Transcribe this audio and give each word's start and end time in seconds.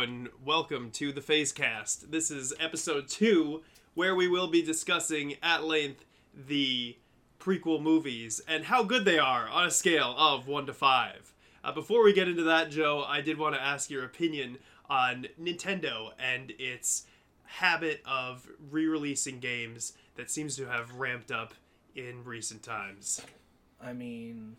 And 0.00 0.30
welcome 0.44 0.90
to 0.92 1.12
the 1.12 1.20
PhazeCast. 1.20 2.10
This 2.10 2.30
is 2.30 2.54
episode 2.58 3.08
two, 3.08 3.62
where 3.94 4.16
we 4.16 4.26
will 4.26 4.48
be 4.48 4.62
discussing 4.62 5.36
at 5.42 5.64
length 5.64 6.06
the 6.34 6.96
prequel 7.38 7.80
movies 7.80 8.40
and 8.48 8.64
how 8.64 8.82
good 8.82 9.04
they 9.04 9.18
are 9.18 9.48
on 9.48 9.66
a 9.66 9.70
scale 9.70 10.14
of 10.16 10.48
one 10.48 10.66
to 10.66 10.72
five. 10.72 11.34
Uh, 11.62 11.72
before 11.72 12.02
we 12.02 12.12
get 12.12 12.26
into 12.26 12.42
that, 12.42 12.70
Joe, 12.70 13.04
I 13.06 13.20
did 13.20 13.38
want 13.38 13.54
to 13.54 13.62
ask 13.62 13.90
your 13.90 14.04
opinion 14.04 14.58
on 14.88 15.28
Nintendo 15.40 16.12
and 16.18 16.52
its 16.58 17.04
habit 17.44 18.00
of 18.06 18.48
re-releasing 18.70 19.40
games 19.40 19.92
that 20.16 20.30
seems 20.30 20.56
to 20.56 20.66
have 20.66 20.96
ramped 20.96 21.30
up 21.30 21.54
in 21.94 22.24
recent 22.24 22.62
times. 22.62 23.20
I 23.80 23.92
mean, 23.92 24.56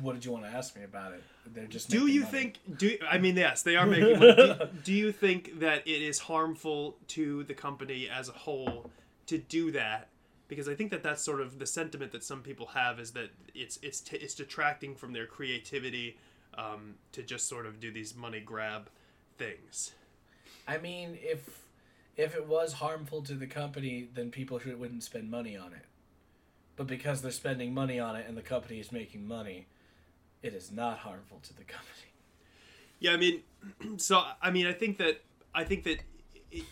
what 0.00 0.14
did 0.14 0.24
you 0.24 0.32
want 0.32 0.44
to 0.44 0.50
ask 0.50 0.76
me 0.76 0.84
about 0.84 1.12
it? 1.12 1.22
They're 1.46 1.66
just. 1.66 1.88
Do 1.88 2.06
you 2.06 2.20
money. 2.20 2.32
think? 2.32 2.78
Do 2.78 2.96
I 3.08 3.18
mean 3.18 3.36
yes, 3.36 3.62
they 3.62 3.76
are 3.76 3.86
making 3.96 4.18
money. 4.18 4.34
do, 4.34 4.68
do 4.84 4.92
you 4.92 5.12
think 5.12 5.60
that 5.60 5.86
it 5.86 6.02
is 6.02 6.18
harmful 6.18 6.96
to 7.08 7.44
the 7.44 7.54
company 7.54 8.08
as 8.08 8.28
a 8.28 8.32
whole 8.32 8.90
to 9.26 9.38
do 9.38 9.70
that? 9.72 10.08
Because 10.48 10.68
I 10.68 10.74
think 10.74 10.90
that 10.92 11.02
that's 11.02 11.22
sort 11.22 11.40
of 11.40 11.58
the 11.58 11.66
sentiment 11.66 12.12
that 12.12 12.22
some 12.22 12.42
people 12.42 12.66
have 12.66 13.00
is 13.00 13.12
that 13.12 13.30
it's 13.54 13.78
it's 13.82 14.00
t- 14.00 14.16
it's 14.16 14.34
detracting 14.34 14.94
from 14.94 15.12
their 15.12 15.26
creativity 15.26 16.16
um, 16.56 16.94
to 17.12 17.22
just 17.22 17.48
sort 17.48 17.66
of 17.66 17.80
do 17.80 17.90
these 17.90 18.14
money 18.14 18.40
grab 18.40 18.88
things. 19.38 19.92
I 20.68 20.78
mean, 20.78 21.18
if 21.20 21.64
if 22.16 22.34
it 22.34 22.46
was 22.46 22.74
harmful 22.74 23.22
to 23.22 23.34
the 23.34 23.46
company, 23.46 24.08
then 24.14 24.30
people 24.30 24.58
should, 24.58 24.78
wouldn't 24.78 25.02
spend 25.02 25.30
money 25.30 25.56
on 25.56 25.72
it. 25.72 25.84
But 26.76 26.86
because 26.86 27.22
they're 27.22 27.30
spending 27.30 27.72
money 27.74 27.98
on 27.98 28.16
it 28.16 28.26
and 28.28 28.36
the 28.36 28.42
company 28.42 28.80
is 28.80 28.92
making 28.92 29.26
money, 29.26 29.66
it 30.46 30.54
is 30.54 30.70
not 30.72 30.98
harmful 30.98 31.40
to 31.42 31.56
the 31.56 31.64
company. 31.64 31.92
Yeah, 33.00 33.12
I 33.12 33.16
mean, 33.16 33.42
so 33.98 34.22
I 34.40 34.50
mean, 34.50 34.66
I 34.66 34.72
think 34.72 34.98
that 34.98 35.20
I 35.54 35.64
think 35.64 35.84
that 35.84 35.98
it, 36.50 36.64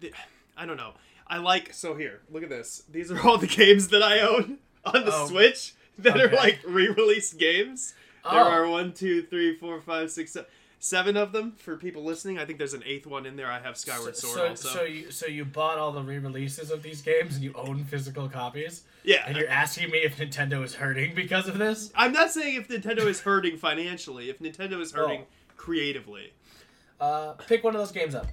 it, 0.00 0.12
I 0.56 0.66
don't 0.66 0.76
know. 0.76 0.92
I 1.26 1.38
like 1.38 1.72
so 1.74 1.94
here. 1.96 2.20
Look 2.30 2.42
at 2.44 2.48
this. 2.50 2.84
These 2.90 3.10
are 3.10 3.20
all 3.20 3.38
the 3.38 3.46
games 3.48 3.88
that 3.88 4.02
I 4.02 4.20
own 4.20 4.58
on 4.84 5.04
the 5.04 5.12
Oh. 5.12 5.26
Switch 5.26 5.74
that 5.98 6.20
are 6.20 6.30
like 6.30 6.60
re-released 6.66 7.38
games. 7.38 7.94
There 8.30 8.40
Oh. 8.40 8.48
are 8.48 8.68
one, 8.68 8.92
two, 8.92 9.22
three, 9.22 9.56
four, 9.56 9.80
five, 9.80 10.10
six, 10.10 10.32
seven, 10.32 10.48
seven 10.78 11.16
of 11.16 11.32
them 11.32 11.52
for 11.52 11.76
people 11.76 12.04
listening. 12.04 12.38
I 12.38 12.44
think 12.44 12.58
there's 12.58 12.74
an 12.74 12.82
eighth 12.84 13.06
one 13.06 13.26
in 13.26 13.36
there. 13.36 13.50
I 13.50 13.58
have 13.60 13.76
Skyward 13.76 14.16
Sword 14.16 14.36
so, 14.36 14.48
also. 14.48 14.68
so 14.68 14.82
you 14.84 15.10
so 15.10 15.26
you 15.26 15.44
bought 15.44 15.78
all 15.78 15.92
the 15.92 16.02
re-releases 16.02 16.70
of 16.70 16.82
these 16.82 17.02
games 17.02 17.34
and 17.34 17.44
you 17.44 17.52
own 17.54 17.84
physical 17.84 18.28
copies, 18.28 18.82
yeah, 19.04 19.24
and 19.26 19.36
you're 19.36 19.48
asking 19.48 19.90
me 19.90 19.98
if 19.98 20.16
Nintendo 20.18 20.62
is 20.62 20.74
hurting 20.74 21.14
because 21.14 21.48
of 21.48 21.58
this? 21.58 21.90
I'm 21.94 22.12
not 22.12 22.30
saying 22.30 22.56
if 22.56 22.68
Nintendo 22.68 23.06
is 23.06 23.20
hurting 23.20 23.56
financially. 23.56 24.30
If 24.30 24.38
Nintendo 24.38 24.80
is 24.80 24.92
hurting 24.92 25.22
Oh. 25.22 25.52
creatively. 25.56 26.32
Uh, 27.00 27.32
pick 27.32 27.62
one 27.64 27.74
of 27.74 27.80
those 27.80 27.92
games 27.92 28.14
up. 28.14 28.26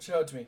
Show 0.00 0.20
it 0.20 0.28
to 0.28 0.36
me 0.36 0.46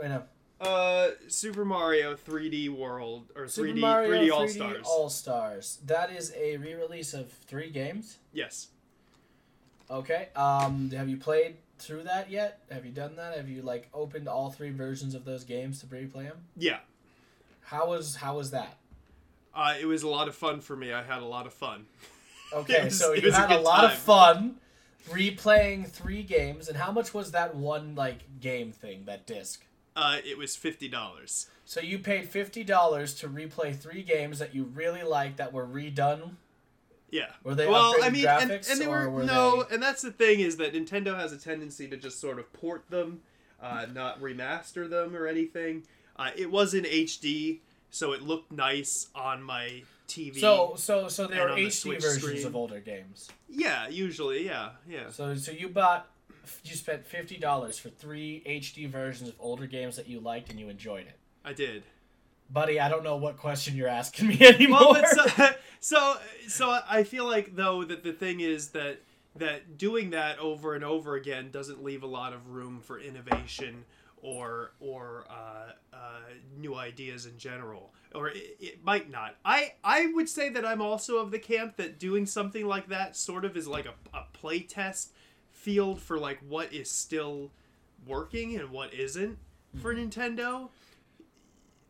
right 0.00 0.10
now. 0.10 0.24
Uh, 0.60 1.12
Super 1.28 1.64
Mario 1.64 2.14
3D 2.14 2.68
World 2.68 3.30
or 3.34 3.44
3D 3.44 3.50
Super 3.50 3.74
Mario 3.78 4.10
3D 4.10 4.28
3D 4.28 4.30
All 4.32 4.48
Stars. 4.48 4.86
All 4.86 5.08
Stars. 5.10 5.78
That 5.86 6.12
is 6.12 6.32
a 6.36 6.58
re-release 6.58 7.14
of 7.14 7.32
three 7.32 7.70
games. 7.70 8.18
Yes. 8.32 8.68
Okay. 9.90 10.28
Um, 10.36 10.90
have 10.90 11.08
you 11.08 11.16
played 11.16 11.56
through 11.78 12.04
that 12.04 12.30
yet? 12.30 12.60
Have 12.70 12.84
you 12.86 12.92
done 12.92 13.16
that? 13.16 13.36
Have 13.36 13.48
you 13.48 13.62
like 13.62 13.88
opened 13.92 14.28
all 14.28 14.50
three 14.50 14.70
versions 14.70 15.14
of 15.14 15.24
those 15.24 15.44
games 15.44 15.80
to 15.80 15.86
replay 15.86 16.24
them? 16.28 16.38
Yeah. 16.56 16.78
How 17.62 17.88
was 17.88 18.16
how 18.16 18.36
was 18.36 18.50
that? 18.52 18.76
Uh, 19.54 19.74
it 19.80 19.86
was 19.86 20.02
a 20.04 20.08
lot 20.08 20.28
of 20.28 20.34
fun 20.36 20.60
for 20.60 20.76
me. 20.76 20.92
I 20.92 21.02
had 21.02 21.22
a 21.22 21.26
lot 21.26 21.46
of 21.46 21.52
fun. 21.52 21.86
Okay, 22.52 22.86
was- 22.86 22.98
so 22.98 23.12
you 23.12 23.22
was 23.26 23.34
a 23.34 23.38
had 23.38 23.52
a 23.52 23.60
lot 23.60 23.82
time. 23.82 23.90
of 23.92 23.96
fun 23.98 24.56
replaying 25.08 25.86
three 25.88 26.24
games, 26.24 26.68
and 26.68 26.76
how 26.76 26.90
much 26.90 27.14
was 27.14 27.30
that 27.30 27.54
one 27.54 27.94
like 27.94 28.40
game 28.40 28.72
thing, 28.72 29.04
that 29.04 29.24
disc? 29.24 29.64
Uh, 29.94 30.16
it 30.24 30.36
was 30.36 30.56
fifty 30.56 30.88
dollars. 30.88 31.46
So 31.64 31.80
you 31.80 32.00
paid 32.00 32.28
fifty 32.28 32.64
dollars 32.64 33.14
to 33.20 33.28
replay 33.28 33.76
three 33.76 34.02
games 34.02 34.40
that 34.40 34.52
you 34.52 34.64
really 34.64 35.04
liked 35.04 35.36
that 35.36 35.52
were 35.52 35.64
redone. 35.64 36.32
Yeah. 37.10 37.26
Were 37.44 37.54
they 37.54 37.66
well? 37.66 37.94
I 38.02 38.10
mean, 38.10 38.26
and, 38.26 38.50
graphics, 38.50 38.70
and 38.70 38.80
they 38.80 38.86
were, 38.86 39.08
were 39.10 39.24
no, 39.24 39.62
they- 39.64 39.74
and 39.74 39.82
that's 39.82 40.02
the 40.02 40.12
thing 40.12 40.40
is 40.40 40.56
that 40.58 40.72
Nintendo 40.74 41.16
has 41.16 41.32
a 41.32 41.38
tendency 41.38 41.88
to 41.88 41.96
just 41.96 42.20
sort 42.20 42.38
of 42.38 42.52
port 42.52 42.88
them, 42.90 43.20
uh, 43.60 43.86
not 43.92 44.20
remaster 44.20 44.88
them 44.88 45.16
or 45.16 45.26
anything. 45.26 45.84
Uh, 46.16 46.30
it 46.36 46.50
was 46.50 46.74
in 46.74 46.84
HD, 46.84 47.60
so 47.90 48.12
it 48.12 48.22
looked 48.22 48.52
nice 48.52 49.08
on 49.14 49.42
my 49.42 49.82
TV. 50.06 50.38
So 50.38 50.74
so 50.76 51.08
so 51.08 51.26
there 51.26 51.46
are 51.46 51.50
on 51.50 51.56
the 51.56 51.66
HD 51.66 52.00
versions 52.00 52.22
screen. 52.22 52.46
of 52.46 52.54
older 52.56 52.80
games. 52.80 53.28
yeah, 53.48 53.88
usually, 53.88 54.44
yeah, 54.46 54.70
yeah. 54.88 55.10
So 55.10 55.34
so 55.34 55.50
you 55.52 55.68
bought 55.68 56.08
you 56.64 56.74
spent 56.74 57.06
fifty 57.06 57.36
dollars 57.38 57.78
for 57.78 57.88
three 57.90 58.42
HD 58.46 58.88
versions 58.88 59.28
of 59.30 59.36
older 59.40 59.66
games 59.66 59.96
that 59.96 60.08
you 60.08 60.20
liked 60.20 60.50
and 60.50 60.58
you 60.58 60.68
enjoyed 60.68 61.06
it. 61.06 61.18
I 61.44 61.52
did. 61.52 61.84
Buddy, 62.52 62.80
I 62.80 62.88
don't 62.88 63.04
know 63.04 63.16
what 63.16 63.36
question 63.36 63.76
you're 63.76 63.86
asking 63.88 64.26
me 64.28 64.38
anymore. 64.40 64.80
well, 64.80 64.94
but 64.94 65.08
so, 65.08 65.48
so 65.80 66.16
so 66.46 66.78
I 66.88 67.04
feel 67.04 67.26
like 67.26 67.56
though 67.56 67.84
that 67.84 68.04
the 68.04 68.12
thing 68.12 68.40
is 68.40 68.68
that 68.68 69.00
that 69.36 69.78
doing 69.78 70.10
that 70.10 70.38
over 70.38 70.74
and 70.74 70.84
over 70.84 71.14
again 71.14 71.50
doesn't 71.50 71.82
leave 71.82 72.02
a 72.02 72.06
lot 72.06 72.32
of 72.32 72.50
room 72.50 72.80
for 72.80 72.98
innovation 73.00 73.84
or 74.22 74.72
or 74.80 75.24
uh, 75.30 75.72
uh, 75.92 76.20
new 76.58 76.74
ideas 76.74 77.26
in 77.26 77.38
general, 77.38 77.92
or 78.14 78.28
it, 78.28 78.56
it 78.60 78.84
might 78.84 79.10
not. 79.10 79.36
I 79.44 79.74
I 79.82 80.12
would 80.14 80.28
say 80.28 80.50
that 80.50 80.64
I'm 80.64 80.82
also 80.82 81.18
of 81.18 81.30
the 81.30 81.38
camp 81.38 81.76
that 81.76 81.98
doing 81.98 82.26
something 82.26 82.66
like 82.66 82.88
that 82.88 83.16
sort 83.16 83.44
of 83.44 83.56
is 83.56 83.66
like 83.66 83.86
a, 83.86 83.94
a 84.16 84.24
play 84.32 84.60
test 84.60 85.12
field 85.50 86.00
for 86.00 86.18
like 86.18 86.38
what 86.46 86.72
is 86.72 86.90
still 86.90 87.50
working 88.06 88.56
and 88.56 88.70
what 88.70 88.92
isn't 88.92 89.38
for 89.80 89.94
Nintendo. 89.94 90.68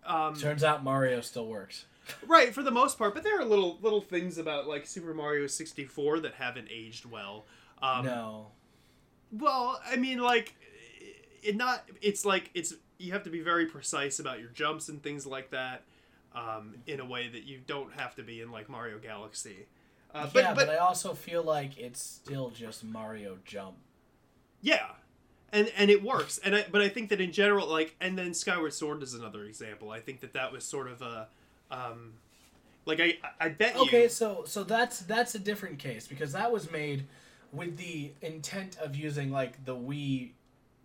Um, 0.05 0.35
Turns 0.35 0.65
out 0.65 0.83
Mario 0.83 1.21
still 1.21 1.47
works. 1.47 1.85
Right, 2.27 2.55
for 2.55 2.63
the 2.63 2.71
most 2.71 2.99
part, 2.99 3.15
but 3.15 3.23
there 3.23 3.41
are 3.41 3.45
little 3.45 3.79
little 3.81 4.01
things 4.01 4.39
about 4.39 4.67
like 4.67 4.87
Super 4.87 5.15
Mario 5.15 5.47
64 5.47 6.21
that 6.21 6.35
haven't 6.35 6.69
aged 6.71 7.05
well. 7.05 7.45
Um, 7.83 8.05
no. 8.05 8.47
Well, 9.33 9.81
I 9.87 9.97
mean, 9.97 10.19
like, 10.19 10.55
it 11.43 11.57
not. 11.57 11.85
It's 12.03 12.25
like 12.25 12.51
it's 12.55 12.75
you 12.99 13.13
have 13.13 13.23
to 13.25 13.31
be 13.31 13.41
very 13.41 13.67
precise 13.67 14.19
about 14.19 14.41
your 14.41 14.51
jumps 14.51 14.89
and 14.89 15.03
things 15.03 15.27
like 15.27 15.51
that, 15.51 15.83
um, 16.35 16.75
in 16.87 17.01
a 17.01 17.05
way 17.05 17.29
that 17.29 17.45
you 17.45 17.61
don't 17.67 17.93
have 17.95 18.15
to 18.17 18.23
be 18.23 18.41
in 18.41 18.51
like 18.51 18.69
Mario 18.69 18.99
Galaxy. 18.99 19.67
Uh, 20.13 20.29
but, 20.33 20.43
yeah, 20.43 20.55
but, 20.55 20.67
but, 20.67 20.75
I 20.75 20.79
also 20.79 21.15
feel 21.15 21.43
like 21.43 21.79
it's 21.79 22.03
still 22.03 22.51
just 22.51 22.85
Mario 22.85 23.39
Jump. 23.45 23.77
yeah, 24.61 24.87
and 25.53 25.71
and 25.77 25.91
it 25.91 26.03
works. 26.03 26.39
And 26.39 26.57
I, 26.57 26.67
but 26.71 26.81
I 26.83 26.89
think 26.89 27.11
that 27.11 27.21
in 27.21 27.33
general, 27.33 27.69
like, 27.69 27.95
and 28.01 28.19
then 28.19 28.35
Skyward 28.35 28.73
Sword 28.73 29.03
is 29.03 29.15
another 29.15 29.45
example. 29.45 29.91
I 29.91 30.01
think 30.01 30.21
that 30.21 30.33
that 30.33 30.53
was 30.53 30.65
sort 30.65 30.89
of 30.89 31.01
a, 31.03 31.29
um, 31.71 32.13
like 32.87 33.01
I 33.01 33.19
I 33.41 33.49
bet 33.51 33.75
you. 33.77 33.83
Okay, 33.83 34.09
so 34.09 34.45
so 34.47 34.65
that's 34.65 35.01
that's 35.01 35.35
a 35.35 35.39
different 35.39 35.79
case 35.79 36.07
because 36.07 36.33
that 36.33 36.51
was 36.53 36.71
made 36.71 37.07
with 37.53 37.77
the 37.77 38.13
intent 38.23 38.77
of 38.79 38.95
using 38.97 39.31
like 39.31 39.65
the 39.65 39.75
Wii 39.75 40.31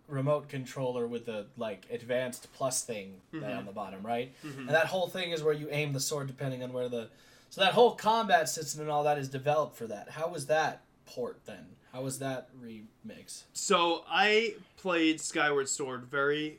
remote 0.08 0.48
controller 0.48 1.06
with 1.06 1.26
the 1.26 1.46
like 1.56 1.84
advanced 1.90 2.48
plus 2.52 2.82
thing 2.84 3.14
Mm-hmm. 3.32 3.58
on 3.58 3.66
the 3.66 3.72
bottom, 3.72 4.04
right? 4.06 4.32
And 4.42 4.68
that 4.68 4.86
whole 4.86 5.08
thing 5.08 5.32
is 5.32 5.42
where 5.42 5.52
you 5.54 5.68
aim 5.70 5.92
the 5.92 6.00
sword 6.00 6.26
depending 6.28 6.62
on 6.62 6.72
where 6.72 6.88
the 6.88 7.08
so 7.50 7.60
that 7.60 7.72
whole 7.74 7.92
combat 7.94 8.48
system 8.48 8.80
and 8.82 8.90
all 8.90 9.04
that 9.04 9.18
is 9.18 9.28
developed 9.28 9.76
for 9.76 9.86
that. 9.86 10.10
How 10.10 10.28
was 10.28 10.46
that 10.46 10.82
port 11.06 11.40
then? 11.46 11.66
How 11.92 12.02
was 12.02 12.18
that 12.18 12.48
remix? 12.60 13.44
So 13.52 14.04
I 14.08 14.54
played 14.76 15.20
Skyward 15.20 15.68
Sword 15.68 16.04
very 16.04 16.58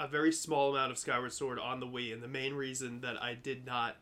a 0.00 0.08
very 0.08 0.32
small 0.32 0.74
amount 0.74 0.90
of 0.90 0.98
Skyward 0.98 1.32
Sword 1.32 1.58
on 1.58 1.78
the 1.78 1.86
Wii, 1.86 2.12
and 2.12 2.22
the 2.22 2.28
main 2.28 2.54
reason 2.54 3.02
that 3.02 3.22
I 3.22 3.34
did 3.34 3.66
not 3.66 3.96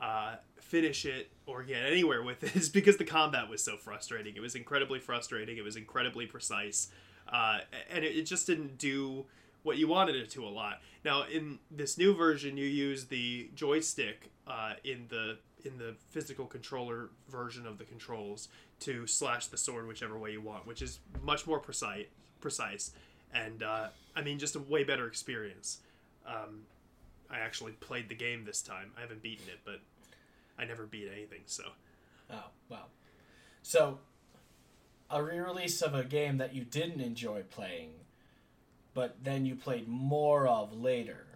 uh, 0.00 0.34
finish 0.56 1.04
it 1.04 1.30
or 1.46 1.62
get 1.62 1.84
anywhere 1.84 2.24
with 2.24 2.42
it 2.42 2.56
is 2.60 2.68
because 2.68 2.96
the 2.96 3.04
combat 3.04 3.48
was 3.48 3.62
so 3.62 3.76
frustrating. 3.76 4.34
It 4.34 4.40
was 4.40 4.56
incredibly 4.56 4.98
frustrating. 4.98 5.56
It 5.56 5.62
was 5.62 5.76
incredibly 5.76 6.26
precise, 6.26 6.88
uh, 7.32 7.58
and 7.88 8.04
it, 8.04 8.16
it 8.16 8.22
just 8.24 8.48
didn't 8.48 8.78
do 8.78 9.26
what 9.62 9.78
you 9.78 9.86
wanted 9.86 10.16
it 10.16 10.28
to 10.30 10.44
a 10.44 10.50
lot. 10.50 10.80
Now 11.04 11.22
in 11.22 11.60
this 11.70 11.96
new 11.96 12.14
version, 12.14 12.56
you 12.56 12.66
use 12.66 13.06
the 13.06 13.48
joystick 13.54 14.30
uh, 14.48 14.74
in 14.82 15.06
the 15.08 15.38
in 15.64 15.78
the 15.78 15.94
physical 16.10 16.44
controller 16.44 17.10
version 17.30 17.66
of 17.66 17.78
the 17.78 17.84
controls 17.84 18.48
to 18.80 19.06
slash 19.06 19.46
the 19.46 19.56
sword 19.56 19.86
whichever 19.86 20.18
way 20.18 20.32
you 20.32 20.40
want, 20.40 20.66
which 20.66 20.82
is 20.82 20.98
much 21.22 21.46
more 21.46 21.58
precise, 21.58 22.04
precise, 22.40 22.90
and 23.34 23.62
uh, 23.62 23.88
I 24.14 24.22
mean 24.22 24.38
just 24.38 24.56
a 24.56 24.60
way 24.60 24.84
better 24.84 25.06
experience. 25.06 25.78
Um, 26.26 26.62
I 27.30 27.38
actually 27.40 27.72
played 27.72 28.08
the 28.08 28.14
game 28.14 28.44
this 28.44 28.62
time. 28.62 28.92
I 28.96 29.00
haven't 29.00 29.22
beaten 29.22 29.46
it, 29.48 29.60
but 29.64 29.80
I 30.58 30.64
never 30.64 30.84
beat 30.84 31.08
anything. 31.12 31.40
So 31.46 31.64
Oh, 32.30 32.44
wow. 32.68 32.86
So, 33.62 33.98
a 35.10 35.22
re 35.22 35.38
release 35.38 35.82
of 35.82 35.94
a 35.94 36.04
game 36.04 36.38
that 36.38 36.54
you 36.54 36.64
didn't 36.64 37.00
enjoy 37.00 37.42
playing, 37.42 37.90
but 38.94 39.16
then 39.22 39.46
you 39.46 39.54
played 39.54 39.88
more 39.88 40.46
of 40.46 40.72
later. 40.72 41.26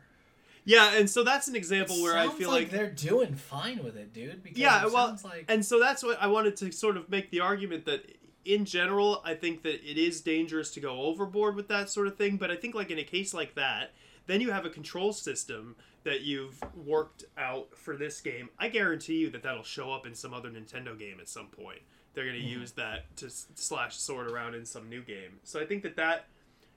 yeah, 0.65 0.95
and 0.97 1.09
so 1.09 1.25
that's 1.25 1.49
an 1.49 1.56
example 1.56 2.03
where 2.03 2.17
I 2.17 2.29
feel 2.29 2.50
like, 2.50 2.65
like 2.65 2.71
they're 2.71 2.91
doing 2.91 3.35
fine 3.35 3.83
with 3.83 3.97
it, 3.97 4.12
dude. 4.12 4.43
Because 4.43 4.59
yeah 4.59 4.85
it 4.87 4.93
well 4.93 5.19
like 5.25 5.45
and 5.49 5.65
so 5.65 5.79
that's 5.79 6.03
what 6.03 6.21
i 6.21 6.27
wanted 6.27 6.56
to 6.56 6.71
sort 6.73 6.97
of 6.97 7.09
make 7.09 7.31
the 7.31 7.41
argument 7.41 7.85
that 7.87 8.05
in 8.49 8.65
general, 8.65 9.21
I 9.25 9.35
think 9.35 9.62
that 9.62 9.75
it 9.89 9.99
is 9.99 10.21
dangerous 10.23 10.71
to 10.73 10.81
go 10.81 11.03
overboard 11.03 11.55
with 11.55 11.69
that 11.69 11.91
sort 11.91 12.06
of 12.06 12.17
thing. 12.17 12.39
But 12.39 12.50
I 12.50 12.56
think 12.56 12.75
like 12.75 12.91
in 12.91 12.99
a 12.99 13.05
case 13.05 13.35
like 13.35 13.55
that, 13.56 13.93
then 14.27 14.41
you 14.41 14.50
have 14.50 14.65
a 14.65 14.71
control 14.71 15.12
system 15.12 15.77
that 16.05 16.23
you've 16.23 16.59
worked 16.75 17.25
out 17.37 17.77
for 17.77 17.97
this 17.97 18.21
game. 18.21 18.49
I 18.59 18.69
guarantee 18.69 19.17
you 19.19 19.31
that 19.31 19.43
that'll 19.43 19.62
show 19.62 19.93
up 19.93 20.06
in 20.06 20.15
some 20.15 20.33
other 20.33 20.49
Nintendo 20.50 20.99
game 20.99 21.19
at 21.21 21.29
some 21.29 21.49
point. 21.49 21.81
They're 22.15 22.25
going 22.25 22.37
to 22.37 22.43
Mm-hmm. 22.43 22.61
use 22.61 22.73
that 22.73 23.15
to 23.19 23.29
slash 23.55 23.97
sword 23.97 24.31
around 24.31 24.55
in 24.55 24.65
some 24.65 24.89
new 24.89 25.03
game. 25.03 25.41
So 25.45 25.61
I 25.61 25.67
think 25.67 25.83
that 25.83 25.97
that 25.97 26.27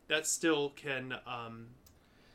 that 0.09 0.27
still 0.27 0.71
can 0.75 1.15
um, 1.25 1.68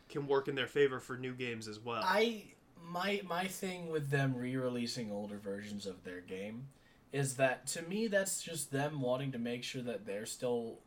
can 0.09 0.27
work 0.27 0.49
in 0.49 0.55
their 0.55 0.67
favor 0.67 0.99
for 0.99 1.17
new 1.19 1.35
games 1.35 1.69
as 1.69 1.79
well. 1.79 2.03
I 2.05 2.44
my 2.83 3.21
my 3.29 3.47
thing 3.47 3.91
with 3.91 4.09
them 4.11 4.35
re-releasing 4.35 5.12
older 5.12 5.38
versions 5.38 5.85
of 5.87 6.03
their 6.05 6.21
game 6.21 6.69
is 7.12 7.37
that 7.37 7.67
to 7.69 7.82
me 7.82 8.06
that's 8.08 8.43
just 8.43 8.73
them 8.73 9.00
wanting 9.00 9.32
to 9.32 9.38
make 9.38 9.62
sure 9.62 9.82
that 9.82 10.06
they're 10.06 10.26
still 10.26 10.79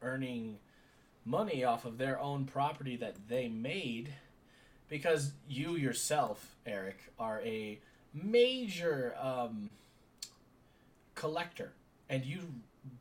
earning 0.00 0.58
money 1.24 1.64
off 1.64 1.84
of 1.84 1.98
their 1.98 2.18
own 2.18 2.44
property 2.44 2.96
that 2.96 3.28
they 3.28 3.48
made. 3.48 4.14
Because 4.88 5.32
you 5.48 5.76
yourself 5.76 6.56
Eric 6.66 7.12
are 7.18 7.40
a 7.44 7.80
major 8.12 9.14
um, 9.20 9.70
collector. 11.14 11.72
And 12.08 12.24
you 12.26 12.40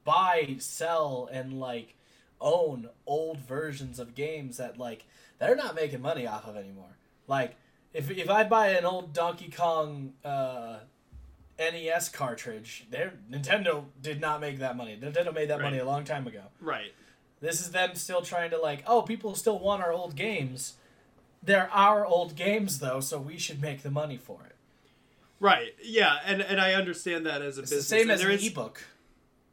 buy 0.06 0.56
sell 0.60 1.28
and 1.32 1.60
like 1.60 1.96
own 2.40 2.90
old 3.06 3.40
versions 3.40 4.00
of 4.00 4.16
games 4.16 4.58
that 4.58 4.78
like 4.78 5.06
they're 5.40 5.56
not 5.56 5.76
making 5.76 6.02
money 6.02 6.26
off 6.26 6.48
of 6.48 6.56
anymore. 6.56 6.98
Like 7.28 7.56
if, 7.94 8.10
if 8.10 8.30
I 8.30 8.44
buy 8.46 8.70
an 8.70 8.86
old 8.86 9.14
Donkey 9.14 9.50
Kong 9.50 10.14
uh, 10.24 10.78
NES 11.60 12.10
cartridge, 12.10 12.86
there 12.90 13.14
Nintendo 13.30 13.86
did 14.02 14.20
not 14.20 14.42
make 14.42 14.60
that 14.60 14.76
money. 14.76 14.98
Nintendo 15.00 15.34
made 15.34 15.50
that 15.50 15.62
money 15.62 15.78
a 15.78 15.86
long 15.86 16.04
time 16.04 16.26
ago. 16.28 16.44
right. 16.60 16.94
This 17.40 17.60
is 17.60 17.72
them 17.72 17.96
still 17.96 18.22
trying 18.22 18.52
to 18.52 18.58
like, 18.60 18.84
oh, 18.86 19.02
people 19.02 19.34
still 19.34 19.58
want 19.58 19.82
our 19.82 19.92
old 19.92 20.16
games. 20.16 20.76
They're 21.42 21.70
our 21.72 22.06
old 22.06 22.36
games 22.36 22.78
though, 22.80 23.00
so 23.00 23.18
we 23.20 23.38
should 23.40 23.60
make 23.60 23.82
the 23.82 23.90
money 23.90 24.18
for 24.18 24.42
it. 24.46 24.56
Right. 25.40 25.74
Yeah, 25.84 26.20
and 26.24 26.40
and 26.42 26.62
I 26.62 26.74
understand 26.76 27.26
that 27.26 27.42
as 27.42 27.58
a 27.58 27.62
It's 27.62 27.72
the 27.72 27.76
business. 27.78 27.88
same 27.88 28.02
And 28.02 28.12
as 28.12 28.22
an 28.24 28.32
is- 28.32 28.48
ebook 28.48 28.84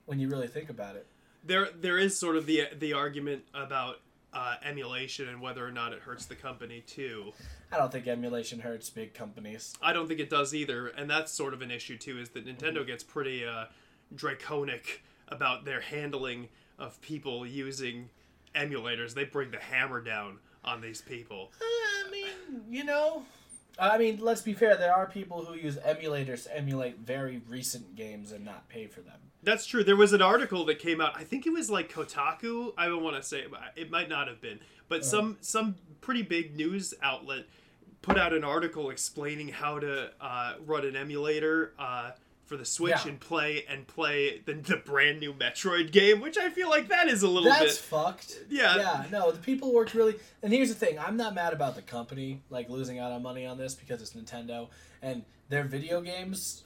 when 0.05 0.19
you 0.21 0.29
really 0.29 0.49
think 0.49 0.69
about 0.69 0.97
it. 0.97 1.07
there 1.43 1.69
there 1.75 1.97
is 1.99 2.19
sort 2.19 2.37
of 2.37 2.45
the 2.45 2.65
the 2.79 2.93
argument 2.93 3.45
about 3.55 4.01
uh, 4.39 4.55
emulation 4.63 5.29
and 5.29 5.41
whether 5.41 5.67
or 5.67 5.73
not 5.73 5.93
it 5.93 5.99
hurts 5.99 6.27
the 6.27 6.35
company 6.37 6.81
too. 6.87 7.33
I 7.73 7.79
don't 7.79 7.91
think 7.91 8.07
emulation 8.07 8.61
hurts 8.61 8.89
big 8.89 9.13
companies. 9.13 9.75
I 9.83 9.93
don't 9.93 10.07
think 10.07 10.21
it 10.21 10.31
does 10.31 10.55
either, 10.55 10.89
and 10.89 11.11
that's 11.11 11.33
sort 11.33 11.55
of 11.55 11.61
an 11.61 11.73
issue 11.73 11.99
too. 11.99 12.21
Is 12.21 12.29
that 12.31 12.47
Nintendo 12.47 12.87
gets 12.87 13.03
pretty 13.03 13.45
uh, 13.45 13.65
draconic 14.15 15.03
about 15.27 15.65
their 15.65 15.81
handling 15.81 16.49
of 16.79 17.01
people 17.01 17.45
using 17.45 18.11
emulators. 18.55 19.13
They 19.13 19.25
bring 19.25 19.51
the 19.51 19.59
hammer 19.59 20.01
down 20.01 20.39
on 20.65 20.81
these 20.81 21.01
people. 21.01 21.51
I 21.61 22.11
mean, 22.11 22.63
you 22.71 22.85
know, 22.85 23.25
I 23.77 23.99
mean, 23.99 24.21
let's 24.21 24.43
be 24.43 24.53
fair. 24.53 24.77
There 24.77 24.95
are 24.95 25.07
people 25.07 25.45
who 25.45 25.55
use 25.55 25.77
emulators 25.79 26.45
to 26.45 26.57
emulate 26.57 26.99
very 26.99 27.43
recent 27.49 27.97
games 27.97 28.31
and 28.31 28.45
not 28.45 28.69
pay 28.69 28.87
for 28.87 29.01
them. 29.01 29.28
That's 29.43 29.67
true. 29.67 29.85
There 29.85 29.97
was 29.97 30.13
an 30.13 30.23
article 30.23 30.65
that 30.67 30.79
came 30.79 31.01
out. 31.01 31.13
I 31.17 31.25
think 31.25 31.47
it 31.47 31.51
was 31.51 31.71
like 31.71 31.93
Kotaku. 31.93 32.73
I 32.77 32.87
don't 32.87 33.03
want 33.03 33.17
to 33.17 33.23
say 33.23 33.45
but 33.51 33.61
it 33.77 33.91
might 33.91 34.09
not 34.09 34.27
have 34.29 34.41
been, 34.41 34.59
but 34.89 35.05
some 35.05 35.37
some 35.41 35.77
pretty 36.01 36.23
big 36.23 36.57
news 36.57 36.93
outlet 37.03 37.45
put 38.03 38.19
out 38.19 38.33
an 38.33 38.45
article 38.45 38.91
explaining 38.91 39.49
how 39.49 39.79
to 39.79 40.11
uh, 40.21 40.55
run 40.65 40.85
an 40.85 40.97
emulator 40.97 41.73
uh, 41.79 42.11
for 42.47 42.57
the 42.57 42.65
Switch 42.65 42.95
Yeah. 43.05 43.09
and 43.11 43.21
play 43.21 43.65
and 43.69 43.87
play 43.87 44.41
the, 44.47 44.55
the 44.55 44.77
brand 44.77 45.21
new 45.21 45.35
Metroid 45.35 45.93
game, 45.93 46.21
which 46.21 46.39
I 46.39 46.49
feel 46.49 46.71
like 46.71 46.89
that 46.89 47.09
is 47.09 47.23
a 47.23 47.29
little 47.29 47.51
That's 47.51 47.65
bit. 47.65 47.73
fucked. 47.75 48.39
Yeah. 48.49 48.77
Yeah, 48.77 49.05
no, 49.13 49.31
the 49.31 49.39
people 49.39 49.73
worked 49.75 49.95
really. 49.95 50.15
And 50.43 50.53
here's 50.53 50.69
the 50.69 50.75
thing 50.75 50.99
I'm 50.99 51.17
not 51.17 51.35
mad 51.35 51.53
about 51.53 51.75
the 51.77 51.83
company, 51.83 52.41
like, 52.51 52.69
losing 52.71 52.99
out 52.99 53.13
on 53.13 53.23
money 53.23 53.45
on 53.45 53.59
this 53.59 53.75
because 53.75 54.01
it's 54.01 54.15
Nintendo. 54.15 54.69
And 55.03 55.25
their 55.49 55.65
video 55.65 56.01
games, 56.01 56.65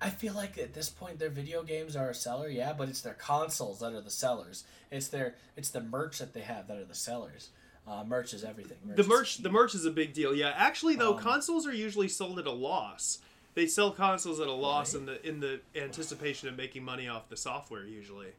I 0.00 0.10
feel 0.10 0.34
like 0.34 0.58
at 0.58 0.74
this 0.74 0.90
point 0.90 1.18
their 1.18 1.30
video 1.30 1.62
games 1.62 1.96
are 1.96 2.10
a 2.10 2.14
seller, 2.14 2.48
yeah, 2.48 2.72
but 2.72 2.88
it's 2.88 3.00
their 3.00 3.14
consoles 3.14 3.80
that 3.80 3.92
are 3.94 4.00
the 4.00 4.10
sellers. 4.10 4.64
It's 4.90 5.08
their 5.08 5.34
it's 5.56 5.70
the 5.70 5.80
merch 5.80 6.18
that 6.18 6.34
they 6.34 6.40
have 6.42 6.66
that 6.68 6.76
are 6.76 6.84
the 6.84 6.94
sellers. 6.94 7.50
Uh, 7.86 8.02
merch 8.04 8.32
is 8.34 8.44
everything. 8.44 8.78
The 8.96 9.04
merch, 9.04 9.38
the 9.38 9.50
merch 9.50 9.74
is 9.74 9.84
a 9.84 9.90
big 9.90 10.14
deal. 10.14 10.34
Yeah, 10.34 10.52
actually, 10.56 10.96
though, 10.96 11.14
Um, 11.16 11.20
consoles 11.22 11.66
are 11.66 11.74
usually 11.74 12.08
sold 12.08 12.38
at 12.38 12.46
a 12.46 12.50
loss. 12.50 13.18
They 13.52 13.66
sell 13.66 13.90
consoles 13.92 14.40
at 14.40 14.48
a 14.48 14.52
loss 14.52 14.94
Right. 14.94 15.00
in 15.00 15.06
the 15.06 15.28
in 15.28 15.40
the 15.40 15.60
anticipation 15.74 16.48
of 16.48 16.56
making 16.56 16.82
money 16.82 17.08
off 17.08 17.28
the 17.28 17.36
software 17.36 17.84
usually. 17.84 18.32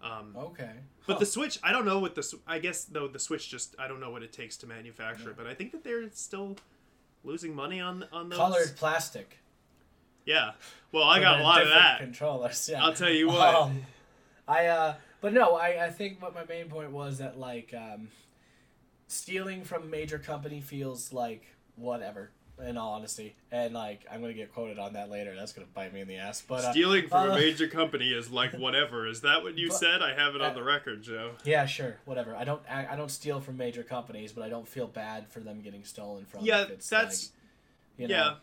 Um, 0.00 0.34
Okay. 0.36 0.70
But 1.06 1.14
Huh. 1.14 1.18
the 1.20 1.26
Switch, 1.26 1.58
I 1.62 1.72
don't 1.72 1.84
know 1.84 1.98
what 1.98 2.14
the. 2.14 2.38
I 2.46 2.58
guess 2.58 2.84
though 2.84 3.08
the 3.08 3.18
Switch 3.18 3.48
just 3.48 3.74
I 3.78 3.86
don't 3.88 3.98
know 4.00 4.10
what 4.10 4.22
it 4.22 4.32
takes 4.32 4.56
to 4.58 4.66
manufacture 4.66 5.30
it, 5.30 5.36
but 5.36 5.46
I 5.46 5.54
think 5.54 5.72
that 5.72 5.82
they're 5.84 6.08
still 6.12 6.56
losing 7.24 7.54
money 7.54 7.80
on 7.80 8.04
on 8.12 8.28
those. 8.28 8.38
colored 8.38 8.76
plastic. 8.76 9.38
Yeah. 10.26 10.50
Well, 10.92 11.04
I 11.04 11.20
got 11.20 11.40
a 11.40 11.42
lot 11.42 11.62
of 11.62 11.68
that. 11.68 12.00
Controllers. 12.00 12.68
Yeah. 12.70 12.84
I'll 12.84 12.92
tell 12.92 13.10
you 13.10 13.28
what. 13.28 13.54
Um, 13.54 13.82
I 14.48 14.66
uh, 14.66 14.94
but 15.20 15.32
no, 15.32 15.54
I 15.56 15.86
I 15.86 15.90
think 15.90 16.20
what 16.20 16.34
my 16.34 16.44
main 16.44 16.68
point 16.68 16.90
was 16.90 17.18
that 17.18 17.38
like 17.38 17.72
um, 17.76 18.08
stealing 19.08 19.64
from 19.64 19.84
a 19.84 19.86
major 19.86 20.18
company 20.18 20.60
feels 20.60 21.12
like 21.12 21.44
whatever. 21.76 22.30
In 22.58 22.78
all 22.78 22.94
honesty, 22.94 23.36
and 23.52 23.74
like 23.74 24.06
I'm 24.10 24.22
gonna 24.22 24.32
get 24.32 24.54
quoted 24.54 24.78
on 24.78 24.94
that 24.94 25.10
later. 25.10 25.34
That's 25.36 25.52
gonna 25.52 25.66
bite 25.74 25.92
me 25.92 26.00
in 26.00 26.08
the 26.08 26.16
ass. 26.16 26.42
But 26.48 26.64
uh, 26.64 26.70
Stealing 26.70 27.06
from 27.06 27.28
uh, 27.32 27.32
a 27.32 27.34
major 27.34 27.68
company 27.68 28.08
is 28.08 28.30
like 28.30 28.52
whatever. 28.58 29.06
Is 29.06 29.20
that 29.20 29.42
what 29.42 29.58
you 29.58 29.68
But- 29.68 29.76
said? 29.76 30.00
I 30.00 30.14
have 30.14 30.34
it 30.34 30.40
on 30.40 30.54
the 30.54 30.62
record, 30.62 31.02
Joe. 31.02 31.32
yeah, 31.44 31.66
sure, 31.66 31.96
whatever. 32.06 32.34
I 32.34 32.44
don't 32.44 32.62
I, 32.66 32.86
I 32.92 32.96
don't 32.96 33.10
steal 33.10 33.40
from 33.42 33.58
major 33.58 33.82
companies, 33.82 34.32
but 34.32 34.42
I 34.42 34.48
don't 34.48 34.66
feel 34.66 34.86
bad 34.86 35.28
for 35.28 35.40
them 35.40 35.60
getting 35.60 35.84
stolen 35.84 36.24
from. 36.24 36.46
Yeah, 36.46 36.64
that's 36.70 36.90
like, 36.90 37.12
you 37.98 38.08
know, 38.08 38.14
yeah. 38.14 38.34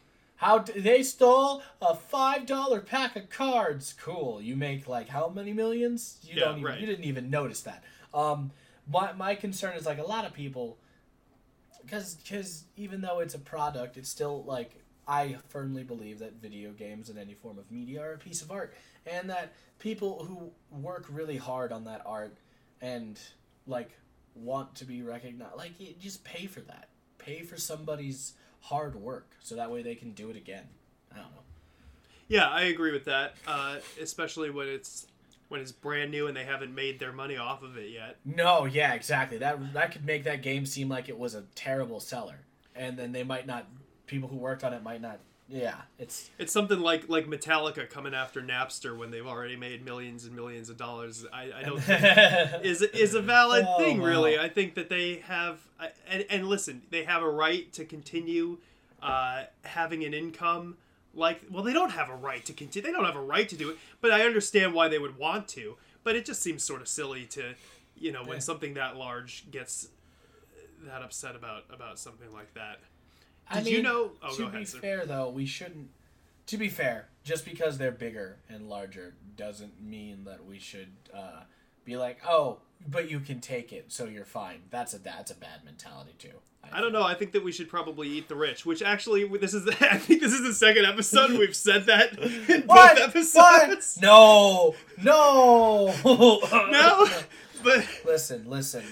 How 0.44 0.60
d- 0.60 0.80
they 0.80 1.04
stole 1.04 1.64
a 1.82 1.96
five 1.96 2.46
dollar 2.46 2.82
pack 2.82 3.16
of 3.16 3.30
cards? 3.30 3.94
Cool. 4.00 4.42
You 4.42 4.56
make 4.56 4.88
like 4.88 5.08
how 5.10 5.30
many 5.30 5.54
millions? 5.54 6.20
You 6.24 6.36
Yeah, 6.36 6.46
don't 6.46 6.60
even, 6.60 6.64
right. 6.66 6.80
you 6.80 6.86
didn't 6.86 7.06
even 7.06 7.30
notice 7.30 7.62
that. 7.62 7.84
Um, 8.14 8.52
my 8.92 9.14
my 9.14 9.36
concern 9.36 9.76
is 9.78 9.86
like 9.86 10.00
a 10.00 10.04
lot 10.04 10.26
of 10.26 10.34
people, 10.34 10.78
because 11.86 12.16
because 12.16 12.66
even 12.76 13.02
though 13.02 13.20
it's 13.20 13.34
a 13.36 13.40
product, 13.40 13.98
it's 13.98 14.10
still 14.10 14.44
like 14.44 14.82
I 15.08 15.38
firmly 15.50 15.84
believe 15.84 16.20
that 16.20 16.34
video 16.42 16.72
games 16.72 17.10
and 17.10 17.18
any 17.18 17.34
form 17.34 17.58
of 17.58 17.70
media 17.72 18.02
are 18.02 18.14
a 18.14 18.18
piece 18.18 18.42
of 18.42 18.52
art, 18.52 18.74
and 19.06 19.30
that 19.30 19.54
people 19.80 20.26
who 20.26 20.52
work 20.82 21.06
really 21.10 21.38
hard 21.38 21.72
on 21.72 21.86
that 21.86 22.02
art 22.06 22.36
and 22.82 23.20
like 23.66 23.92
want 24.36 24.76
to 24.76 24.86
be 24.86 25.02
recognized, 25.02 25.56
like 25.56 25.72
just 26.00 26.24
pay 26.24 26.48
for 26.48 26.62
that. 26.62 26.90
Pay 27.18 27.44
for 27.44 27.58
somebody's 27.58 28.34
hard 28.64 28.96
work 28.96 29.28
so 29.42 29.56
that 29.56 29.70
way 29.70 29.84
they 29.84 29.96
can 29.96 30.12
do 30.12 30.30
it 30.30 30.38
again. 30.38 30.64
I 31.12 31.18
don't 31.18 31.26
know. 31.26 31.42
Yeah, 32.28 32.50
I 32.50 32.64
agree 32.64 32.92
with 32.92 33.06
that. 33.06 33.36
Uh, 33.46 33.78
especially 34.02 34.50
when 34.50 34.68
it's 34.68 35.08
when 35.50 35.62
it's 35.62 35.72
brand 35.72 36.10
new 36.10 36.28
and 36.28 36.36
they 36.36 36.46
haven't 36.46 36.74
made 36.74 36.98
their 36.98 37.12
money 37.12 37.38
off 37.38 37.62
of 37.62 37.78
it 37.78 37.92
yet. 37.92 38.18
No, 38.26 38.66
yeah, 38.66 38.94
exactly. 38.94 39.38
That 39.38 39.74
that 39.74 39.92
could 39.92 40.06
make 40.06 40.24
that 40.24 40.42
game 40.42 40.66
seem 40.66 40.90
like 40.90 41.10
it 41.10 41.18
was 41.20 41.36
a 41.36 41.44
terrible 41.56 42.00
seller, 42.00 42.40
and 42.76 42.98
then 42.98 43.12
they 43.12 43.24
might 43.24 43.46
not. 43.46 43.68
People 44.08 44.30
who 44.30 44.38
worked 44.38 44.64
on 44.64 44.74
it 44.74 44.84
might 44.84 45.02
not. 45.02 45.20
Yeah, 45.56 45.76
it's 46.00 46.32
It's 46.40 46.52
something 46.52 46.80
like 46.80 47.10
like 47.10 47.28
Metallica 47.28 47.88
coming 47.88 48.16
after 48.16 48.42
Napster 48.42 48.98
when 48.98 49.12
they've 49.12 49.28
already 49.28 49.56
made 49.56 49.86
millions 49.86 50.26
and 50.26 50.36
millions 50.36 50.70
of 50.70 50.78
dollars. 50.78 51.26
I, 51.32 51.52
I 51.60 51.64
don't 51.64 51.80
think 51.80 52.02
is 52.66 52.82
is 52.82 53.14
a 53.14 53.22
valid 53.22 53.64
Oh, 53.68 53.78
thing 53.78 54.00
wow. 54.02 54.08
really. 54.08 54.40
I 54.40 54.50
think 54.50 54.74
that 54.76 54.90
they 54.90 55.18
have 55.28 55.60
and 56.10 56.26
and 56.30 56.48
listen, 56.48 56.82
they 56.90 57.04
have 57.04 57.22
a 57.22 57.30
right 57.30 57.72
to 57.74 57.86
continue 57.86 58.58
uh, 59.02 59.44
having 59.64 60.04
an 60.04 60.14
income. 60.14 60.78
Like, 61.14 61.42
well, 61.52 61.62
they 61.64 61.74
don't 61.74 61.92
have 61.92 62.10
a 62.10 62.16
right 62.16 62.44
to 62.46 62.54
continue. 62.54 62.88
They 62.88 62.92
don't 62.92 63.06
have 63.06 63.16
a 63.16 63.22
right 63.22 63.48
to 63.50 63.56
do 63.56 63.70
it, 63.70 63.78
but 64.02 64.10
I 64.12 64.24
understand 64.26 64.74
why 64.74 64.88
they 64.88 64.98
would 64.98 65.18
want 65.20 65.48
to. 65.50 65.78
But 66.04 66.16
it 66.16 66.26
just 66.26 66.42
seems 66.42 66.64
sort 66.64 66.82
of 66.82 66.88
silly 66.88 67.26
to, 67.28 67.54
you 67.96 68.12
know, 68.12 68.22
when 68.24 68.38
Yeah. 68.38 68.40
something 68.40 68.74
that 68.74 68.96
large 68.96 69.52
gets 69.52 69.90
that 70.86 71.04
upset 71.04 71.36
about 71.36 71.66
about 71.72 72.00
something 72.00 72.32
like 72.34 72.54
that. 72.56 72.80
I 73.50 73.58
Did 73.62 73.68
you 73.68 73.74
mean, 73.78 73.84
know? 73.84 74.12
Oh, 74.22 74.36
to 74.36 74.50
be 74.50 74.58
ahead, 74.58 74.68
fair, 74.68 75.06
though, 75.06 75.30
we 75.30 75.46
shouldn't. 75.46 75.90
To 76.48 76.58
be 76.58 76.68
fair, 76.70 77.08
just 77.24 77.46
because 77.46 77.78
they're 77.78 77.92
bigger 77.92 78.38
and 78.50 78.68
larger 78.70 79.16
doesn't 79.38 79.82
mean 79.82 80.26
that 80.26 80.46
we 80.46 80.60
should 80.60 80.92
uh, 81.14 81.42
be 81.86 81.96
like, 81.98 82.20
oh, 82.28 82.60
but 82.88 83.10
you 83.10 83.20
can 83.20 83.40
take 83.40 83.72
it, 83.72 83.92
so 83.92 84.06
you're 84.06 84.26
fine. 84.26 84.64
That's 84.70 84.94
a 84.94 85.00
that's 85.00 85.32
a 85.32 85.36
bad 85.36 85.64
mentality 85.64 86.14
too. 86.18 86.40
I 86.72 86.82
don't 86.82 86.94
know. 86.94 87.04
I 87.04 87.14
think 87.14 87.34
that 87.34 87.44
we 87.44 87.52
should 87.52 87.70
probably 87.70 88.08
eat 88.10 88.30
the 88.30 88.36
rich. 88.36 88.66
Which 88.66 88.82
actually, 88.82 89.28
this 89.38 89.54
is. 89.54 89.68
I 89.82 89.98
think 89.98 90.22
this 90.22 90.34
is 90.34 90.44
the 90.44 90.54
second 90.54 90.86
episode 90.86 91.32
we've 91.40 91.56
said 91.56 91.86
that 91.86 92.18
in 92.18 92.64
What? 92.64 92.96
both 92.98 93.10
episodes. 93.10 93.98
What? 94.00 94.04
No, 94.04 94.76
no, 95.04 95.94
No, 96.72 97.08
but 97.64 97.88
Listen, 98.06 98.50
listen. 98.50 98.84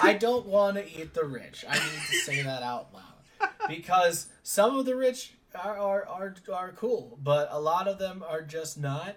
I 0.00 0.14
don't 0.14 0.46
want 0.46 0.76
to 0.76 0.86
eat 0.86 1.12
the 1.14 1.24
rich. 1.24 1.64
I 1.68 1.74
need 1.74 2.00
to 2.10 2.16
say 2.18 2.42
that 2.42 2.62
out 2.62 2.92
loud 2.94 3.02
because 3.68 4.28
some 4.42 4.76
of 4.78 4.86
the 4.86 4.96
rich 4.96 5.34
are 5.54 5.76
are, 5.78 6.06
are 6.08 6.34
are 6.52 6.72
cool, 6.72 7.18
but 7.22 7.48
a 7.50 7.60
lot 7.60 7.88
of 7.88 7.98
them 7.98 8.24
are 8.26 8.42
just 8.42 8.78
not. 8.78 9.16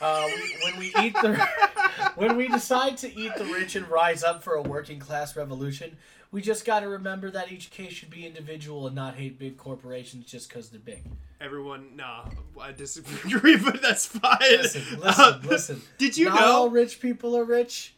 Uh, 0.00 0.28
when 0.64 0.78
we 0.78 0.86
eat 1.02 1.12
the, 1.14 1.48
when 2.16 2.36
we 2.36 2.46
decide 2.48 2.96
to 2.98 3.18
eat 3.18 3.32
the 3.36 3.44
rich 3.46 3.74
and 3.76 3.86
rise 3.88 4.22
up 4.22 4.42
for 4.42 4.54
a 4.54 4.62
working 4.62 4.98
class 5.00 5.36
revolution, 5.36 5.96
we 6.30 6.40
just 6.40 6.64
got 6.64 6.80
to 6.80 6.88
remember 6.88 7.30
that 7.30 7.50
each 7.50 7.70
case 7.70 7.92
should 7.92 8.10
be 8.10 8.24
individual 8.26 8.86
and 8.86 8.94
not 8.94 9.14
hate 9.16 9.38
big 9.38 9.56
corporations 9.56 10.26
just 10.26 10.48
because 10.48 10.68
they're 10.68 10.80
big. 10.80 11.04
Everyone, 11.40 11.96
nah, 11.96 12.24
I 12.60 12.72
disagree, 12.72 13.56
but 13.64 13.80
that's 13.82 14.06
fine. 14.06 14.38
Listen, 14.40 14.82
listen, 15.00 15.24
Uh, 15.24 15.40
listen. 15.44 15.82
Did 15.98 16.16
you 16.16 16.26
not 16.26 16.40
know? 16.40 16.46
all 16.52 16.70
rich 16.70 17.00
people 17.00 17.36
are 17.36 17.44
rich. 17.44 17.94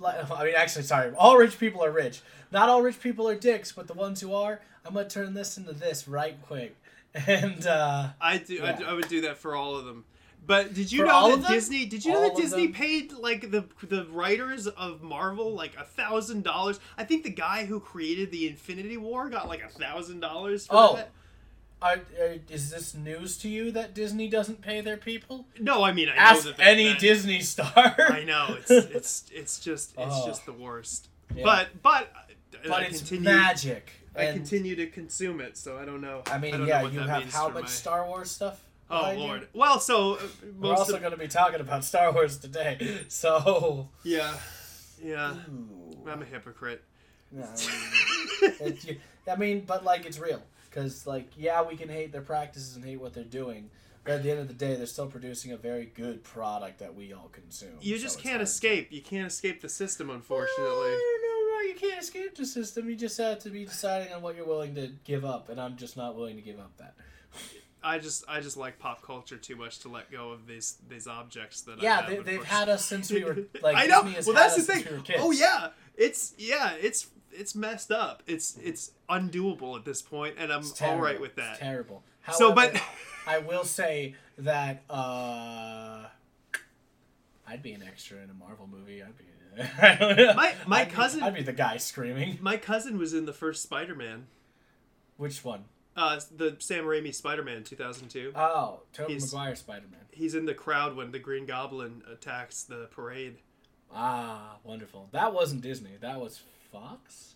Like, 0.00 0.30
I 0.40 0.44
mean, 0.44 0.54
actually, 0.56 0.82
sorry. 0.84 1.12
All 1.16 1.36
rich 1.36 1.58
people 1.60 1.84
are 1.84 1.90
rich. 1.92 2.22
Not 2.50 2.68
all 2.68 2.82
rich 2.82 2.98
people 3.00 3.28
are 3.28 3.36
dicks, 3.36 3.70
but 3.72 3.86
the 3.86 3.94
ones 3.94 4.20
who 4.20 4.34
are, 4.34 4.60
I'm 4.84 4.94
gonna 4.94 5.08
turn 5.08 5.34
this 5.34 5.56
into 5.58 5.72
this 5.72 6.08
right 6.08 6.36
quick. 6.42 6.76
And 7.26 7.66
uh, 7.66 8.10
I 8.20 8.38
do. 8.38 8.62
I, 8.62 8.66
Yeah. 8.66 8.76
do- 8.76 8.84
I 8.86 8.92
would 8.92 9.08
do 9.08 9.20
that 9.22 9.36
for 9.38 9.56
all 9.56 9.74
of 9.76 9.84
them. 9.84 10.04
But 10.46 10.74
did 10.74 10.90
you 10.92 11.00
For 11.00 11.06
know 11.06 11.36
that? 11.36 11.50
Disney? 11.50 11.84
Did 11.84 12.04
you 12.04 12.12
know 12.12 12.22
that 12.22 12.36
Disney 12.36 12.66
them? 12.66 12.72
paid 12.74 13.12
like 13.12 13.50
the 13.50 13.64
the 13.88 14.04
writers 14.06 14.66
of 14.68 15.02
Marvel 15.02 15.52
like 15.54 15.76
a 15.76 15.82
thousand 15.84 16.44
dollars? 16.44 16.78
I 16.96 17.02
think 17.04 17.24
the 17.24 17.30
guy 17.30 17.64
who 17.66 17.78
created 17.80 18.30
the 18.30 18.48
Infinity 18.48 18.96
War 18.96 19.28
got 19.28 19.48
like 19.48 19.60
a 19.62 19.68
thousand 19.68 20.20
dollars 20.20 20.66
for 20.68 20.74
Oh. 20.76 20.96
that. 20.96 21.10
Are, 21.82 22.00
are, 22.20 22.34
is 22.50 22.70
this 22.70 22.94
news 22.94 23.36
to 23.38 23.48
you 23.48 23.70
that 23.72 23.94
Disney 23.94 24.28
doesn't 24.28 24.60
pay 24.62 24.80
their 24.80 24.96
people? 24.96 25.46
No, 25.58 25.82
I 25.82 25.92
mean 25.92 26.08
I 26.08 26.14
know 26.14 26.20
Ask 26.20 26.44
that. 26.44 26.56
that 26.58 26.66
any 26.66 26.88
that- 26.90 26.98
Disney 27.00 27.40
star. 27.40 27.94
I 27.98 28.24
know 28.24 28.56
it's 28.58 28.70
it's 28.70 29.24
it's 29.32 29.58
just 29.60 29.90
it's 29.96 30.14
Oh. 30.14 30.26
just 30.26 30.46
the 30.46 30.52
worst. 30.52 31.08
Yeah. 31.34 31.44
But 31.44 31.68
but 31.82 32.12
but 32.64 32.72
I 32.72 32.82
it's 32.82 32.98
continue. 32.98 33.24
magic. 33.30 33.92
I 34.16 34.26
continue 34.32 34.74
to 34.76 34.86
consume 34.88 35.40
it, 35.40 35.56
so 35.56 35.78
I 35.78 35.84
don't 35.84 36.00
know. 36.00 36.22
I 36.26 36.36
mean, 36.38 36.52
don't 36.52 36.66
yeah, 36.66 36.82
you 36.82 36.98
have 37.00 37.32
how 37.32 37.48
much 37.48 37.62
my- 37.62 37.68
Star 37.68 38.06
Wars 38.06 38.30
stuff? 38.30 38.60
Oh 38.90 39.12
lord. 39.16 39.46
Well, 39.54 39.78
so 39.78 40.14
uh, 40.14 40.18
We're 40.58 40.74
also 40.74 40.96
of 40.96 41.00
going 41.00 41.12
to 41.12 41.16
be 41.18 41.28
talking 41.28 41.60
about 41.60 41.84
Star 41.84 42.12
Wars 42.12 42.36
today, 42.38 43.02
so. 43.08 43.88
yeah, 44.02 44.34
yeah. 45.00 45.34
Ooh. 45.48 45.96
I'm 46.10 46.20
a 46.22 46.24
hypocrite. 46.24 46.82
No, 47.30 47.44
I 47.44 48.50
mean, 48.64 48.78
you- 48.82 48.96
I 49.30 49.36
mean, 49.36 49.60
but 49.64 49.84
like 49.84 50.04
it's 50.06 50.18
real 50.18 50.42
because 50.70 51.06
like 51.06 51.30
yeah, 51.36 51.62
we 51.62 51.76
can 51.76 51.88
hate 51.88 52.12
their 52.12 52.22
practices 52.22 52.76
and 52.76 52.84
hate 52.84 53.00
what 53.00 53.12
they're 53.12 53.24
doing, 53.24 53.70
but 54.04 54.14
at 54.14 54.22
the 54.22 54.30
end 54.30 54.40
of 54.40 54.48
the 54.48 54.54
day, 54.54 54.76
they're 54.76 54.86
still 54.86 55.08
producing 55.08 55.52
a 55.52 55.56
very 55.56 55.86
good 55.86 56.22
product 56.24 56.78
that 56.78 56.94
we 56.94 57.12
all 57.12 57.28
consume. 57.32 57.70
You 57.80 57.96
so 57.96 58.02
just 58.02 58.18
can't 58.18 58.36
hard 58.36 58.42
escape. 58.42 58.88
You 58.90 59.02
can't 59.02 59.26
escape 59.26 59.60
the 59.60 59.68
system, 59.68 60.08
unfortunately. 60.10 60.64
I 60.64 60.66
unfortunately. 60.66 60.96
don't 60.98 61.22
know. 61.22 61.52
Why 61.54 61.66
you 61.68 61.74
can't 61.74 62.02
escape 62.02 62.34
the 62.36 62.46
system. 62.46 62.88
You 62.88 62.96
just 62.96 63.18
have 63.18 63.38
to 63.40 63.50
be 63.50 63.64
deciding 63.66 64.12
on 64.12 64.22
what 64.22 64.36
you're 64.36 64.46
willing 64.46 64.74
to 64.76 64.88
give 65.04 65.24
up, 65.24 65.48
and 65.50 65.60
I'm 65.60 65.76
just 65.76 65.96
not 65.96 66.16
willing 66.16 66.36
to 66.36 66.42
give 66.42 66.58
up 66.58 66.76
that. 66.78 66.94
I 67.82 67.98
just 67.98 68.24
I 68.28 68.40
just 68.40 68.56
like 68.58 68.78
pop 68.78 69.02
culture 69.02 69.38
too 69.38 69.56
much 69.56 69.78
to 69.80 69.88
let 69.88 70.10
go 70.12 70.30
of 70.32 70.46
these 70.46 70.76
these 70.88 71.06
objects 71.06 71.62
that 71.62 71.78
I 71.78 71.82
Yeah, 71.82 71.96
have, 71.96 72.06
they, 72.06 72.16
they've 72.16 72.18
unfortunately. 72.40 72.46
had 72.56 72.68
us 72.68 72.84
since 72.84 73.10
we 73.10 73.24
were 73.24 73.38
like. 73.62 73.76
I 73.76 73.86
know. 73.86 74.02
Well, 74.02 74.34
that's 74.34 74.56
the 74.56 74.62
thing. 74.62 74.84
we. 75.08 75.14
Oh 75.16 75.30
yeah, 75.30 75.68
it's 75.96 76.34
yeah, 76.36 76.72
it's 76.80 77.06
it's 77.32 77.54
messed 77.54 77.90
up. 77.90 78.22
It's 78.26 78.56
it's 78.62 78.92
undoable 79.08 79.76
at 79.78 79.84
this 79.84 80.02
point, 80.02 80.36
and 80.38 80.52
I'm 80.52 80.64
all 80.82 80.98
right 80.98 81.20
with 81.20 81.36
It's 81.38 81.46
that. 81.48 81.58
terrible. 81.58 82.02
So, 82.32 82.52
but 82.52 82.80
I 83.26 83.38
will 83.38 83.64
say 83.64 84.14
that 84.38 84.82
uh, 84.90 86.04
I'd 87.46 87.62
be 87.62 87.72
an 87.72 87.82
extra 87.82 88.18
in 88.18 88.30
a 88.30 88.34
Marvel 88.34 88.68
movie. 88.70 89.02
I'd 89.02 89.16
be. 89.18 89.24
I 89.82 89.96
don't 89.96 90.16
know. 90.16 90.34
My- 90.34 90.54
my 90.66 90.80
I'd 90.82 90.88
be- 90.88 90.94
cousin- 90.94 91.22
I'd 91.22 91.34
be 91.34 91.42
the 91.42 91.52
guy 91.52 91.76
screaming. 91.78 92.38
my 92.40 92.56
cousin 92.56 92.98
was 92.98 93.12
in 93.14 93.26
the 93.26 93.32
first 93.32 93.62
Spider-Man, 93.62 94.26
Which 95.16 95.44
one? 95.44 95.64
uh, 95.96 96.20
the 96.36 96.56
Sam 96.60 96.84
Raimi 96.84 97.12
Spider-Man 97.12 97.64
2002. 97.64 98.32
Oh, 98.36 98.80
Tobey 98.92 99.18
Maguire 99.18 99.56
Spider 99.56 99.86
Man. 99.90 100.00
He's 100.12 100.34
in 100.36 100.44
the 100.46 100.54
crowd 100.54 100.94
when 100.96 101.10
the 101.10 101.18
Green 101.18 101.46
Goblin 101.46 102.02
attacks 102.10 102.62
the 102.62 102.86
parade. 102.92 103.38
Ah, 103.92 104.56
wonderful. 104.62 105.08
That 105.10 105.34
wasn't 105.34 105.62
Disney. 105.62 105.90
That 106.00 106.20
was 106.20 106.40
Fox. 106.72 107.34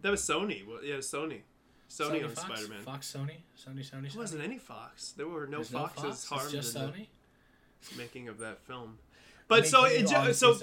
That 0.00 0.10
was 0.10 0.20
Sony. 0.22 0.66
Well, 0.66 0.82
yeah, 0.84 0.96
Sony. 0.96 1.40
Sony, 1.88 2.22
owned 2.24 2.32
Fox? 2.32 2.46
Spider-Man. 2.48 2.82
Fox, 2.82 3.14
Sony, 3.16 3.36
Sony, 3.58 3.80
Sony. 3.88 4.06
It 4.06 4.16
wasn't 4.16 4.42
any 4.42 4.58
Fox. 4.58 5.12
There 5.12 5.28
were 5.28 5.46
no 5.46 5.58
There's 5.58 5.68
foxes 5.70 6.02
Fox? 6.24 6.26
harmed 6.26 6.44
It's 6.54 6.72
just 6.72 6.76
in 6.76 6.82
Sony. 6.82 7.06
the 7.90 7.96
making 7.98 8.28
of 8.28 8.38
that 8.38 8.60
film. 8.66 8.98
I 8.98 9.44
But 9.48 9.62
mean, 9.64 9.70
so 9.70 9.84
it 9.84 10.06
ju- 10.06 10.32
so 10.32 10.56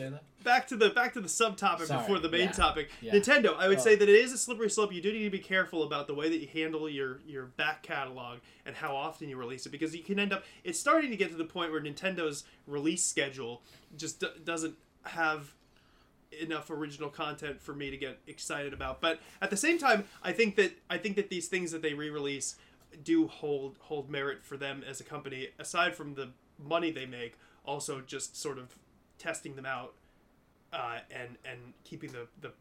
back 0.44 0.68
to 0.70 0.76
the 0.76 0.90
back 0.90 1.14
to 1.14 1.22
the 1.22 1.28
subtopic 1.28 1.86
Sorry, 1.86 2.00
before 2.02 2.18
the 2.18 2.30
main 2.30 2.42
yeah, 2.48 2.52
topic. 2.52 2.90
yeah. 3.02 3.14
Nintendo, 3.14 3.56
I 3.56 3.68
would 3.68 3.78
Oh. 3.78 3.82
say 3.82 3.96
that 3.96 4.10
it 4.10 4.16
is 4.16 4.34
a 4.34 4.38
slippery 4.38 4.70
slope. 4.72 4.92
You 4.92 5.02
do 5.02 5.12
need 5.14 5.26
to 5.26 5.30
be 5.30 5.38
careful 5.38 5.84
about 5.84 6.08
the 6.08 6.16
way 6.16 6.28
that 6.30 6.38
you 6.38 6.48
handle 6.48 6.90
your 6.90 7.20
your 7.28 7.46
back 7.46 7.84
catalog 7.84 8.40
and 8.66 8.76
how 8.76 8.96
often 8.96 9.30
you 9.30 9.38
release 9.38 9.68
it 9.68 9.70
because 9.70 9.96
you 9.96 10.02
can 10.02 10.18
end 10.18 10.34
up. 10.34 10.44
It's 10.64 10.80
starting 10.80 11.12
to 11.12 11.18
get 11.18 11.30
to 11.30 11.36
the 11.38 11.46
point 11.46 11.72
where 11.72 11.82
Nintendo's 11.82 12.46
release 12.66 13.04
schedule 13.04 13.62
just 13.96 14.22
d- 14.22 14.28
doesn't 14.44 14.76
have 15.04 15.54
enough 16.32 16.70
original 16.70 17.10
content 17.10 17.62
for 17.62 17.74
me 17.74 17.90
to 17.90 17.98
get 17.98 18.20
excited 18.28 18.74
about. 18.74 19.02
But 19.02 19.20
at 19.42 19.50
the 19.50 19.58
same 19.58 19.78
time, 19.78 20.06
I 20.24 20.32
think 20.32 20.56
that 20.56 20.74
I 20.90 20.98
think 20.98 21.16
that 21.16 21.30
these 21.30 21.48
things 21.48 21.72
that 21.72 21.82
they 21.82 21.94
re-release 21.94 22.56
do 23.04 23.28
hold 23.28 23.78
hold 23.80 24.10
merit 24.10 24.44
for 24.44 24.58
them 24.58 24.84
as 24.88 25.00
a 25.00 25.04
company. 25.04 25.50
Aside 25.58 25.96
from 25.96 26.16
the 26.16 26.30
money 26.58 26.92
they 26.92 27.06
make, 27.06 27.36
also 27.66 28.02
just 28.02 28.36
sort 28.36 28.58
of 28.58 28.76
testing 29.18 29.56
them 29.56 29.66
out 29.66 29.94
uh, 30.74 31.00
and 31.12 31.38
and 31.46 31.74
keeping 31.84 32.12
the, 32.12 32.28
the 32.42 32.52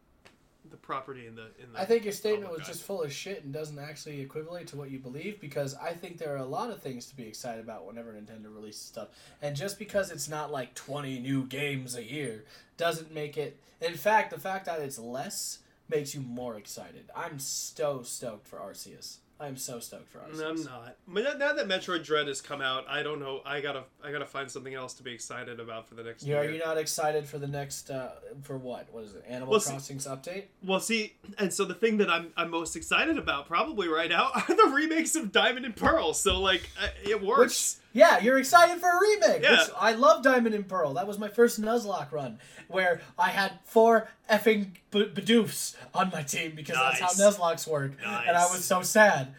the 0.70 0.76
property 0.76 1.26
in 1.26 1.34
the 1.34 1.46
in 1.62 1.72
the. 1.72 1.80
I 1.80 1.84
think 1.84 2.04
your 2.04 2.12
statement 2.12 2.52
was 2.52 2.66
just 2.66 2.82
full 2.82 3.02
of 3.02 3.12
shit 3.12 3.44
and 3.44 3.52
doesn't 3.52 3.78
actually 3.78 4.20
equivalent 4.20 4.68
to 4.68 4.76
what 4.76 4.90
you 4.90 4.98
believe 4.98 5.40
because 5.40 5.74
I 5.74 5.92
think 5.92 6.18
there 6.18 6.34
are 6.34 6.38
a 6.38 6.44
lot 6.44 6.70
of 6.70 6.82
things 6.82 7.06
to 7.06 7.16
be 7.16 7.26
excited 7.26 7.62
about 7.62 7.86
whenever 7.86 8.12
Nintendo 8.12 8.54
releases 8.54 8.82
stuff. 8.82 9.08
And 9.40 9.56
just 9.56 9.78
because 9.78 10.10
it's 10.10 10.28
not 10.28 10.52
like 10.52 10.74
20 10.74 11.20
new 11.20 11.44
games 11.46 11.96
a 11.96 12.04
year 12.04 12.44
doesn't 12.76 13.12
make 13.12 13.36
it. 13.36 13.58
In 13.80 13.94
fact, 13.94 14.30
the 14.30 14.40
fact 14.40 14.66
that 14.66 14.80
it's 14.80 14.98
less 14.98 15.60
makes 15.88 16.14
you 16.14 16.20
more 16.20 16.56
excited. 16.56 17.10
I'm 17.16 17.38
so 17.38 18.02
stoked 18.02 18.46
for 18.46 18.58
Arceus. 18.58 19.18
I'm 19.40 19.56
so 19.56 19.78
stoked 19.78 20.08
for 20.10 20.18
Arceus. 20.18 20.44
I'm 20.44 20.62
not. 20.64 20.96
But 21.06 21.22
now- 21.22 21.32
now 21.34 21.52
that 21.52 21.68
Metroid 21.68 22.04
Dread 22.04 22.26
has 22.26 22.40
come 22.40 22.60
out, 22.60 22.84
I 22.88 23.02
don't 23.04 23.20
know. 23.20 23.40
I 23.46 23.60
gotta 23.60 23.84
I 24.02 24.10
gotta 24.10 24.26
find 24.26 24.50
something 24.50 24.74
else 24.74 24.94
to 24.94 25.02
be 25.04 25.12
excited 25.12 25.60
about 25.60 25.88
for 25.88 25.94
the 25.94 26.02
next 26.02 26.24
year. 26.24 26.38
are 26.38 26.44
you 26.50 26.58
not 26.58 26.76
excited 26.76 27.26
for 27.26 27.38
the 27.38 27.46
next 27.46 27.88
uh, 27.90 28.10
for 28.42 28.58
what? 28.58 28.88
What 28.92 29.04
is 29.04 29.14
it? 29.14 29.24
Animal 29.28 29.52
Well, 29.52 29.60
see- 29.60 29.70
Crossing's 29.70 30.06
update? 30.06 30.44
Well, 30.64 30.80
see, 30.80 31.14
and 31.38 31.52
so 31.52 31.64
the 31.64 31.74
thing 31.74 31.98
that 31.98 32.10
I'm 32.10 32.32
I'm 32.36 32.50
most 32.50 32.74
excited 32.74 33.16
about 33.16 33.46
probably 33.46 33.86
right 33.88 34.10
now 34.10 34.30
are 34.34 34.54
the 34.54 34.72
remakes 34.74 35.14
of 35.14 35.30
Diamond 35.30 35.64
and 35.66 35.76
Pearl. 35.76 36.14
So 36.14 36.40
like, 36.40 36.68
uh, 36.82 36.88
it 37.04 37.22
works. 37.22 37.80
Yeah, 37.92 38.18
you're 38.20 38.38
excited 38.38 38.80
for 38.80 38.88
a 38.88 39.00
remake. 39.00 39.42
Yeah. 39.42 39.52
Which 39.52 39.70
I 39.78 39.92
love 39.92 40.22
Diamond 40.22 40.54
and 40.54 40.68
Pearl. 40.68 40.94
That 40.94 41.06
was 41.06 41.18
my 41.18 41.28
first 41.28 41.60
Nuzlocke 41.60 42.12
run, 42.12 42.38
where 42.68 43.00
I 43.18 43.30
had 43.30 43.58
four 43.64 44.08
effing 44.30 44.72
b- 44.90 45.10
Bidoofs 45.12 45.74
on 45.94 46.10
my 46.10 46.22
team 46.22 46.52
because 46.54 46.76
that's 46.76 47.00
how 47.00 47.08
Nuzlockes 47.08 47.66
work, 47.66 47.92
and 48.04 48.36
I 48.36 48.44
was 48.46 48.64
so 48.64 48.82
sad. 48.82 49.34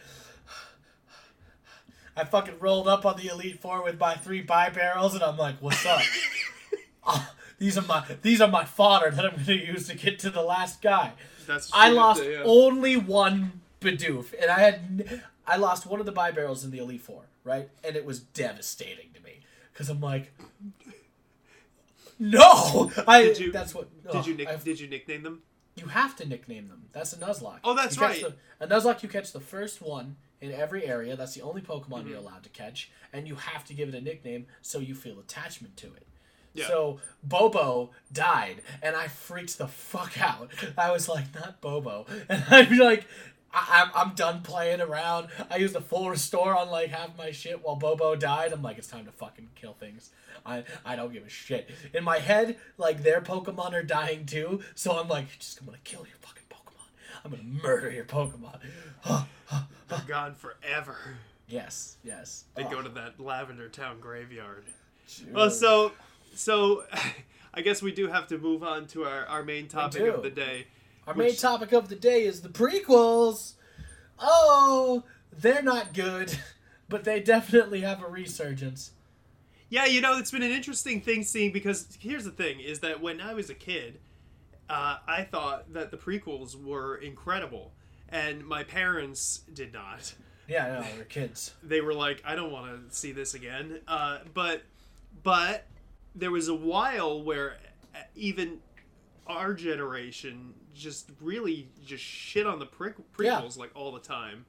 I 2.18 2.25
fucking 2.25 2.56
rolled 2.60 2.88
up 2.88 3.06
on 3.06 3.15
the 3.15 3.27
Elite 3.27 3.62
Four 3.62 3.82
with 3.84 3.98
my 3.98 4.15
three 4.15 4.44
Bibarels, 4.44 5.13
and 5.13 5.24
I'm 5.24 5.38
like, 5.38 5.56
"What's 5.62 5.86
up? 5.86 6.01
Ah, 7.12 7.34
these 7.58 7.77
are 7.77 7.82
my 7.84 8.03
these 8.22 8.41
are 8.41 8.48
my 8.50 8.65
fodder 8.65 9.10
that 9.10 9.25
I'm 9.25 9.32
going 9.32 9.46
to 9.46 9.65
use 9.65 9.88
to 9.88 9.96
get 9.96 10.20
to 10.20 10.29
the 10.29 10.41
last 10.41 10.82
guy." 10.82 11.13
That's 11.48 11.72
I 11.74 11.89
lost 11.89 12.24
yeah. 12.24 12.44
only 12.44 12.98
one 12.98 13.62
Bidoof, 13.79 14.34
and 14.39 14.51
I 14.51 14.60
had 14.60 15.22
I 15.48 15.56
lost 15.56 15.86
one 15.86 16.00
of 16.01 16.06
the 16.06 16.12
Bibarels 16.12 16.63
in 16.65 16.72
the 16.72 16.79
Elite 16.79 17.01
Four, 17.01 17.24
right? 17.43 17.69
And 17.84 17.96
it 17.96 18.05
was 18.05 18.19
devastating 18.19 19.10
to 19.13 19.22
me 19.24 19.39
because 19.74 19.89
I'm 19.89 20.01
like, 20.01 20.31
no, 22.19 22.91
I. 23.08 23.24
Did 23.24 23.39
you- 23.39 23.51
that's 23.51 23.74
what. 23.74 23.88
Did 24.12 24.27
you 24.27 24.36
nick, 24.36 24.48
I've- 24.48 24.63
did 24.63 24.79
you 24.79 24.88
nickname 24.88 25.24
them? 25.24 25.41
you 25.75 25.86
have 25.88 26.13
to 26.17 26.27
nickname 26.27 26.67
them. 26.67 26.84
That's 26.91 27.13
a 27.13 27.15
Nuzlocke. 27.17 27.60
Oh, 27.63 27.74
that's 27.74 27.96
You 27.96 28.01
right. 28.01 28.22
The, 28.60 28.65
a 28.65 28.67
Nuzlocke, 28.67 29.01
you 29.01 29.08
catch 29.08 29.31
the 29.31 29.39
first 29.39 29.81
one 29.81 30.17
in 30.41 30.51
every 30.51 30.84
area. 30.86 31.15
That's 31.15 31.36
the 31.36 31.41
only 31.41 31.62
Pokemon 31.62 32.00
Mm-hmm. 32.00 32.10
you're 32.10 32.17
allowed 32.17 32.43
to 32.43 32.50
catch, 32.50 32.91
and 33.13 33.25
you 33.29 33.36
have 33.36 33.63
to 33.65 33.74
give 33.74 33.88
it 33.88 33.96
a 33.96 34.01
nickname 34.01 34.48
so 34.62 34.79
you 34.79 34.93
feel 34.93 35.17
attachment 35.19 35.77
to 35.77 35.88
it. 35.93 36.05
Yeah. 36.53 36.67
So 36.67 37.00
Bobo 37.24 37.91
died, 38.12 38.62
and 38.81 38.98
I 38.98 39.08
freaked 39.08 39.58
the 39.58 39.67
fuck 39.69 40.19
out. 40.22 40.51
I 40.77 40.91
was 40.91 41.08
like, 41.08 41.34
not 41.34 41.62
Bobo, 41.62 42.05
and 42.29 42.43
I'd 42.50 42.69
be 42.69 42.79
like. 42.79 43.05
I, 43.53 43.84
I'm, 43.84 43.91
I'm 44.10 44.15
done 44.15 44.41
playing 44.41 44.79
around. 44.82 45.27
I 45.50 45.58
used 45.58 45.74
the 45.74 45.82
full 45.82 46.10
restore 46.10 46.56
on 46.56 46.70
like 46.70 46.89
half 46.89 47.18
my 47.18 47.32
shit 47.32 47.63
while 47.63 47.75
Bobo 47.75 48.15
died. 48.15 48.53
I'm 48.53 48.62
like, 48.62 48.77
it's 48.77 48.88
time 48.88 49.06
to 49.06 49.12
fucking 49.12 49.50
kill 49.56 49.74
things. 49.74 50.12
I 50.46 50.63
I 50.86 50.96
don't 50.96 51.12
give 51.12 51.25
a 51.25 51.29
shit. 51.29 51.70
In 51.94 52.03
my 52.03 52.20
head, 52.20 52.58
like 52.77 53.03
their 53.03 53.22
Pokemon 53.22 53.74
are 53.74 53.84
dying 53.84 54.25
too, 54.25 54.62
so 54.75 54.98
I'm 55.00 55.08
like, 55.08 55.38
just 55.39 55.60
I'm 55.60 55.65
gonna 55.65 55.77
kill 55.84 56.01
your 56.01 56.18
fucking 56.22 56.44
Pokemon. 56.50 57.25
I'm 57.25 57.32
gonna 57.32 57.44
murder 57.63 57.91
your 57.91 58.06
Pokemon. 58.06 58.60
They're 59.88 60.00
gone 60.08 60.36
forever. 60.36 60.98
yes, 61.48 61.98
yes. 62.03 62.46
They 62.56 62.63
Oh, 62.63 62.70
go 62.70 62.82
to 62.84 62.89
that 62.89 63.20
Lavender 63.20 63.68
Town 63.70 64.00
graveyard. 64.00 64.65
dude. 65.18 65.34
Well, 65.34 65.50
so 65.50 65.91
so 66.36 66.84
I 67.53 67.62
guess 67.62 67.82
we 67.82 67.91
do 67.91 68.08
have 68.08 68.27
to 68.27 68.38
move 68.38 68.63
on 68.63 68.86
to 68.88 69.06
our, 69.06 69.25
our 69.25 69.44
main 69.44 69.68
topic 69.68 70.01
of 70.03 70.22
the 70.22 70.29
day. 70.29 70.68
Our 71.10 71.16
which- 71.16 71.28
main 71.28 71.36
topic 71.38 71.72
of 71.72 71.89
the 71.89 71.96
day 71.96 72.24
is 72.24 72.42
the 72.42 72.50
prequels. 72.50 73.54
Oh, 74.20 75.04
they're 75.32 75.63
not 75.63 75.94
good, 75.94 76.38
but 76.89 77.04
they 77.04 77.20
definitely 77.20 77.82
have 77.82 78.04
a 78.04 78.08
resurgence. 78.08 78.92
Yeah, 79.70 79.86
you 79.86 80.01
know, 80.01 80.18
it's 80.20 80.30
been 80.32 80.44
an 80.44 80.51
interesting 80.51 81.01
thing 81.01 81.24
seeing 81.24 81.51
because 81.51 81.98
here's 82.00 82.25
the 82.25 82.32
thing: 82.32 82.60
is 82.60 82.80
that 82.82 83.01
when 83.01 83.22
I 83.22 83.34
was 83.34 83.50
a 83.50 83.56
kid, 83.56 84.00
uh, 84.70 84.98
I 85.08 85.24
thought 85.24 85.74
that 85.74 85.89
the 85.89 85.98
prequels 85.98 86.56
were 86.62 86.98
incredible, 86.98 87.72
and 88.10 88.46
my 88.46 88.63
parents 88.63 89.42
did 89.51 89.74
not. 89.74 90.13
Yeah, 90.48 90.68
know 90.68 90.86
we're 90.96 91.06
kids. 91.06 91.56
They 91.63 91.82
were 91.82 91.94
like, 91.94 92.22
"I 92.24 92.36
don't 92.36 92.51
want 92.51 92.89
to 92.89 92.96
see 92.96 93.12
this 93.13 93.34
again." 93.34 93.80
Uh, 93.88 94.20
but, 94.36 94.62
but 95.24 95.66
there 96.13 96.32
was 96.32 96.48
a 96.50 96.56
while 96.56 97.24
where 97.24 97.58
uh, 97.96 98.00
even 98.16 98.60
our 99.30 99.54
generation 99.54 100.54
just 100.74 101.10
really 101.22 101.70
just 101.86 102.04
shit 102.04 102.46
on 102.48 102.60
the 102.60 102.66
pre- 102.66 102.92
prequels 103.18 103.58
like 103.58 103.72
all 103.76 103.92
the 103.92 104.00
time. 104.00 104.46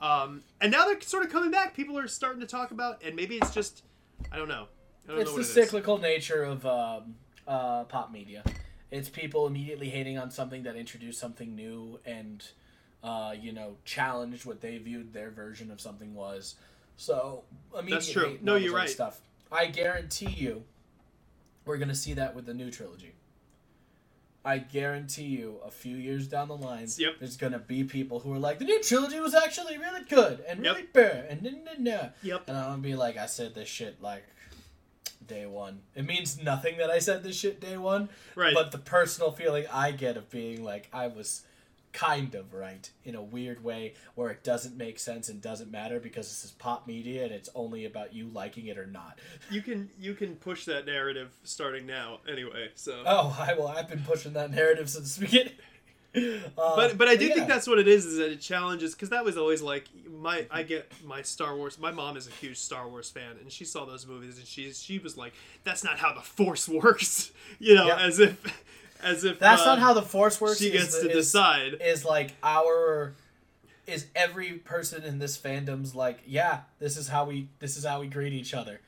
Um, 0.00 0.42
and 0.60 0.70
now 0.70 0.84
they're 0.86 1.00
sort 1.00 1.24
of 1.24 1.32
coming 1.32 1.50
back. 1.50 1.74
People 1.74 1.98
are 1.98 2.06
starting 2.06 2.40
to 2.40 2.46
talk 2.46 2.70
about, 2.70 3.02
and 3.04 3.16
maybe 3.16 3.36
it's 3.36 3.52
just, 3.52 3.82
I 4.30 4.36
don't 4.36 4.48
know. 4.48 4.68
I 5.08 5.12
don't 5.12 5.20
It's 5.20 5.30
know 5.30 5.36
the 5.36 5.40
it 5.40 5.44
is. 5.44 5.52
cyclical 5.52 5.98
nature 5.98 6.44
of 6.44 6.64
um, 6.66 7.16
uh, 7.48 7.84
pop 7.84 8.12
media. 8.12 8.44
It's 8.90 9.08
people 9.08 9.46
immediately 9.46 9.88
hating 9.90 10.18
on 10.18 10.30
something 10.30 10.62
that 10.64 10.76
introduced 10.76 11.18
something 11.18 11.56
new 11.56 11.98
and, 12.06 12.44
uh, 13.02 13.34
you 13.38 13.52
know, 13.52 13.76
challenged 13.84 14.44
what 14.44 14.60
they 14.60 14.78
viewed 14.78 15.12
their 15.12 15.30
version 15.30 15.70
of 15.70 15.80
something 15.80 16.14
was. 16.14 16.54
So 16.96 17.42
immediate 17.76 17.96
That's 17.96 18.12
true. 18.12 18.38
No, 18.42 18.54
you're 18.56 18.74
right. 18.74 18.88
Stuff. 18.88 19.20
I 19.50 19.66
guarantee 19.66 20.30
you, 20.30 20.62
we're 21.64 21.78
gonna 21.78 21.94
see 21.94 22.14
that 22.14 22.34
with 22.34 22.46
the 22.46 22.54
new 22.54 22.70
trilogy. 22.70 23.12
I 24.46 24.58
guarantee 24.58 25.24
you, 25.24 25.58
a 25.64 25.70
few 25.72 25.96
years 25.96 26.28
down 26.28 26.46
the 26.48 26.56
line, 26.56 26.86
Yep. 26.96 27.14
there's 27.18 27.36
gonna 27.36 27.58
be 27.58 27.82
people 27.82 28.20
who 28.20 28.32
are 28.32 28.38
like, 28.38 28.60
the 28.60 28.64
new 28.64 28.80
trilogy 28.82 29.18
was 29.18 29.34
actually 29.34 29.76
really 29.76 30.02
good 30.04 30.40
and 30.48 30.64
Yep. 30.64 30.74
really 30.76 30.86
fair 30.94 31.26
and 31.28 31.42
nah, 31.42 31.50
nah, 31.50 31.72
nah. 32.02 32.08
Yep. 32.22 32.44
And 32.48 32.56
I'm 32.56 32.64
gonna 32.70 32.82
be 32.82 32.94
like, 32.94 33.16
I 33.16 33.26
said 33.26 33.54
this 33.56 33.68
shit 33.68 34.00
like 34.00 34.24
day 35.26 35.46
one. 35.46 35.80
It 35.96 36.06
means 36.06 36.40
nothing 36.40 36.78
that 36.78 36.90
I 36.90 37.00
said 37.00 37.24
this 37.24 37.36
shit 37.36 37.60
day 37.60 37.76
one, 37.76 38.08
Right. 38.36 38.54
but 38.54 38.70
the 38.70 38.78
personal 38.78 39.32
feeling 39.32 39.66
I 39.72 39.90
get 39.90 40.16
of 40.16 40.30
being 40.30 40.62
like 40.62 40.88
I 40.92 41.08
was 41.08 41.42
kind 41.96 42.34
of 42.34 42.52
right 42.52 42.90
in 43.04 43.14
a 43.14 43.22
weird 43.22 43.64
way 43.64 43.94
where 44.16 44.28
it 44.30 44.44
doesn't 44.44 44.76
make 44.76 44.98
sense 44.98 45.30
and 45.30 45.40
doesn't 45.40 45.70
matter 45.70 45.98
because 45.98 46.28
this 46.28 46.44
is 46.44 46.50
pop 46.50 46.86
media 46.86 47.24
and 47.24 47.32
it's 47.32 47.48
only 47.54 47.86
about 47.86 48.12
you 48.14 48.28
liking 48.28 48.66
it 48.66 48.76
or 48.76 48.86
not. 48.86 49.18
you 49.50 49.62
can 49.62 49.88
you 49.98 50.12
can 50.12 50.36
push 50.36 50.66
that 50.66 50.84
narrative 50.84 51.30
starting 51.42 51.86
now 51.86 52.20
anyway. 52.30 52.68
So. 52.74 53.02
Oh, 53.06 53.34
I 53.40 53.54
well, 53.54 53.68
I've 53.68 53.88
been 53.88 54.02
pushing 54.04 54.34
that 54.34 54.50
narrative 54.50 54.90
since 54.90 55.16
the 55.16 55.24
beginning. 55.24 55.52
Uh, 56.16 56.76
but 56.76 56.96
but 56.96 57.08
I 57.08 57.16
do 57.16 57.26
yeah. 57.26 57.34
think 57.34 57.46
that's 57.46 57.66
what 57.66 57.78
it 57.78 57.86
is. 57.86 58.06
Is 58.06 58.16
that 58.16 58.32
it 58.32 58.40
challenges 58.40 58.94
because 58.94 59.10
that 59.10 59.22
was 59.22 59.36
always 59.36 59.60
like 59.60 59.84
my 60.10 60.46
I 60.50 60.62
get 60.62 60.90
my 61.04 61.20
Star 61.20 61.54
Wars. 61.54 61.78
My 61.78 61.90
mom 61.90 62.16
is 62.16 62.26
a 62.26 62.30
huge 62.30 62.56
Star 62.56 62.88
Wars 62.88 63.10
fan, 63.10 63.36
and 63.38 63.52
she 63.52 63.66
saw 63.66 63.84
those 63.84 64.06
movies, 64.06 64.38
and 64.38 64.46
she 64.46 64.72
she 64.72 64.98
was 64.98 65.18
like, 65.18 65.34
"That's 65.62 65.84
not 65.84 65.98
how 65.98 66.14
the 66.14 66.22
Force 66.22 66.68
works," 66.84 67.32
you 67.58 67.74
know, 67.74 67.88
Yeah. 67.88 67.98
as 67.98 68.18
if 68.18 68.64
as 69.02 69.24
if 69.24 69.38
That's 69.38 69.62
uh, 69.62 69.66
not 69.66 69.78
how 69.78 69.92
the 69.94 70.02
force 70.02 70.40
works. 70.40 70.58
she 70.58 70.70
gets 70.70 70.96
the- 71.00 71.08
to 71.08 71.10
is- 71.10 71.26
decide. 71.26 71.74
is 71.80 72.04
like 72.04 72.34
our 72.42 73.14
is 73.86 74.06
every 74.16 74.52
person 74.54 75.04
in 75.04 75.18
this 75.20 75.38
fandom's 75.38 75.94
like 75.94 76.18
yeah 76.26 76.60
this 76.80 76.96
is 76.96 77.06
how 77.08 77.24
we 77.24 77.48
this 77.60 77.76
is 77.76 77.84
how 77.84 78.00
we 78.00 78.08
greet 78.08 78.32
each 78.32 78.52
other 78.52 78.80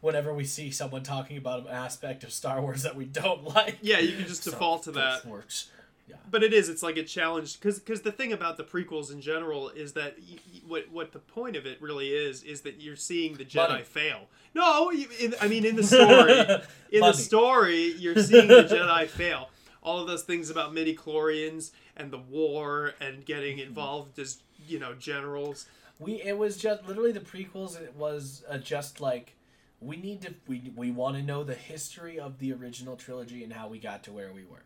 whenever 0.00 0.34
we 0.34 0.44
see 0.44 0.70
someone 0.72 1.02
talking 1.04 1.36
about 1.36 1.60
an 1.60 1.68
aspect 1.68 2.24
of 2.24 2.32
star 2.32 2.60
wars 2.60 2.82
that 2.82 2.96
we 2.96 3.04
don't 3.04 3.44
like 3.54 3.78
Yeah, 3.80 4.00
you 4.00 4.16
can 4.16 4.26
just 4.26 4.42
So, 4.42 4.50
default 4.50 4.82
to 4.84 4.92
that. 4.92 5.24
works 5.26 5.70
But 6.28 6.42
it 6.42 6.52
is. 6.52 6.68
It's 6.68 6.82
like 6.82 6.96
a 6.96 7.04
challenge 7.04 7.60
because 7.60 7.78
because 7.78 8.02
the 8.02 8.10
thing 8.10 8.32
about 8.32 8.56
the 8.56 8.64
prequels 8.64 9.12
in 9.12 9.20
general 9.20 9.68
is 9.68 9.92
that 9.92 10.16
what 10.66 10.90
what 10.90 11.12
the 11.12 11.20
point 11.20 11.54
of 11.54 11.64
it 11.66 11.80
really 11.80 12.08
is 12.08 12.42
is 12.42 12.62
that 12.62 12.80
you're 12.80 12.96
seeing 12.96 13.34
the 13.34 13.44
Jedi 13.44 13.68
Money. 13.68 13.82
fail. 13.84 14.26
No, 14.52 14.90
you- 14.90 15.08
in, 15.20 15.34
I 15.40 15.46
mean 15.46 15.64
in 15.64 15.76
the 15.76 15.84
story. 15.84 16.32
in 16.90 17.00
Money. 17.00 17.12
the 17.12 17.12
story, 17.12 17.94
you're 17.98 18.16
seeing 18.20 18.48
the 18.48 18.64
Jedi 18.64 19.06
fail. 19.06 19.48
All 19.82 19.98
of 20.00 20.06
those 20.06 20.22
things 20.24 20.50
about 20.50 20.72
midichlorians 20.74 21.70
and 21.96 22.10
the 22.10 22.18
war 22.18 22.94
and 23.00 23.24
getting 23.24 23.56
Mm-hmm. 23.58 23.68
involved 23.68 24.18
as 24.18 24.42
you 24.66 24.78
know 24.78 24.94
generals. 24.94 25.66
we 25.98 26.22
it 26.22 26.36
was 26.36 26.56
just 26.56 26.86
literally 26.86 27.12
the 27.12 27.20
prequels 27.20 27.80
it 27.80 27.94
was 27.96 28.42
uh, 28.48 28.58
just 28.58 29.00
like 29.00 29.34
we 29.80 29.96
need 29.96 30.20
to 30.22 30.34
we, 30.46 30.70
we 30.76 30.90
want 30.90 31.16
to 31.16 31.22
know 31.22 31.42
the 31.44 31.54
history 31.54 32.18
of 32.18 32.38
the 32.38 32.52
original 32.52 32.96
trilogy 32.96 33.42
and 33.42 33.52
how 33.54 33.68
we 33.68 33.78
got 33.78 34.02
to 34.04 34.12
where 34.12 34.32
we 34.32 34.44
were 34.44 34.64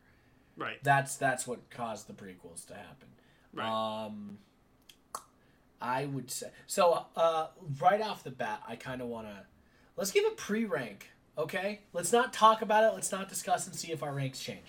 Right. 0.57 0.79
that's 0.83 1.17
that's 1.17 1.47
what 1.47 1.71
caused 1.71 2.07
the 2.09 2.13
prequels 2.13 2.67
to 2.67 2.75
happen 2.75 3.09
Right. 3.53 4.05
Um, 4.07 4.39
I 5.81 6.07
would 6.07 6.31
say 6.31 6.49
so. 6.67 7.07
Uh, 7.15 7.49
right 7.81 8.01
off 8.01 8.25
the 8.25 8.31
bat, 8.31 8.63
I 8.67 8.75
kind 8.77 9.01
of 9.03 9.09
want 9.09 9.27
to 9.29 9.37
let's 9.97 10.11
give 10.11 10.25
a 10.25 10.31
pre-rank. 10.31 11.11
Okay, 11.37 11.81
let's 11.93 12.13
not 12.13 12.33
talk 12.33 12.63
about 12.63 12.85
it. 12.85 12.95
Let's 12.95 13.13
not 13.13 13.29
discuss 13.29 13.67
and 13.67 13.75
see 13.77 13.93
if 13.93 14.03
our 14.03 14.13
ranks 14.13 14.41
change. 14.41 14.65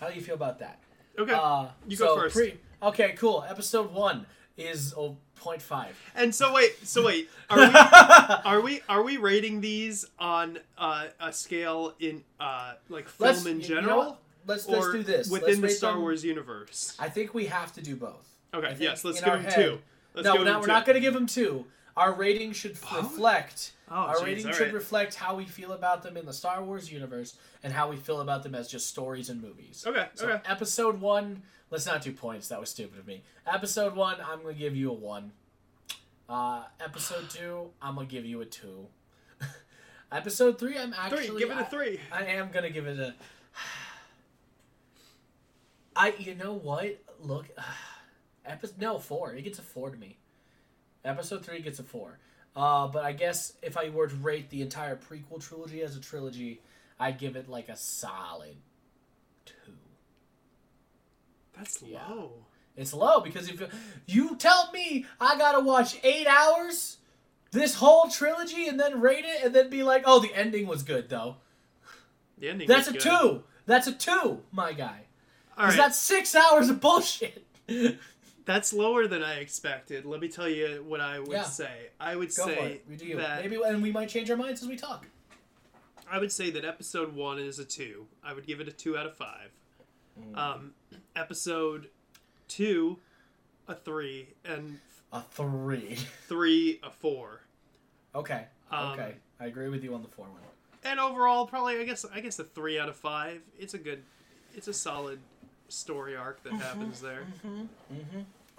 How 0.00 0.08
do 0.08 0.14
you 0.14 0.22
feel 0.22 0.34
about 0.34 0.58
that? 0.60 0.78
Okay. 1.18 1.32
Uh, 1.32 1.66
You 1.86 1.96
so 1.96 2.06
go 2.14 2.20
first. 2.22 2.34
Pre- 2.36 2.58
okay, 2.82 3.12
cool. 3.18 3.44
Episode 3.48 3.92
one 3.92 4.26
is 4.56 4.94
oh, 4.96 5.16
0.5. 5.40 5.86
and 6.16 6.34
so 6.34 6.52
wait, 6.52 6.72
so 6.86 7.04
wait, 7.04 7.28
are 7.48 7.58
we 7.58 7.74
are 8.44 8.60
we 8.60 8.80
are 8.88 9.02
we 9.02 9.16
rating 9.16 9.60
these 9.60 10.06
on 10.18 10.58
uh, 10.78 11.06
a 11.20 11.32
scale 11.32 11.94
in 12.00 12.22
uh, 12.38 12.74
like 12.88 13.08
film 13.08 13.28
Let's- 13.28 13.46
in 13.46 13.60
you 13.60 13.74
know 13.76 13.80
general? 13.80 14.18
Let's 14.46 14.66
let's 14.68 14.86
or 14.86 14.92
do 14.92 15.02
this 15.02 15.30
within 15.30 15.60
Let's 15.60 15.74
the 15.74 15.78
Star 15.78 15.92
them- 15.92 16.00
Wars 16.02 16.24
universe. 16.24 16.96
I 16.98 17.08
think 17.10 17.34
we 17.34 17.46
have 17.46 17.72
to 17.74 17.82
do 17.82 17.94
both. 17.94 18.26
Okay, 18.54 18.74
yes, 18.80 19.04
let's 19.04 19.20
give 19.20 19.32
them 19.32 19.44
head- 19.44 19.54
two. 19.54 19.78
Let's 20.14 20.24
no, 20.24 20.32
give 20.32 20.40
we're 20.42 20.44
not, 20.50 20.60
we're 20.60 20.66
two. 20.66 20.72
not 20.72 20.86
going 20.86 20.94
to 20.94 21.00
give 21.00 21.14
them 21.14 21.26
two. 21.26 21.66
Our 21.96 22.14
rating 22.14 22.52
should 22.52 22.78
reflect. 22.94 23.72
Oh, 23.90 23.94
our 23.94 24.16
jeez, 24.16 24.24
rating 24.24 24.52
should 24.52 24.60
right. 24.66 24.74
reflect 24.74 25.14
how 25.16 25.34
we 25.34 25.44
feel 25.44 25.72
about 25.72 26.02
them 26.02 26.16
in 26.16 26.24
the 26.24 26.32
Star 26.32 26.62
Wars 26.62 26.90
universe 26.90 27.36
and 27.62 27.72
how 27.72 27.90
we 27.90 27.96
feel 27.96 28.20
about 28.20 28.42
them 28.42 28.54
as 28.54 28.68
just 28.68 28.86
stories 28.86 29.28
and 29.28 29.42
movies. 29.42 29.84
Okay, 29.86 30.06
So 30.14 30.28
okay. 30.28 30.40
episode 30.48 31.00
one, 31.00 31.42
let's 31.70 31.86
not 31.86 32.02
do 32.02 32.12
points. 32.12 32.48
That 32.48 32.60
was 32.60 32.70
stupid 32.70 32.98
of 33.00 33.06
me. 33.06 33.22
Episode 33.52 33.96
one, 33.96 34.16
I'm 34.24 34.42
gonna 34.42 34.54
give 34.54 34.76
you 34.76 34.90
a 34.90 34.94
one. 34.94 35.32
Uh, 36.28 36.62
episode 36.78 37.28
two, 37.28 37.70
I'm 37.82 37.96
gonna 37.96 38.06
give 38.06 38.24
you 38.24 38.40
a 38.40 38.46
two. 38.46 38.86
episode 40.12 40.60
three, 40.60 40.78
I'm 40.78 40.94
actually 40.94 41.26
Three, 41.26 41.38
give 41.40 41.50
it 41.50 41.56
a 41.56 41.60
I- 41.60 41.64
three. 41.64 42.00
I 42.12 42.24
am 42.26 42.50
gonna 42.52 42.70
give 42.70 42.86
it 42.86 43.00
a. 43.00 43.14
I 45.96 46.14
you 46.18 46.36
know 46.36 46.52
what? 46.52 47.02
Look, 47.20 47.46
episode 48.46 48.78
no 48.80 48.98
four. 49.00 49.34
It 49.34 49.42
gets 49.42 49.58
a 49.58 49.62
four 49.62 49.90
to 49.90 49.96
me. 49.96 50.18
Episode 51.04 51.44
three 51.44 51.60
gets 51.60 51.78
a 51.78 51.82
four. 51.82 52.18
Uh, 52.54 52.88
but 52.88 53.04
I 53.04 53.12
guess 53.12 53.54
if 53.62 53.76
I 53.76 53.88
were 53.90 54.08
to 54.08 54.14
rate 54.16 54.50
the 54.50 54.60
entire 54.62 54.96
prequel 54.96 55.40
trilogy 55.40 55.82
as 55.82 55.96
a 55.96 56.00
trilogy, 56.00 56.60
I'd 56.98 57.18
give 57.18 57.36
it 57.36 57.48
like 57.48 57.68
a 57.68 57.76
solid 57.76 58.56
two. 59.46 59.54
That's 61.56 61.80
Yeah. 61.82 62.06
low. 62.08 62.32
It's 62.76 62.92
low 62.92 63.20
because 63.20 63.48
if 63.48 63.62
you 64.06 64.36
tell 64.36 64.70
me 64.72 65.04
I 65.20 65.36
gotta 65.36 65.60
watch 65.60 65.98
eight 66.02 66.26
hours, 66.26 66.98
this 67.50 67.74
whole 67.74 68.08
trilogy, 68.08 68.68
and 68.68 68.78
then 68.78 69.00
rate 69.00 69.24
it, 69.24 69.44
and 69.44 69.54
then 69.54 69.68
be 69.70 69.82
like, 69.82 70.02
oh, 70.06 70.20
the 70.20 70.32
ending 70.34 70.66
was 70.66 70.82
good 70.82 71.08
though. 71.08 71.36
The 72.38 72.48
ending. 72.48 72.68
That's 72.68 72.88
a 72.88 72.92
good. 72.92 73.00
two. 73.00 73.42
That's 73.66 73.86
a 73.86 73.92
two, 73.92 74.42
my 74.52 74.72
guy. 74.72 75.02
All 75.58 75.66
right, 75.66 75.76
that's 75.76 75.98
six 75.98 76.34
hours 76.34 76.68
of 76.70 76.80
bullshit. 76.80 77.44
that's 78.50 78.72
lower 78.72 79.06
than 79.06 79.22
I 79.22 79.34
expected. 79.40 80.04
Let 80.04 80.20
me 80.20 80.28
tell 80.28 80.48
you 80.48 80.84
what 80.86 81.00
I 81.00 81.20
would 81.20 81.30
Yeah. 81.30 81.44
say. 81.44 81.90
I 82.00 82.16
would 82.16 82.34
Go 82.34 82.46
for 82.48 82.54
say 82.54 82.72
it. 82.72 82.84
We 82.88 82.96
do 82.96 83.16
that 83.18 83.42
Maybe, 83.42 83.60
and 83.62 83.80
we 83.82 83.92
might 83.92 84.08
change 84.08 84.30
our 84.30 84.36
minds 84.36 84.62
as 84.62 84.68
we 84.68 84.76
talk. 84.76 85.06
I 86.10 86.18
would 86.18 86.32
say 86.32 86.50
that 86.50 86.64
episode 86.64 87.14
one 87.14 87.38
is 87.38 87.58
a 87.60 87.64
two. 87.64 88.06
I 88.24 88.32
would 88.32 88.46
give 88.46 88.60
it 88.60 88.66
a 88.66 88.72
two 88.72 88.98
out 88.98 89.06
of 89.06 89.14
five. 89.16 89.50
Mm. 90.20 90.36
Um, 90.36 90.74
episode 91.14 91.88
two, 92.48 92.98
a 93.68 93.74
three, 93.76 94.28
and 94.44 94.80
A 95.12 95.22
three. 95.22 95.94
three, 96.28 96.80
a 96.82 96.90
four. 96.90 97.42
Okay. 98.14 98.46
Um, 98.72 98.92
okay. 98.98 99.14
I 99.38 99.46
agree 99.46 99.68
with 99.68 99.84
you 99.84 99.94
on 99.94 100.02
the 100.02 100.08
four 100.08 100.26
one. 100.26 100.40
And 100.82 100.98
overall, 100.98 101.46
probably 101.46 101.78
I 101.78 101.84
guess 101.84 102.04
I 102.12 102.18
guess 102.20 102.38
a 102.40 102.44
three 102.44 102.78
out 102.80 102.88
of 102.88 102.96
five. 102.96 103.42
It's 103.58 103.74
a 103.74 103.78
good, 103.78 104.02
it's 104.56 104.66
a 104.66 104.72
solid 104.72 105.20
story 105.68 106.16
arc 106.16 106.42
Mm-hmm. 106.42 106.58
that 106.58 106.64
happens 106.64 107.00
there. 107.00 107.24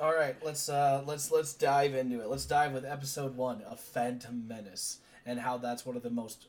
All 0.01 0.15
right, 0.15 0.35
let's 0.43 0.67
uh, 0.67 1.03
let's 1.05 1.31
let's 1.31 1.53
dive 1.53 1.93
into 1.93 2.21
it. 2.21 2.27
Let's 2.27 2.45
dive 2.45 2.73
with 2.73 2.85
episode 2.85 3.35
one 3.37 3.61
of 3.69 3.79
Phantom 3.79 4.47
Menace 4.47 4.97
and 5.27 5.39
how 5.39 5.57
that's 5.57 5.85
one 5.85 5.95
of 5.95 6.01
the 6.01 6.09
most 6.09 6.47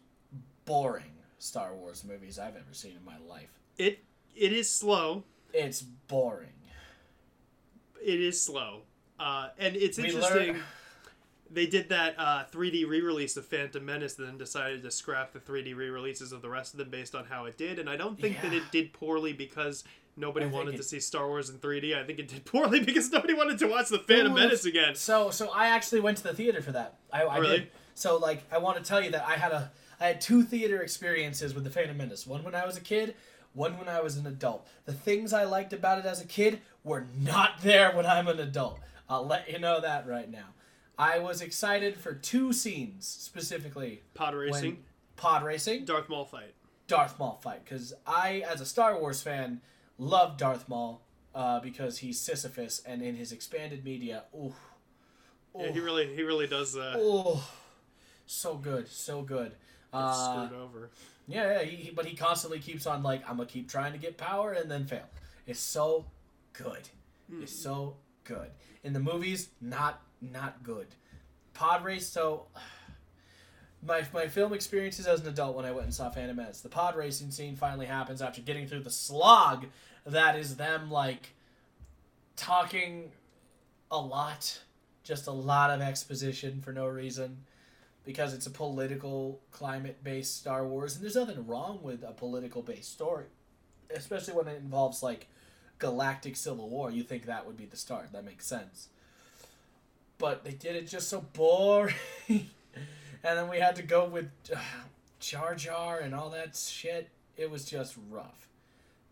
boring 0.65 1.13
Star 1.39 1.75
Wars 1.75 2.03
movies 2.03 2.39
I've 2.39 2.57
ever 2.57 2.73
seen 2.73 2.93
in 2.97 3.05
my 3.05 3.19
life. 3.29 3.51
It 3.77 3.99
it 4.35 4.55
is 4.55 4.71
slow. 4.71 5.25
It's 5.53 5.83
boring. 5.83 6.49
It 8.03 8.21
is 8.21 8.41
slow. 8.41 8.83
Uh, 9.21 9.49
and 9.59 9.77
it's 9.77 9.99
We 9.99 10.07
interesting. 10.07 10.55
learn- 10.55 10.63
They 11.51 11.67
did 11.67 11.91
that 11.91 12.15
uh, 12.17 12.45
3D 12.51 12.89
re-release 12.89 13.37
of 13.37 13.45
Phantom 13.45 13.85
Menace, 13.85 14.19
and 14.19 14.27
then 14.27 14.39
decided 14.39 14.83
to 14.83 14.91
scrap 14.91 15.35
the 15.35 15.39
3D 15.39 15.77
re-releases 15.77 16.33
of 16.33 16.41
the 16.41 16.49
rest 16.49 16.73
of 16.73 16.79
them 16.79 16.89
based 16.89 17.15
on 17.15 17.27
how 17.27 17.45
it 17.45 17.59
did. 17.59 17.79
And 17.79 17.91
I 17.91 17.97
don't 17.97 18.19
think 18.19 18.41
that 18.41 18.55
it 18.55 18.63
did 18.73 18.95
poorly 18.95 19.35
because 19.35 19.85
nobody 20.17 20.47
I 20.47 20.49
wanted 20.49 20.75
it- 20.75 20.77
to 20.79 20.83
see 20.83 21.01
Star 21.01 21.27
Wars 21.29 21.49
in 21.51 21.59
3D. 21.59 21.97
I 21.97 22.05
think 22.05 22.19
it 22.19 22.29
did 22.29 22.45
poorly 22.45 22.81
because 22.85 23.11
nobody 23.11 23.35
wanted 23.35 23.59
to 23.61 23.67
watch 23.67 23.89
the 23.89 23.99
Phantom 23.99 24.35
Menace 24.35 24.65
again. 24.65 24.95
So 24.95 25.31
so 25.31 25.51
I 25.51 25.67
actually 25.69 26.01
went 26.01 26.19
to 26.19 26.23
the 26.25 26.35
theater 26.35 26.63
for 26.63 26.73
that. 26.73 26.99
I, 27.13 27.23
I 27.23 27.39
Really? 27.39 27.59
did. 27.61 27.69
So 27.95 28.17
like 28.17 28.43
I 28.53 28.59
want 28.59 28.79
to 28.79 28.83
tell 28.85 29.03
you 29.03 29.11
that 29.13 29.25
I 29.27 29.35
had 29.35 29.53
a 29.53 29.71
I 30.01 30.07
had 30.09 30.21
two 30.21 30.43
theater 30.43 30.83
experiences 30.83 31.55
with 31.55 31.65
the 31.65 31.71
Phantom 31.71 31.97
Menace. 31.97 32.27
One 32.27 32.43
when 32.43 32.55
I 32.55 32.67
was 32.67 32.77
a 32.77 32.81
kid, 32.81 33.15
one 33.53 33.79
when 33.79 33.89
I 33.89 34.01
was 34.01 34.17
an 34.17 34.27
adult. 34.27 34.67
The 34.85 34.93
things 34.93 35.33
I 35.33 35.45
liked 35.45 35.73
about 35.73 35.99
it 35.99 36.07
as 36.07 36.21
a 36.21 36.27
kid 36.27 36.61
were 36.85 37.07
not 37.21 37.53
there 37.63 37.93
when 37.95 38.07
I'm 38.07 38.29
an 38.29 38.41
adult. 38.41 38.81
I'll 39.09 39.27
let 39.27 39.51
you 39.51 39.59
know 39.59 39.81
that 39.81 40.07
right 40.09 40.31
now. 40.31 40.47
I 40.99 41.19
was 41.19 41.41
excited 41.41 41.97
for 41.97 42.13
two 42.15 42.53
scenes 42.53 43.07
specifically. 43.09 44.03
Pod 44.15 44.35
racing, 44.35 44.79
pod 45.17 45.43
racing, 45.45 45.85
Darth 45.85 46.09
Maul 46.09 46.25
fight. 46.25 46.55
Darth 46.87 47.19
Maul 47.19 47.39
fight 47.43 47.65
because 47.65 47.93
I, 48.07 48.43
as 48.49 48.61
a 48.61 48.67
Star 48.67 48.99
Wars 48.99 49.23
fan, 49.23 49.61
love 49.99 50.37
Darth 50.37 50.69
Maul 50.69 51.03
uh, 51.35 51.61
because 51.61 51.99
he's 51.99 52.21
Sisyphus 52.21 52.83
and 52.87 53.03
in 53.03 53.15
his 53.17 53.33
expanded 53.33 53.85
media, 53.85 54.25
ooh, 54.35 54.55
Yeah, 55.59 55.71
he 55.71 55.81
really, 55.81 56.15
he 56.15 56.23
really 56.23 56.47
does 56.47 56.77
uh, 56.77 56.97
ooh, 56.99 57.39
so 58.27 58.55
good, 58.57 58.89
so 58.89 59.23
good. 59.23 59.53
Uh, 59.93 60.47
screwed 60.47 60.61
over. 60.61 60.91
yeah, 61.29 61.59
yeah 61.59 61.63
he, 61.65 61.77
he- 61.77 61.91
but 61.91 62.07
he 62.07 62.17
constantly 62.17 62.59
keeps 62.59 62.87
on 62.87 63.03
like 63.03 63.23
I'm 63.29 63.37
gonna 63.37 63.47
keep 63.49 63.69
trying 63.71 63.93
to 63.93 63.99
get 63.99 64.17
power 64.17 64.53
and 64.53 64.71
then 64.71 64.87
fail. 64.87 65.05
It's 65.47 65.61
so 65.61 66.07
good. 66.53 66.89
It's 67.41 67.53
so 67.55 67.97
good. 68.25 68.51
In 68.85 68.93
the 68.93 69.01
movies, 69.01 69.49
not 69.61 70.01
not 70.21 70.63
good. 70.63 70.87
Pod 71.55 71.83
race, 71.85 72.07
so 72.07 72.47
my 73.85 74.05
my 74.13 74.29
film 74.29 74.53
experiences 74.53 75.07
as 75.07 75.21
an 75.21 75.29
adult 75.29 75.57
when 75.57 75.65
I 75.65 75.73
went 75.73 75.87
and 75.87 75.95
saw 75.95 76.11
Phantom 76.11 76.37
Menace. 76.37 76.61
The 76.61 76.69
pod 76.69 76.97
racing 76.97 77.31
scene 77.31 77.57
finally 77.57 77.87
happens 77.87 78.23
after 78.23 78.41
getting 78.41 78.67
through 78.67 78.81
the 78.81 78.91
slog 78.91 79.67
that 80.07 80.37
is 80.37 80.57
them 80.57 80.91
like 80.91 81.35
talking 82.37 83.13
a 83.91 83.99
lot, 83.99 84.61
just 85.05 85.27
a 85.27 85.33
lot 85.33 85.71
of 85.71 85.81
exposition 85.81 86.61
for 86.61 86.73
no 86.73 86.87
reason 86.87 87.39
because 88.05 88.35
it's 88.35 88.47
a 88.47 88.51
political 88.51 89.41
climate 89.53 90.03
based 90.03 90.37
Star 90.37 90.67
Wars 90.67 90.95
and 90.95 91.05
there's 91.05 91.15
nothing 91.15 91.47
wrong 91.47 91.81
with 91.83 92.03
a 92.03 92.13
political 92.13 92.63
based 92.63 92.93
story, 92.93 93.27
especially 93.95 94.35
when 94.35 94.49
it 94.49 94.59
involves 94.59 95.03
like 95.03 95.29
galactic 95.79 96.37
civil 96.37 96.69
war. 96.69 96.91
You 96.91 97.03
think 97.03 97.27
that 97.27 97.47
would 97.47 97.57
be 97.57 97.67
the 97.67 97.77
start. 97.77 98.13
That 98.13 98.25
makes 98.25 98.47
sense. 98.47 98.89
But 100.19 100.45
they 100.45 100.53
did 100.53 100.77
it 100.77 100.87
just 100.87 101.09
so 101.09 101.21
boring. 101.21 101.95
and 103.25 103.39
then 103.39 103.49
we 103.49 103.59
had 103.59 103.77
to 103.77 103.83
go 103.83 104.05
with 104.07 104.29
uh, 104.55 104.59
Jar 105.21 105.55
Jar 105.55 105.99
and 105.99 106.15
all 106.15 106.31
that 106.31 106.57
shit. 106.57 107.09
It 107.37 107.51
was 107.51 107.65
just 107.65 107.97
rough. 108.11 108.49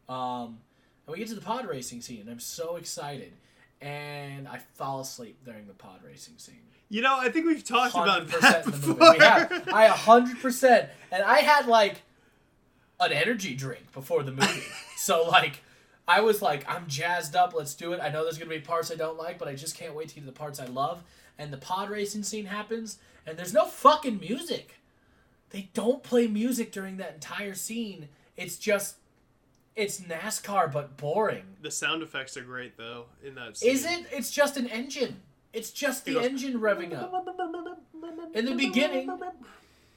Um, 0.09 0.59
and 1.07 1.13
we 1.13 1.19
get 1.19 1.29
to 1.29 1.35
the 1.35 1.41
pod 1.41 1.67
racing 1.67 2.03
scene, 2.03 2.21
and 2.21 2.31
I'm 2.31 2.41
so 2.41 2.77
excited. 2.77 3.33
And 3.81 4.47
I 4.47 4.59
fall 4.75 5.01
asleep 5.01 5.39
during 5.45 5.67
the 5.67 5.73
pod 5.73 6.01
racing 6.05 6.35
scene. 6.37 6.57
You 6.91 7.03
know, 7.03 7.17
I 7.19 7.31
think 7.31 7.47
we've 7.47 7.65
talked 7.65 7.95
about 7.95 8.27
100% 8.27 8.41
that 8.41 8.65
in 8.67 8.71
the 8.73 8.77
movie. 8.77 8.93
before. 8.95 9.13
We 9.13 9.19
have. 9.25 9.69
I 9.73 9.85
a 9.85 9.93
hundred 9.93 10.41
percent, 10.41 10.89
and 11.11 11.23
I 11.23 11.39
had 11.39 11.67
like 11.67 12.03
an 12.99 13.13
energy 13.13 13.55
drink 13.55 13.93
before 13.93 14.23
the 14.23 14.33
movie, 14.33 14.63
so 14.97 15.27
like 15.29 15.63
I 16.07 16.21
was 16.21 16.43
like, 16.43 16.69
I'm 16.69 16.89
jazzed 16.89 17.37
up. 17.37 17.55
Let's 17.55 17.75
do 17.75 17.93
it. 17.93 18.01
I 18.01 18.11
know 18.11 18.25
there's 18.25 18.37
gonna 18.39 18.51
be 18.51 18.59
parts 18.59 18.91
I 18.91 18.97
don't 18.97 19.17
like, 19.17 19.39
but 19.39 19.47
I 19.47 19.55
just 19.55 19.77
can't 19.77 19.95
wait 19.95 20.09
to 20.09 20.15
get 20.17 20.23
to 20.23 20.27
the 20.27 20.33
parts 20.33 20.59
I 20.59 20.67
love. 20.67 21.05
And 21.39 21.53
the 21.53 21.57
pod 21.57 21.89
racing 21.89 22.25
scene 22.25 22.47
happens, 22.47 22.99
and 23.31 23.39
there's 23.39 23.55
no 23.55 23.65
fucking 23.65 24.21
music. 24.21 24.75
They 25.51 25.71
don't 25.75 26.03
play 26.03 26.27
music 26.27 26.71
during 26.73 26.99
that 26.99 27.15
entire 27.15 27.55
scene. 27.55 28.09
It's 28.37 28.57
just, 28.57 28.97
it's 29.75 30.01
NASCAR 30.01 30.71
but 30.73 30.97
boring. 30.97 31.45
the 31.63 31.71
sound 31.71 32.03
effects 32.03 32.37
are 32.37 32.43
great 32.43 32.77
though 32.77 33.07
in 33.25 33.35
that. 33.37 33.57
Scene. 33.57 33.71
Is 33.71 33.85
it? 33.87 34.07
It's 34.13 34.31
just 34.31 34.57
an 34.57 34.67
engine. 34.69 35.21
It's 35.53 35.71
just 35.71 36.05
the 36.05 36.13
It 36.13 36.15
goes- 36.15 36.27
engine 36.27 36.61
revving 36.61 36.95
up. 36.95 37.27
In 38.35 38.45
the 38.45 38.55
beginning, 38.55 39.11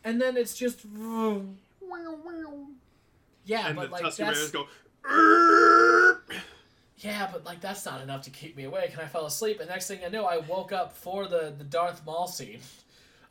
and 0.03 0.19
then 0.19 0.35
it's 0.37 0.55
just 0.57 0.85
yeah, 3.45 3.67
and 3.67 3.75
but 3.75 3.91
like 3.91 4.01
that's 4.17 4.51
go. 4.51 4.67
Yeah, 6.97 7.29
but 7.31 7.43
like 7.43 7.59
that's 7.61 7.85
not 7.85 8.01
enough 8.01 8.21
to 8.23 8.29
keep 8.29 8.55
me 8.55 8.63
awake, 8.63 8.91
and 8.93 9.01
I 9.01 9.05
fell 9.05 9.25
asleep. 9.25 9.59
And 9.59 9.69
next 9.69 9.87
thing 9.87 9.99
I 10.05 10.09
know, 10.09 10.25
I 10.25 10.37
woke 10.37 10.71
up 10.71 10.95
for 10.95 11.27
the 11.27 11.53
the 11.57 11.63
Darth 11.65 12.05
Maul 12.05 12.27
scene. 12.27 12.59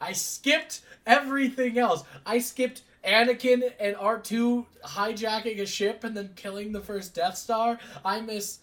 I 0.02 0.12
skipped 0.12 0.80
everything 1.06 1.78
else. 1.78 2.02
I 2.26 2.38
skipped 2.40 2.82
Anakin 3.04 3.72
and 3.80 3.96
R 3.96 4.18
two 4.18 4.66
hijacking 4.84 5.60
a 5.60 5.66
ship 5.66 6.04
and 6.04 6.16
then 6.16 6.30
killing 6.36 6.72
the 6.72 6.80
first 6.80 7.14
Death 7.14 7.36
Star. 7.36 7.78
I 8.04 8.20
miss, 8.20 8.58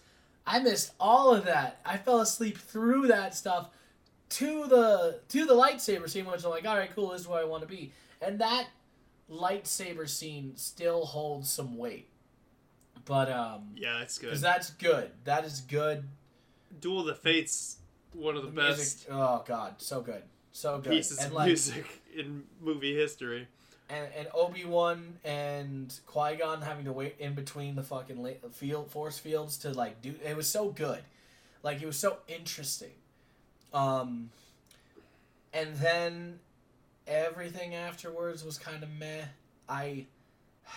I 0.46 0.58
missed 0.60 0.92
all 1.00 1.34
of 1.34 1.44
that. 1.46 1.80
I 1.84 1.96
fell 1.96 2.20
asleep 2.20 2.58
through 2.58 3.06
that 3.08 3.34
stuff 3.34 3.70
to 4.30 4.66
the 4.66 5.20
to 5.28 5.44
the 5.46 5.54
lightsaber 5.54 6.08
scene, 6.08 6.24
which 6.26 6.44
I'm 6.44 6.50
like, 6.50 6.66
all 6.66 6.76
right, 6.76 6.94
cool, 6.94 7.10
this 7.10 7.22
is 7.22 7.28
where 7.28 7.40
I 7.40 7.44
want 7.44 7.62
to 7.62 7.68
be. 7.68 7.92
And 8.22 8.38
that 8.40 8.66
lightsaber 9.30 10.08
scene 10.08 10.52
still 10.56 11.04
holds 11.06 11.48
some 11.50 11.76
weight. 11.76 12.08
But 13.04 13.30
um, 13.30 13.70
Yeah, 13.76 13.98
that's 13.98 14.18
good. 14.18 14.26
because 14.26 14.40
that's 14.40 14.70
good. 14.70 15.10
That 15.24 15.44
is 15.44 15.60
good. 15.62 16.04
Duel 16.80 17.00
of 17.00 17.06
the 17.06 17.14
Fates, 17.14 17.78
one 18.12 18.36
of 18.36 18.42
the, 18.42 18.50
The 18.50 18.56
best 18.56 18.78
music, 18.78 19.08
oh 19.10 19.42
god, 19.46 19.74
so 19.78 20.00
good, 20.00 20.22
so 20.52 20.78
good. 20.78 20.92
pieces 20.92 21.18
and 21.18 21.28
of 21.28 21.32
like, 21.32 21.46
music 21.46 21.86
in 22.16 22.44
movie 22.60 22.94
history. 22.96 23.46
and, 23.88 24.08
and 24.16 24.28
Obi 24.34 24.64
Wan 24.64 25.18
and 25.24 25.92
Qui 26.06 26.36
Gon 26.36 26.62
having 26.62 26.84
to 26.84 26.92
wait 26.92 27.16
in 27.18 27.34
between 27.34 27.74
the 27.76 27.82
fucking 27.82 28.22
la- 28.22 28.48
field 28.52 28.90
force 28.90 29.18
fields 29.18 29.56
to 29.58 29.70
like 29.72 30.00
do 30.02 30.14
it 30.24 30.36
was 30.36 30.48
so 30.48 30.70
good, 30.70 31.02
like 31.62 31.80
it 31.82 31.86
was 31.86 31.98
so 31.98 32.18
interesting. 32.28 32.92
Um, 33.72 34.30
and 35.52 35.76
then 35.76 36.38
everything 37.06 37.74
afterwards 37.74 38.44
was 38.44 38.58
kind 38.58 38.82
of 38.82 38.88
meh. 38.98 39.22
I. 39.68 40.06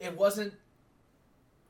It 0.00 0.16
wasn't. 0.16 0.52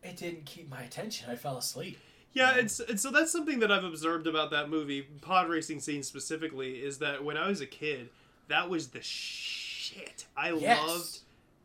It 0.03 0.17
didn't 0.17 0.45
keep 0.47 0.69
my 0.69 0.83
attention. 0.83 1.31
I 1.31 1.37
fell 1.37 1.57
asleep. 1.59 1.99
Yeah, 2.35 2.57
it's, 2.57 2.81
and 2.81 2.99
so 3.01 3.11
that's 3.13 3.31
something 3.31 3.61
that 3.61 3.71
I've 3.71 3.85
observed 3.85 4.27
about 4.27 4.51
that 4.51 4.69
movie, 4.69 5.03
pod 5.21 5.49
racing 5.49 5.79
scene 5.81 6.03
specifically, 6.03 6.75
is 6.83 6.99
that 6.99 7.25
when 7.25 7.37
I 7.37 7.49
was 7.49 7.61
a 7.61 7.67
kid, 7.67 8.11
that 8.49 8.69
was 8.69 8.89
the 8.89 9.01
shit. 9.03 10.27
I 10.37 10.53
Yes. 10.53 10.87
loved 10.87 11.19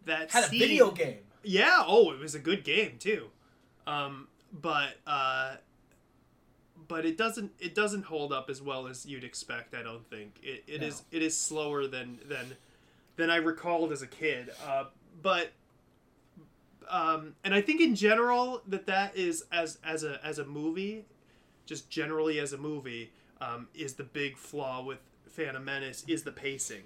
that 0.05 0.31
Had 0.31 0.45
a 0.45 0.47
video 0.49 0.91
game. 0.91 1.17
Yeah, 1.43 1.83
oh, 1.87 2.11
it 2.11 2.19
was 2.19 2.35
a 2.35 2.39
good 2.39 2.63
game 2.63 2.97
too. 2.99 3.29
Um, 3.87 4.27
but 4.53 4.95
uh, 5.07 5.55
but 6.87 7.05
it 7.05 7.17
doesn't 7.17 7.51
it 7.59 7.73
doesn't 7.75 8.03
hold 8.05 8.31
up 8.31 8.49
as 8.49 8.61
well 8.61 8.87
as 8.87 9.05
you'd 9.05 9.23
expect. 9.23 9.73
I 9.73 9.81
don't 9.83 10.07
think 10.09 10.35
it, 10.43 10.63
it 10.67 10.81
No. 10.81 10.87
is 10.87 11.01
it 11.11 11.21
is 11.23 11.35
slower 11.35 11.87
than 11.87 12.19
than 12.27 12.57
than 13.15 13.29
I 13.29 13.37
recalled 13.37 13.91
as 13.91 14.01
a 14.01 14.07
kid. 14.07 14.49
Uh, 14.67 14.85
but 15.21 15.51
um, 16.89 17.35
and 17.43 17.53
I 17.53 17.61
think 17.61 17.81
in 17.81 17.95
general 17.95 18.61
that 18.67 18.85
that 18.87 19.15
is 19.15 19.43
as 19.51 19.77
as 19.83 20.03
a 20.03 20.19
as 20.25 20.39
a 20.39 20.45
movie, 20.45 21.05
just 21.65 21.89
generally 21.89 22.39
as 22.39 22.53
a 22.53 22.57
movie, 22.57 23.11
um, 23.41 23.67
is 23.75 23.93
the 23.93 24.03
big 24.03 24.37
flaw 24.37 24.83
with 24.83 24.99
Phantom 25.29 25.63
Menace 25.63 26.03
is 26.07 26.23
the 26.23 26.31
pacing. 26.31 26.83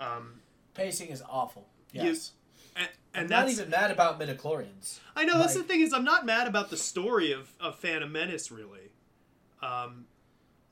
Um, 0.00 0.40
Pacing 0.74 1.08
is 1.08 1.22
awful. 1.28 1.66
You- 1.92 2.02
Yes. 2.04 2.32
and, 2.76 2.88
I'm 3.12 3.26
not 3.26 3.48
even 3.50 3.68
mad 3.68 3.90
about 3.90 4.18
midichlorians. 4.20 5.00
I 5.16 5.24
know 5.24 5.38
that's 5.38 5.54
the 5.54 5.64
thing 5.64 5.80
is 5.80 5.92
I'm 5.92 6.04
not 6.04 6.24
mad 6.24 6.46
about 6.46 6.70
the 6.70 6.76
story 6.76 7.32
of, 7.32 7.52
of 7.60 7.74
Phantom 7.76 8.10
Menace 8.10 8.50
really. 8.52 8.92
Um, 9.60 10.06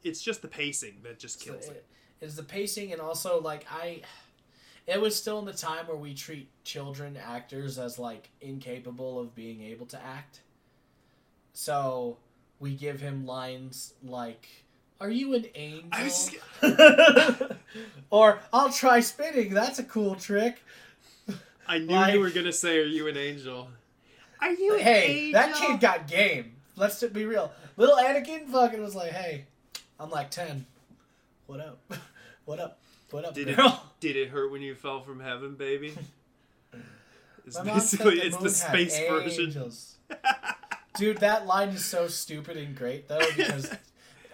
it's 0.05 0.23
just 0.23 0.41
the 0.41 0.49
pacing 0.49 1.01
that 1.03 1.19
just 1.19 1.41
kills 1.41 1.67
So 1.67 1.73
it. 1.73 1.85
it 2.21 2.25
is 2.27 2.37
the 2.37 2.45
pacing 2.45 2.93
and 2.93 3.01
also 3.01 3.41
like 3.41 3.67
I 3.71 4.03
it 4.89 5.01
was 5.01 5.15
still 5.15 5.39
in 5.39 5.45
the 5.45 5.53
time 5.53 5.87
where 5.87 5.97
we 5.97 6.15
treat 6.15 6.49
children 6.65 7.17
actors 7.17 7.79
as 7.79 7.99
like 7.99 8.31
incapable 8.41 9.21
of 9.21 9.35
being 9.37 9.63
able 9.63 9.87
to 9.87 10.03
act. 10.05 10.41
So 11.53 12.17
we 12.59 12.75
give 12.75 13.01
him 13.01 13.27
lines 13.27 13.95
like 14.03 14.49
are 15.01 15.11
you 15.11 15.35
an 15.35 15.47
angel? 15.55 15.89
I 15.93 16.03
was 16.05 16.31
or 18.11 18.41
I'll 18.53 18.73
try 18.73 18.99
spinning. 19.01 19.55
That's 19.55 19.79
a 19.79 19.85
cool 19.85 20.17
trick. 20.17 20.61
I 21.69 21.79
knew 21.79 21.95
Like- 21.95 22.15
you 22.15 22.21
were 22.21 22.31
gonna 22.31 22.53
say, 22.53 22.79
"Are 22.79 22.85
you 22.85 23.07
an 23.09 23.17
angel?" 23.17 23.69
Are 24.41 24.53
you 24.53 24.75
an 24.77 24.81
Hey, 24.81 25.27
angel? 25.27 25.33
that 25.41 25.55
kid 25.57 25.81
got 25.81 26.07
game. 26.09 26.53
Let's 26.77 27.03
be 27.03 27.25
real. 27.27 27.53
Little 27.77 27.97
Anakin 27.97 28.47
fucking 28.49 28.81
was 28.83 28.95
like, 28.95 29.11
"Hey, 29.13 29.45
I'm 30.01 30.11
like 30.11 30.31
10. 30.31 30.65
What 31.47 31.61
up? 31.61 31.79
What 32.45 32.61
up? 32.61 32.79
What 33.11 33.25
up, 33.25 33.35
Did 33.35 33.49
it 33.49 33.59
did 34.01 34.17
it 34.17 34.29
hurt 34.29 34.53
when 34.53 34.61
you 34.61 34.75
fell 34.75 35.01
from 35.01 35.21
heaven, 35.21 35.55
baby? 35.55 35.95
It's 37.47 37.59
basically 37.59 38.17
the 38.21 38.27
it's 38.27 38.37
the 38.37 38.51
space 38.51 38.99
version. 38.99 39.73
Dude, 40.97 41.19
that 41.19 41.47
line 41.47 41.69
is 41.71 41.85
so 41.85 42.09
stupid 42.09 42.57
and 42.57 42.77
great 42.77 43.09
though 43.09 43.21
because 43.37 43.73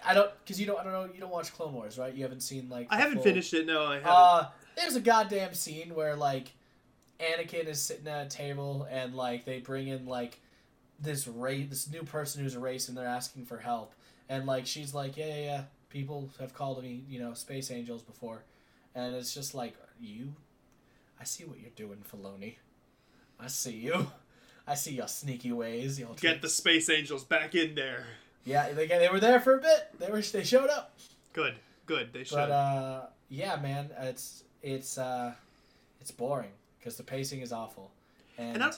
I 0.05 0.13
don't 0.13 0.31
because 0.43 0.59
you 0.59 0.65
don't 0.67 0.79
I 0.79 0.83
don't 0.83 0.91
know 0.91 1.09
you 1.13 1.19
don't 1.19 1.31
watch 1.31 1.53
Clone 1.53 1.73
Wars 1.73 1.97
right? 1.97 2.13
You 2.13 2.23
haven't 2.23 2.41
seen 2.41 2.69
like 2.69 2.87
I 2.89 2.97
haven't 2.97 3.15
full- 3.15 3.23
finished 3.23 3.53
it. 3.53 3.65
No, 3.65 3.85
I 3.85 3.95
haven't. 3.95 4.09
Uh, 4.11 4.47
there's 4.75 4.95
a 4.95 5.01
goddamn 5.01 5.53
scene 5.53 5.95
where 5.95 6.15
like 6.15 6.51
Anakin 7.19 7.67
is 7.67 7.81
sitting 7.81 8.07
at 8.07 8.25
a 8.25 8.29
table 8.29 8.87
and 8.91 9.15
like 9.15 9.45
they 9.45 9.59
bring 9.59 9.87
in 9.87 10.05
like 10.05 10.41
this 10.99 11.27
race 11.27 11.69
this 11.69 11.89
new 11.89 12.03
person 12.03 12.41
who's 12.43 12.55
a 12.55 12.59
race 12.59 12.89
and 12.89 12.97
they're 12.97 13.07
asking 13.07 13.45
for 13.45 13.57
help 13.57 13.93
and 14.27 14.45
like 14.45 14.65
she's 14.65 14.93
like 14.93 15.15
yeah 15.15 15.27
yeah 15.27 15.43
yeah 15.43 15.61
People 15.89 16.29
have 16.41 16.53
called 16.53 16.83
me, 16.83 17.05
you 17.07 17.21
know, 17.21 17.33
space 17.33 17.71
angels 17.71 18.01
before, 18.01 18.43
and 18.95 19.15
it's 19.15 19.33
just 19.33 19.53
like 19.53 19.75
you. 19.99 20.33
I 21.19 21.23
see 21.23 21.43
what 21.45 21.59
you're 21.59 21.69
doing, 21.75 22.03
Filoni. 22.11 22.55
I 23.39 23.47
see 23.47 23.73
you. 23.73 24.07
I 24.67 24.75
see 24.75 24.95
your 24.95 25.07
sneaky 25.07 25.51
ways. 25.51 25.99
Your 25.99 26.09
Get 26.15 26.41
the 26.41 26.49
Space 26.49 26.89
Angels 26.89 27.23
back 27.23 27.53
in 27.53 27.75
there. 27.75 28.05
yeah, 28.45 28.71
they 28.71 28.87
they 28.87 29.09
were 29.09 29.19
there 29.19 29.39
for 29.39 29.57
a 29.57 29.61
bit. 29.61 29.91
They 29.99 30.09
were 30.09 30.21
they 30.21 30.43
showed 30.43 30.69
up. 30.69 30.97
Good, 31.33 31.55
good. 31.85 32.13
They 32.13 32.23
should. 32.23 32.35
But 32.35 32.51
uh, 32.51 33.05
yeah, 33.29 33.57
man, 33.57 33.89
it's 33.99 34.43
it's 34.63 34.97
uh, 34.97 35.33
it's 36.01 36.11
boring 36.11 36.51
because 36.79 36.97
the 36.97 37.03
pacing 37.03 37.41
is 37.41 37.51
awful, 37.51 37.91
and, 38.37 38.61
And 38.61 38.73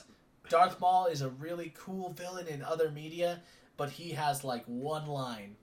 Darth 0.48 0.80
Maul 0.80 1.06
is 1.06 1.22
a 1.22 1.28
really 1.28 1.72
cool 1.76 2.10
villain 2.10 2.46
in 2.46 2.62
other 2.62 2.90
media, 2.90 3.40
but 3.76 3.90
he 3.90 4.10
has 4.10 4.44
like 4.44 4.64
one 4.66 5.06
line 5.06 5.56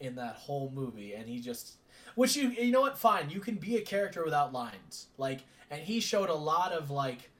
in 0.00 0.16
that 0.16 0.34
whole 0.34 0.72
movie, 0.74 1.14
and 1.14 1.28
he 1.28 1.40
just 1.40 1.74
which 2.14 2.36
you 2.36 2.50
you 2.50 2.70
know 2.70 2.80
what? 2.80 2.98
Fine, 2.98 3.30
you 3.30 3.40
can 3.40 3.56
be 3.56 3.76
a 3.76 3.80
character 3.80 4.24
without 4.24 4.52
lines, 4.52 5.06
like, 5.18 5.40
and 5.70 5.82
he 5.82 6.00
showed 6.00 6.28
a 6.28 6.34
lot 6.34 6.72
of 6.72 6.90
like 6.90 7.30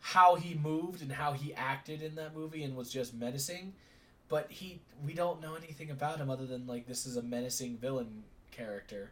how 0.00 0.36
he 0.36 0.54
moved 0.54 1.02
and 1.02 1.12
how 1.12 1.32
he 1.32 1.52
acted 1.54 2.02
in 2.02 2.14
that 2.14 2.34
movie 2.34 2.62
and 2.62 2.76
was 2.76 2.90
just 2.90 3.14
menacing. 3.14 3.74
But 4.28 4.50
he 4.50 4.80
we 5.04 5.14
don't 5.14 5.40
know 5.40 5.54
anything 5.54 5.90
about 5.90 6.18
him 6.18 6.30
other 6.30 6.46
than 6.46 6.66
like 6.66 6.86
this 6.86 7.06
is 7.06 7.16
a 7.16 7.22
menacing 7.22 7.78
villain 7.78 8.24
character. 8.50 9.10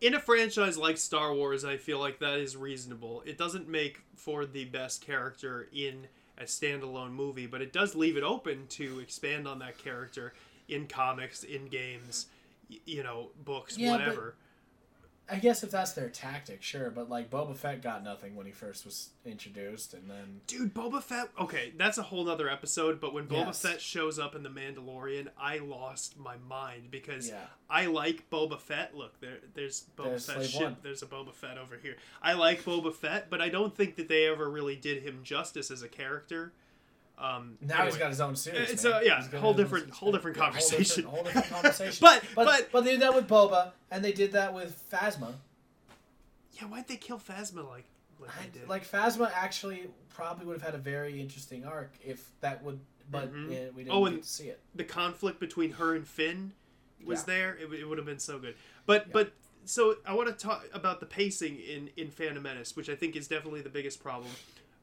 In 0.00 0.14
a 0.14 0.20
franchise 0.20 0.76
like 0.76 0.98
Star 0.98 1.32
Wars, 1.32 1.64
I 1.64 1.76
feel 1.76 2.00
like 2.00 2.18
that 2.18 2.38
is 2.38 2.56
reasonable. 2.56 3.22
It 3.24 3.38
doesn't 3.38 3.68
make 3.68 4.02
for 4.16 4.44
the 4.44 4.64
best 4.64 5.00
character 5.00 5.68
in 5.72 6.08
a 6.38 6.42
standalone 6.42 7.12
movie, 7.12 7.46
but 7.46 7.62
it 7.62 7.72
does 7.72 7.94
leave 7.94 8.16
it 8.16 8.24
open 8.24 8.66
to 8.70 8.98
expand 8.98 9.46
on 9.46 9.60
that 9.60 9.78
character 9.78 10.32
in 10.68 10.86
comics, 10.86 11.44
in 11.44 11.66
games, 11.66 12.26
you 12.86 13.02
know, 13.02 13.30
books, 13.44 13.76
Yeah, 13.76 13.92
whatever. 13.92 14.34
I 15.30 15.36
guess 15.36 15.62
if 15.62 15.70
that's 15.70 15.92
their 15.92 16.10
tactic, 16.10 16.62
sure. 16.62 16.90
But 16.90 17.08
like 17.08 17.30
Boba 17.30 17.56
Fett 17.56 17.80
got 17.80 18.02
nothing 18.04 18.34
when 18.34 18.44
he 18.44 18.52
first 18.52 18.84
was 18.84 19.10
introduced, 19.24 19.94
and 19.94 20.10
then 20.10 20.40
Dude, 20.46 20.74
Boba 20.74 21.02
Fett. 21.02 21.28
Okay, 21.40 21.72
that's 21.78 21.96
a 21.96 22.02
whole 22.02 22.24
nother 22.24 22.50
episode. 22.50 23.00
But 23.00 23.14
when 23.14 23.26
Boba 23.28 23.46
Yes. 23.46 23.62
Fett 23.62 23.80
shows 23.80 24.18
up 24.18 24.34
in 24.34 24.42
the 24.42 24.50
Mandalorian, 24.50 25.28
I 25.38 25.58
lost 25.58 26.18
my 26.18 26.34
mind 26.48 26.90
because 26.90 27.28
yeah, 27.28 27.46
I 27.70 27.86
like 27.86 28.28
Boba 28.30 28.58
Fett. 28.60 28.94
Look, 28.94 29.20
there, 29.20 29.38
there's 29.54 29.84
Boba 29.96 30.26
There's 30.26 30.52
Fett. 30.54 30.62
One. 30.62 30.76
There's 30.82 31.02
a 31.02 31.06
Boba 31.06 31.32
Fett 31.32 31.56
over 31.56 31.78
here. 31.80 31.96
I 32.20 32.34
like 32.34 32.64
Boba 32.64 32.92
Fett, 32.92 33.30
but 33.30 33.40
I 33.40 33.48
don't 33.48 33.74
think 33.74 33.96
that 33.96 34.08
they 34.08 34.26
ever 34.26 34.50
really 34.50 34.76
did 34.76 35.02
him 35.02 35.20
justice 35.22 35.70
as 35.70 35.82
a 35.82 35.88
character. 35.88 36.52
Um, 37.22 37.56
now 37.60 37.74
anyway. 37.76 37.90
he's 37.90 37.98
got 37.98 38.10
his 38.10 38.20
own 38.20 38.34
series. 38.34 38.70
It's 38.70 38.82
man. 38.84 38.94
a- 39.02 39.04
yeah, 39.06 39.22
whole 39.38 39.54
different- 39.54 39.90
whole 39.90 40.10
different 40.10 40.36
Yeah, 40.36 40.42
conversation. 40.44 41.04
Whole 41.04 41.22
different, 41.22 41.46
whole 41.46 41.62
different 41.62 41.76
conversation. 41.76 41.98
But- 42.00 42.24
but 42.34 42.68
but- 42.72 42.84
they 42.84 42.90
did 42.92 43.00
that 43.00 43.14
with 43.14 43.28
Boba, 43.28 43.70
and 43.92 44.04
they 44.04 44.12
did 44.12 44.32
that 44.32 44.52
with 44.52 44.82
Phasma. 44.92 45.34
yeah, 46.54 46.64
why'd 46.68 46.88
they 46.88 46.96
kill 46.96 47.18
Phasma 47.18 47.66
like 47.68 47.84
like 48.18 48.30
I- 48.38 48.42
they 48.44 48.58
did? 48.60 48.68
Like 48.68 48.86
Phasma 48.88 49.30
actually 49.34 49.88
probably 50.08 50.46
would 50.46 50.54
have 50.60 50.62
had 50.62 50.74
a 50.74 50.82
very 50.82 51.20
interesting 51.20 51.64
arc 51.64 51.92
if 52.04 52.28
that 52.40 52.62
would, 52.64 52.80
but 53.10 53.32
Mhm. 53.32 53.52
eh, 53.52 53.70
we 53.74 53.84
didn't 53.84 53.96
Oh, 53.96 54.04
get 54.04 54.14
and- 54.14 54.22
to 54.22 54.28
see 54.28 54.48
it. 54.48 54.60
the 54.74 54.84
conflict 54.84 55.38
between 55.40 55.72
her 55.72 55.94
and 55.94 56.06
Finn 56.06 56.52
was 57.04 57.20
Yeah. 57.20 57.24
there, 57.26 57.54
it, 57.56 57.72
it 57.72 57.84
would 57.88 57.98
have 57.98 58.06
been 58.06 58.18
so 58.20 58.38
good. 58.38 58.56
But 58.86 59.06
Yeah. 59.06 59.12
but 59.12 59.32
so 59.64 59.96
I 60.04 60.14
want 60.14 60.28
to 60.28 60.34
talk 60.34 60.66
about 60.72 60.98
the 61.00 61.06
pacing 61.06 61.58
in 61.60 61.90
in 61.96 62.10
Phantom 62.10 62.42
Menace, 62.42 62.74
which 62.76 62.88
I 62.88 62.96
think 62.96 63.14
is 63.16 63.28
definitely 63.28 63.60
the 63.62 63.70
biggest 63.70 64.02
problem. 64.02 64.30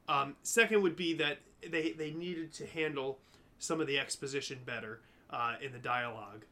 Um, 0.08 0.36
second 0.42 0.82
would 0.82 0.96
be 0.96 1.12
that 1.14 1.38
they 1.68 1.92
they 1.92 2.10
needed 2.10 2.52
to 2.54 2.66
handle 2.66 3.18
some 3.58 3.80
of 3.80 3.86
the 3.86 3.98
exposition 3.98 4.58
better 4.64 5.00
uh, 5.30 5.54
in 5.60 5.72
the 5.72 5.78
dialogue. 5.78 6.44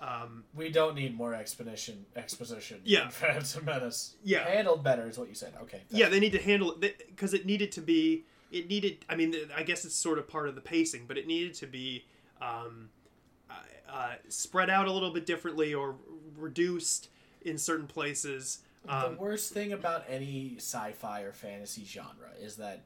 Um, 0.00 0.44
We 0.54 0.70
don't 0.70 0.94
need 0.96 1.16
more 1.16 1.34
exposition. 1.34 2.04
Exposition. 2.16 2.80
Yeah. 2.84 3.08
Phantom 3.08 3.64
Menace. 3.64 4.14
Yeah. 4.24 4.48
handled 4.48 4.82
better 4.82 5.08
is 5.08 5.18
what 5.18 5.28
you 5.28 5.34
said. 5.34 5.54
Okay. 5.62 5.82
yeah, 5.90 6.08
they 6.08 6.20
need 6.20 6.32
to 6.32 6.42
handle 6.42 6.76
it 6.82 7.06
because 7.08 7.34
it 7.34 7.46
needed 7.46 7.72
to 7.72 7.80
be. 7.80 8.24
It 8.50 8.68
needed. 8.68 9.04
I 9.08 9.16
mean, 9.16 9.34
I 9.56 9.62
guess 9.62 9.84
it's 9.84 9.94
sort 9.96 10.18
of 10.18 10.28
part 10.28 10.48
of 10.48 10.54
the 10.54 10.60
pacing, 10.60 11.04
but 11.06 11.18
it 11.18 11.26
needed 11.26 11.54
to 11.54 11.66
be 11.66 12.04
um, 12.40 12.90
uh, 13.50 13.54
uh, 13.92 14.14
spread 14.28 14.70
out 14.70 14.86
a 14.86 14.92
little 14.92 15.10
bit 15.12 15.26
differently 15.26 15.74
or 15.74 15.96
reduced 16.36 17.08
in 17.42 17.58
certain 17.58 17.86
places. 17.86 18.58
Um, 18.88 19.14
the 19.14 19.20
worst 19.20 19.52
thing 19.52 19.72
about 19.72 20.04
any 20.08 20.54
sci-fi 20.58 21.22
or 21.22 21.32
fantasy 21.32 21.84
genre 21.84 22.30
is 22.40 22.56
that 22.56 22.84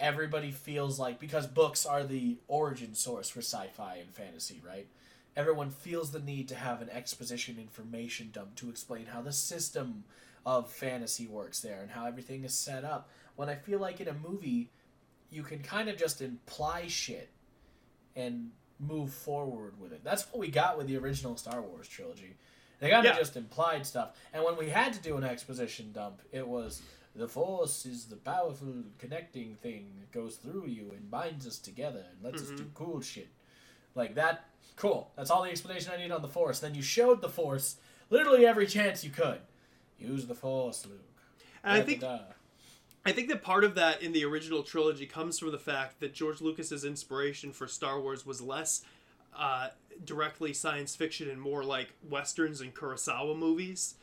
everybody 0.00 0.50
feels 0.50 0.98
like 0.98 1.18
because 1.20 1.46
books 1.46 1.86
are 1.86 2.04
the 2.04 2.38
origin 2.48 2.94
source 2.94 3.28
for 3.28 3.40
sci-fi 3.40 3.96
and 3.96 4.10
fantasy, 4.10 4.60
right? 4.66 4.86
Everyone 5.36 5.70
feels 5.70 6.12
the 6.12 6.20
need 6.20 6.48
to 6.48 6.54
have 6.54 6.80
an 6.82 6.90
exposition 6.90 7.58
information 7.58 8.30
dump 8.32 8.54
to 8.56 8.70
explain 8.70 9.06
how 9.06 9.20
the 9.22 9.32
system 9.32 10.04
of 10.46 10.70
fantasy 10.70 11.26
works 11.26 11.60
there 11.60 11.80
and 11.80 11.90
how 11.90 12.06
everything 12.06 12.44
is 12.44 12.54
set 12.54 12.84
up. 12.84 13.08
When 13.36 13.48
I 13.48 13.54
feel 13.56 13.78
like 13.80 14.00
in 14.00 14.08
a 14.08 14.14
movie, 14.14 14.70
you 15.30 15.42
can 15.42 15.60
kind 15.60 15.88
of 15.88 15.96
just 15.96 16.20
imply 16.22 16.86
shit 16.86 17.30
and 18.14 18.50
move 18.78 19.12
forward 19.12 19.80
with 19.80 19.92
it. 19.92 20.02
That's 20.04 20.24
what 20.30 20.38
we 20.38 20.48
got 20.48 20.76
with 20.78 20.86
the 20.86 20.96
original 20.98 21.36
Star 21.36 21.62
Wars 21.62 21.88
trilogy. 21.88 22.36
They 22.80 22.90
kind 22.90 23.06
of 23.06 23.14
Yeah. 23.14 23.18
just 23.18 23.36
implied 23.36 23.86
stuff. 23.86 24.16
And 24.32 24.44
when 24.44 24.56
we 24.56 24.68
had 24.68 24.92
to 24.92 25.00
do 25.00 25.16
an 25.16 25.24
exposition 25.24 25.92
dump, 25.92 26.20
it 26.32 26.46
was 26.46 26.82
the 27.14 27.28
Force 27.28 27.86
is 27.86 28.06
the 28.06 28.16
powerful 28.16 28.74
connecting 28.98 29.54
thing 29.56 29.92
that 30.00 30.12
goes 30.12 30.36
through 30.36 30.66
you 30.66 30.90
and 30.96 31.10
binds 31.10 31.46
us 31.46 31.58
together 31.58 32.04
and 32.10 32.24
lets 32.24 32.42
us 32.42 32.50
do 32.50 32.66
cool 32.74 33.00
shit. 33.00 33.28
Like 33.94 34.16
that, 34.16 34.46
cool. 34.76 35.10
That's 35.16 35.30
all 35.30 35.42
the 35.42 35.50
explanation 35.50 35.92
I 35.94 35.98
need 36.02 36.10
on 36.10 36.22
the 36.22 36.28
Force. 36.28 36.58
Then 36.58 36.74
you 36.74 36.82
showed 36.82 37.20
the 37.20 37.28
Force 37.28 37.76
literally 38.10 38.46
every 38.46 38.66
chance 38.66 39.04
you 39.04 39.10
could. 39.10 39.40
Use 39.98 40.26
the 40.26 40.34
Force, 40.34 40.86
Luke. 40.86 41.00
and 41.62 41.80
I 41.80 41.82
think. 41.82 42.02
I 43.06 43.12
think 43.12 43.28
that 43.28 43.42
part 43.42 43.64
of 43.64 43.74
that 43.74 44.02
in 44.02 44.12
the 44.12 44.24
original 44.24 44.62
trilogy 44.62 45.04
comes 45.04 45.38
from 45.38 45.52
the 45.52 45.58
fact 45.58 46.00
that 46.00 46.14
George 46.14 46.40
Lucas's 46.40 46.84
inspiration 46.84 47.52
for 47.52 47.68
Star 47.68 48.00
Wars 48.00 48.24
was 48.24 48.40
less 48.40 48.82
uh, 49.36 49.68
directly 50.06 50.54
science 50.54 50.96
fiction 50.96 51.28
and 51.28 51.38
more 51.38 51.62
like 51.62 51.88
westerns 52.08 52.62
and 52.62 52.74
Kurosawa 52.74 53.36
movies, 53.36 53.96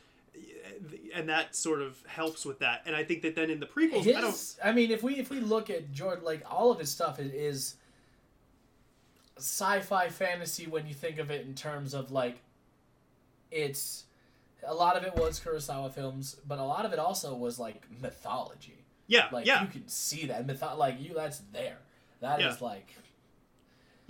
and 1.14 1.30
that 1.30 1.56
sort 1.56 1.82
of 1.82 2.02
helps 2.08 2.46
with 2.46 2.60
that. 2.60 2.84
And 2.86 2.96
I 2.96 3.04
think 3.04 3.22
that 3.24 3.36
then 3.36 3.50
in 3.50 3.60
the 3.60 3.66
prequels, 3.66 4.08
I 4.08 4.22
don't. 4.22 4.56
I, 4.64 4.72
mean, 4.72 4.92
if 4.92 5.04
we 5.04 5.16
if 5.18 5.30
we 5.30 5.40
look 5.40 5.70
at 5.70 5.92
Jordan, 5.92 6.24
like 6.24 6.44
all 6.50 6.72
of 6.72 6.80
his 6.80 6.90
stuff 6.90 7.20
is, 7.20 7.32
is 7.34 7.76
sci-fi 9.38 10.10
fantasy 10.10 10.68
when 10.68 10.88
you 10.88 10.94
think 10.94 11.18
of 11.20 11.32
it 11.32 11.46
in 11.46 11.54
terms 11.56 11.94
of 11.94 12.12
like 12.12 12.42
it's 13.50 14.04
a 14.66 14.74
lot 14.74 14.96
of 14.96 15.04
it 15.04 15.16
was 15.16 15.40
Kurosawa 15.40 15.92
films, 15.92 16.38
but 16.48 16.60
a 16.60 16.64
lot 16.64 16.86
of 16.86 16.94
it 16.94 17.00
also 17.00 17.36
was 17.36 17.58
like 17.60 17.84
mythology. 18.02 18.78
Yeah, 19.08 19.28
Like 19.32 19.46
yeah, 19.46 19.62
you 19.64 19.68
can 19.68 19.88
see 19.88 20.28
that 20.28 20.48
mytho- 20.48 20.78
like 20.78 21.02
you 21.02 21.14
that's 21.16 21.42
there. 21.52 21.80
That 22.22 22.40
is 22.40 22.62
Yeah. 22.62 22.68
like 22.68 22.94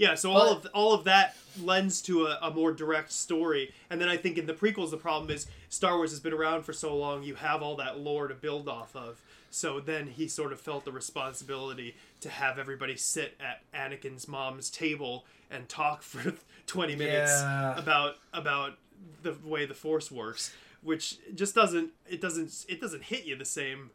yeah. 0.02 0.16
So 0.16 0.32
all 0.32 0.50
of 0.50 0.68
all 0.74 0.94
of 0.94 1.04
that 1.06 1.36
lends 1.62 2.02
to 2.04 2.26
a, 2.26 2.40
a 2.42 2.52
more 2.52 2.72
direct 2.72 3.12
story. 3.12 3.72
And 3.90 4.00
then 4.02 4.10
I 4.10 4.18
think 4.18 4.38
in 4.38 4.46
the 4.48 4.54
prequels, 4.54 4.90
the 4.92 4.98
problem 4.98 5.30
is 5.30 5.48
Star 5.70 5.96
Wars 5.98 6.10
has 6.12 6.20
been 6.20 6.34
around 6.34 6.64
for 6.64 6.74
so 6.74 6.96
long, 6.96 7.24
you 7.24 7.36
have 7.36 7.62
all 7.62 7.76
that 7.78 8.00
lore 8.00 8.28
to 8.28 8.34
build 8.34 8.68
off 8.68 8.96
of. 8.96 9.22
So 9.52 9.80
then 9.80 10.08
he 10.08 10.28
sort 10.28 10.54
of 10.54 10.60
felt 10.62 10.86
the 10.86 10.92
responsibility 10.92 11.96
to 12.22 12.30
have 12.30 12.58
everybody 12.58 12.96
sit 12.96 13.38
at 13.40 13.62
Anakin's 13.74 14.28
mom's 14.28 14.70
table 14.70 15.26
and 15.50 15.68
talk 15.70 16.02
for 16.12 16.34
20 16.68 16.96
minutes 16.96 17.32
Yeah. 17.32 17.78
about 17.78 18.16
about 18.34 18.78
the 19.24 19.36
way 19.44 19.66
the 19.66 19.74
Force 19.74 20.10
works, 20.12 20.52
which 20.82 21.18
just 21.36 21.54
doesn't 21.54 21.92
it 22.10 22.22
doesn't 22.22 22.66
it 22.70 22.80
doesn't 22.82 23.04
hit 23.04 23.26
you 23.26 23.36
the 23.36 23.46
same 23.46 23.92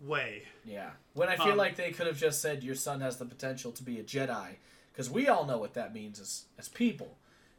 way. 0.00 0.42
Yeah. 0.64 0.90
When 1.14 1.28
I 1.28 1.36
feel 1.36 1.52
Um, 1.52 1.56
like 1.58 1.76
they 1.76 1.90
could 1.92 2.06
have 2.06 2.18
just 2.18 2.40
said 2.42 2.62
your 2.64 2.74
son 2.74 3.00
has 3.00 3.16
the 3.18 3.24
potential 3.24 3.70
to 3.72 3.82
be 3.82 3.98
a 3.98 4.02
Jedi, 4.02 4.56
because 4.98 5.08
we 5.08 5.28
all 5.28 5.46
know 5.46 5.58
what 5.58 5.74
that 5.74 5.94
means 5.94 6.18
as 6.18 6.46
as 6.58 6.68
people, 6.68 7.16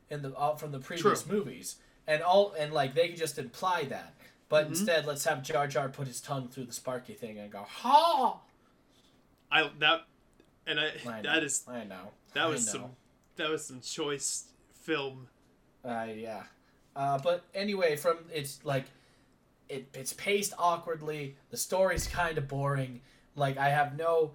in 0.09 0.21
the 0.23 0.35
all 0.35 0.57
from 0.57 0.73
the 0.73 0.79
previous 0.79 1.23
True. 1.23 1.37
movies, 1.37 1.77
and 2.05 2.21
all 2.21 2.51
and 2.59 2.73
like 2.73 2.95
they 2.95 3.07
could 3.07 3.17
just 3.17 3.39
imply 3.39 3.83
that, 3.85 4.13
but 4.49 4.65
Mm-hmm. 4.65 4.73
instead 4.73 5.05
let's 5.05 5.23
have 5.23 5.41
Jar 5.41 5.65
Jar 5.65 5.87
put 5.87 6.05
his 6.07 6.19
tongue 6.19 6.49
through 6.49 6.65
the 6.65 6.73
Sparky 6.73 7.13
thing 7.13 7.39
and 7.39 7.49
go 7.49 7.63
ha. 7.65 8.39
I 9.49 9.69
that 9.79 10.01
and 10.67 10.81
I, 10.81 10.91
I 11.07 11.21
know, 11.21 11.33
that 11.33 11.43
is 11.43 11.63
I 11.65 11.85
know 11.85 12.11
that 12.33 12.49
was 12.49 12.65
know. 12.65 12.71
some 12.73 12.85
that 13.37 13.49
was 13.49 13.65
some 13.65 13.79
choice 13.79 14.49
film. 14.73 15.27
Uh, 15.85 16.07
yeah. 16.13 16.43
Uh, 16.95 17.17
but 17.19 17.45
anyway, 17.55 17.95
from 17.95 18.17
it's 18.33 18.59
like 18.65 18.83
it 19.69 19.87
it's 19.93 20.11
paced 20.11 20.53
awkwardly. 20.59 21.37
The 21.51 21.57
story's 21.57 22.05
kind 22.05 22.37
of 22.37 22.49
boring. 22.49 22.99
Like 23.37 23.57
I 23.57 23.69
have 23.69 23.97
no 23.97 24.31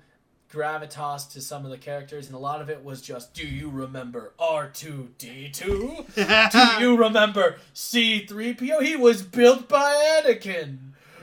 gravitas 0.52 1.30
to 1.32 1.40
some 1.40 1.64
of 1.64 1.70
the 1.70 1.78
characters, 1.78 2.26
and 2.26 2.34
a 2.34 2.38
lot 2.38 2.60
of 2.60 2.70
it 2.70 2.84
was 2.84 3.02
just, 3.02 3.34
do 3.34 3.46
you 3.46 3.68
remember 3.68 4.32
R 4.38 4.68
two 4.68 5.10
D 5.18 5.48
two? 5.52 6.04
Do 6.14 6.58
you 6.80 6.96
remember 6.96 7.56
C 7.72 8.24
three 8.26 8.54
PO? 8.54 8.80
He 8.80 8.96
was 8.96 9.22
built 9.22 9.68
by 9.68 10.20
Anakin. 10.24 10.78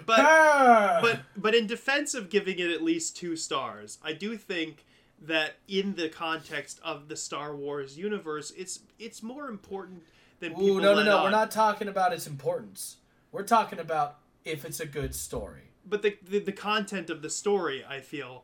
But 0.06 0.20
Ah! 0.20 1.00
but 1.02 1.22
but 1.38 1.56
in 1.56 1.68
defense 1.68 2.14
of 2.14 2.30
giving 2.30 2.60
it 2.60 2.72
at 2.72 2.82
least 2.84 3.16
two 3.16 3.36
stars, 3.36 4.00
I 4.04 4.14
do 4.14 4.36
think 4.36 4.86
that 5.22 5.56
in 5.68 5.94
the 5.96 6.10
context 6.10 6.80
of 6.84 7.08
the 7.08 7.16
Star 7.16 7.56
Wars 7.56 7.98
universe, 7.98 8.52
it's 8.58 8.80
it's 9.00 9.22
more 9.24 9.48
important 9.48 10.04
than 10.40 10.54
people 10.56 10.78
Ooh, 10.78 10.82
no, 10.82 10.96
no, 10.96 11.04
no. 11.04 11.18
on. 11.18 11.24
We're 11.26 11.30
not 11.30 11.52
talking 11.52 11.88
about 11.88 12.14
its 12.14 12.28
importance. 12.28 12.98
We're 13.32 13.44
talking 13.44 13.80
about 13.80 14.18
if 14.44 14.66
it's 14.66 14.80
a 14.80 14.86
good 14.88 15.14
story. 15.16 15.62
But 15.88 16.02
the, 16.02 16.18
the 16.28 16.40
the 16.40 16.52
content 16.52 17.10
of 17.10 17.22
the 17.22 17.30
story, 17.30 17.86
I 17.88 18.00
feel, 18.02 18.44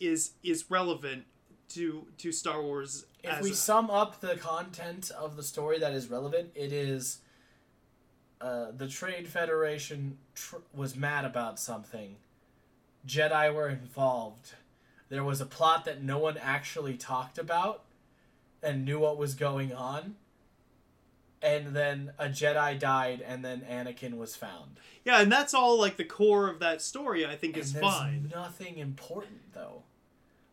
is 0.00 0.32
is 0.42 0.70
relevant 0.70 1.24
to 1.70 2.06
to 2.18 2.32
Star 2.32 2.62
Wars. 2.62 3.06
If 3.22 3.30
as 3.30 3.42
we 3.44 3.50
a- 3.50 3.54
sum 3.54 3.90
up 3.90 4.20
the 4.20 4.36
content 4.36 5.10
of 5.10 5.36
the 5.36 5.42
story 5.42 5.78
that 5.78 5.92
is 5.92 6.08
relevant, 6.08 6.50
it 6.54 6.72
is 6.72 7.18
uh, 8.40 8.70
the 8.76 8.86
Trade 8.88 9.28
Federation 9.28 10.18
tr- 10.34 10.56
was 10.74 10.94
mad 10.96 11.24
about 11.24 11.58
something. 11.58 12.16
Jedi 13.06 13.52
were 13.52 13.68
involved. 13.68 14.54
There 15.08 15.24
was 15.24 15.40
a 15.40 15.46
plot 15.46 15.84
that 15.86 16.02
no 16.02 16.18
one 16.18 16.36
actually 16.38 16.96
talked 16.96 17.38
about 17.38 17.82
and 18.62 18.84
knew 18.84 18.98
what 19.00 19.16
was 19.18 19.34
going 19.34 19.72
on. 19.72 20.16
And 21.40 21.68
then 21.74 22.12
a 22.18 22.26
Jedi 22.26 22.78
died, 22.78 23.20
and 23.24 23.44
then 23.44 23.60
Anakin 23.70 24.16
was 24.18 24.34
found. 24.34 24.80
yeah, 25.04 25.20
and 25.20 25.30
that's 25.30 25.54
all 25.54 25.78
like 25.78 25.96
the 25.96 26.04
core 26.04 26.48
of 26.50 26.58
that 26.58 26.82
story. 26.82 27.24
I 27.24 27.36
think 27.36 27.54
And 27.56 27.64
is 27.64 27.72
fine. 27.72 28.30
nothing 28.34 28.78
important, 28.78 29.52
though. 29.54 29.82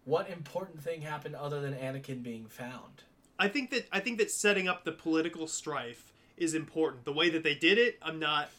What 0.05 0.29
important 0.29 0.81
thing 0.81 1.01
happened 1.01 1.35
other 1.35 1.59
than 1.61 1.73
Anakin 1.73 2.23
being 2.23 2.45
found? 2.47 3.03
I 3.37 3.47
think 3.49 3.71
that 3.71 3.87
I 3.91 3.99
think 3.99 4.17
that 4.19 4.31
setting 4.31 4.67
up 4.67 4.85
the 4.85 4.91
political 4.91 5.47
strife 5.47 6.13
is 6.37 6.53
important. 6.53 7.05
The 7.05 7.11
way 7.13 7.29
that 7.31 7.43
they 7.43 7.55
did 7.55 7.77
it, 7.77 7.97
I'm 8.01 8.19
not 8.19 8.49